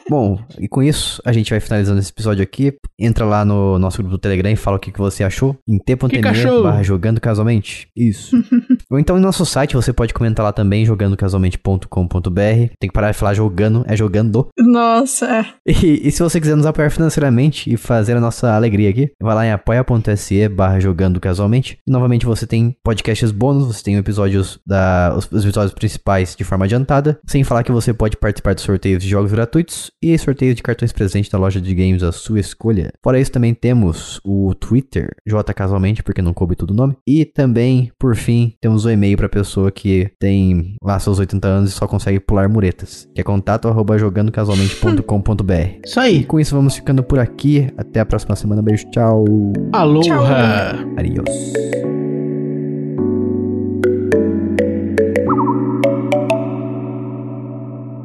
Bom, 0.09 0.39
e 0.59 0.67
com 0.67 0.83
isso, 0.83 1.21
a 1.25 1.33
gente 1.33 1.51
vai 1.51 1.61
finalizando 1.61 2.01
esse 2.01 2.11
episódio 2.11 2.43
aqui. 2.43 2.75
Entra 2.99 3.27
lá 3.27 3.45
no 3.45 3.79
nosso 3.79 3.99
grupo 3.99 4.13
do 4.13 4.19
Telegram 4.19 4.51
e 4.51 4.57
fala 4.57 4.79
o 4.79 4.81
que, 4.81 4.91
que 4.91 4.99
você 4.99 5.23
achou. 5.23 5.57
Em 5.69 5.79
t.me 5.79 6.63
barra 6.63 6.83
jogando 6.83 7.21
casualmente. 7.21 7.89
Isso. 7.95 8.35
Ou 8.91 8.99
então 8.99 9.19
em 9.19 9.21
nosso 9.21 9.45
site 9.45 9.77
você 9.77 9.93
pode 9.93 10.15
comentar 10.15 10.45
lá 10.45 10.53
também, 10.53 10.87
jogandocasualmente.com.br. 10.87 12.73
Tem 12.81 12.89
que 12.89 12.93
parar 12.93 13.13
de 13.13 13.19
falar 13.19 13.35
jogando, 13.35 13.85
é 13.87 13.95
jogando. 13.95 14.49
Nossa, 14.59 15.27
é. 15.27 15.47
E, 15.67 16.09
e 16.09 16.11
se 16.11 16.23
você 16.23 16.41
quiser 16.41 16.57
nos 16.57 16.67
apoiar 16.67 16.91
financeiramente 16.91 17.73
e 17.73 17.77
fazer 17.77 18.17
a 18.17 18.21
nossa 18.21 18.55
alegria 18.55 18.89
aqui, 18.89 19.11
vai 19.21 19.35
lá 19.35 19.47
em 19.47 19.53
apoia.se 19.53 20.49
barra 20.49 20.81
jogando 20.81 21.21
casualmente. 21.21 21.79
E 21.87 21.93
novamente 21.93 22.25
você 22.25 22.47
tem 22.47 22.75
podcasts 22.83 23.31
bônus, 23.31 23.67
você 23.67 23.85
tem 23.85 23.97
episódios 23.97 24.59
da, 24.67 25.15
os, 25.17 25.31
os 25.31 25.45
episódios 25.45 25.75
principais 25.75 26.35
de 26.35 26.45
forma 26.45 26.65
adiantada, 26.65 27.21
sem 27.27 27.45
falar 27.45 27.63
que 27.63 27.73
você 27.73 27.93
pode 27.93 28.17
participar 28.17 28.55
de 28.55 28.63
sorteios 28.63 29.03
de 29.03 29.09
jogos 29.09 29.33
gratuitos 29.33 29.93
e 30.03 30.17
sorteios 30.19 30.55
de 30.55 30.63
cartões 30.63 30.93
presentes 30.93 31.31
da 31.31 31.39
loja 31.39 31.61
de 31.61 31.75
games 31.75 32.03
à 32.03 32.13
sua 32.13 32.41
escolha. 32.41 32.93
Fora 33.03 33.19
isso, 33.21 33.33
também 33.33 33.55
temos 33.55 34.21
o 34.25 34.55
Twitter, 34.55 35.11
J 35.27 35.53
Casualmente, 35.55 36.03
porque 36.03 36.23
não 36.23 36.33
coube 36.35 36.55
todo 36.57 36.71
o 36.71 36.75
nome. 36.75 36.97
E 37.07 37.25
também, 37.25 37.91
por 37.99 38.15
fim, 38.17 38.55
temos 38.61 38.85
o 38.85 38.91
e-mail 38.91 39.17
para 39.17 39.29
pessoa 39.29 39.71
que 39.71 40.11
tem 40.19 40.77
lá 40.83 40.99
seus 40.99 41.19
80 41.19 41.47
anos 41.49 41.71
e 41.71 41.73
só 41.75 41.87
consegue 41.87 42.21
pular 42.21 42.49
muretas, 42.49 43.09
que 43.15 43.21
é 43.21 43.25
contato 43.25 43.69
arroba 43.69 43.99
jogandocasualmente.com.br. 43.99 45.81
Isso 45.85 45.99
E 46.01 46.03
aí. 46.03 46.25
com 46.25 46.39
isso 46.41 46.55
vamos 46.55 46.77
ficando 46.77 47.03
por 47.03 47.19
aqui. 47.19 47.69
Até 47.77 48.01
a 48.01 48.07
próxima 48.07 48.37
semana. 48.37 48.63
Beijo, 48.63 48.89
tchau. 48.91 49.25
Aloha. 49.73 50.75
Adiós. 50.97 52.18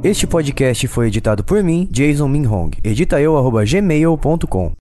Este 0.04 0.28
podcast 0.28 0.86
foi 0.90 1.08
editado 1.08 1.46
por 1.46 1.64
mim, 1.64 1.88
Jason 1.90 2.28
Minhong. 2.28 2.72
Edita 2.84 3.22
eu. 3.22 4.72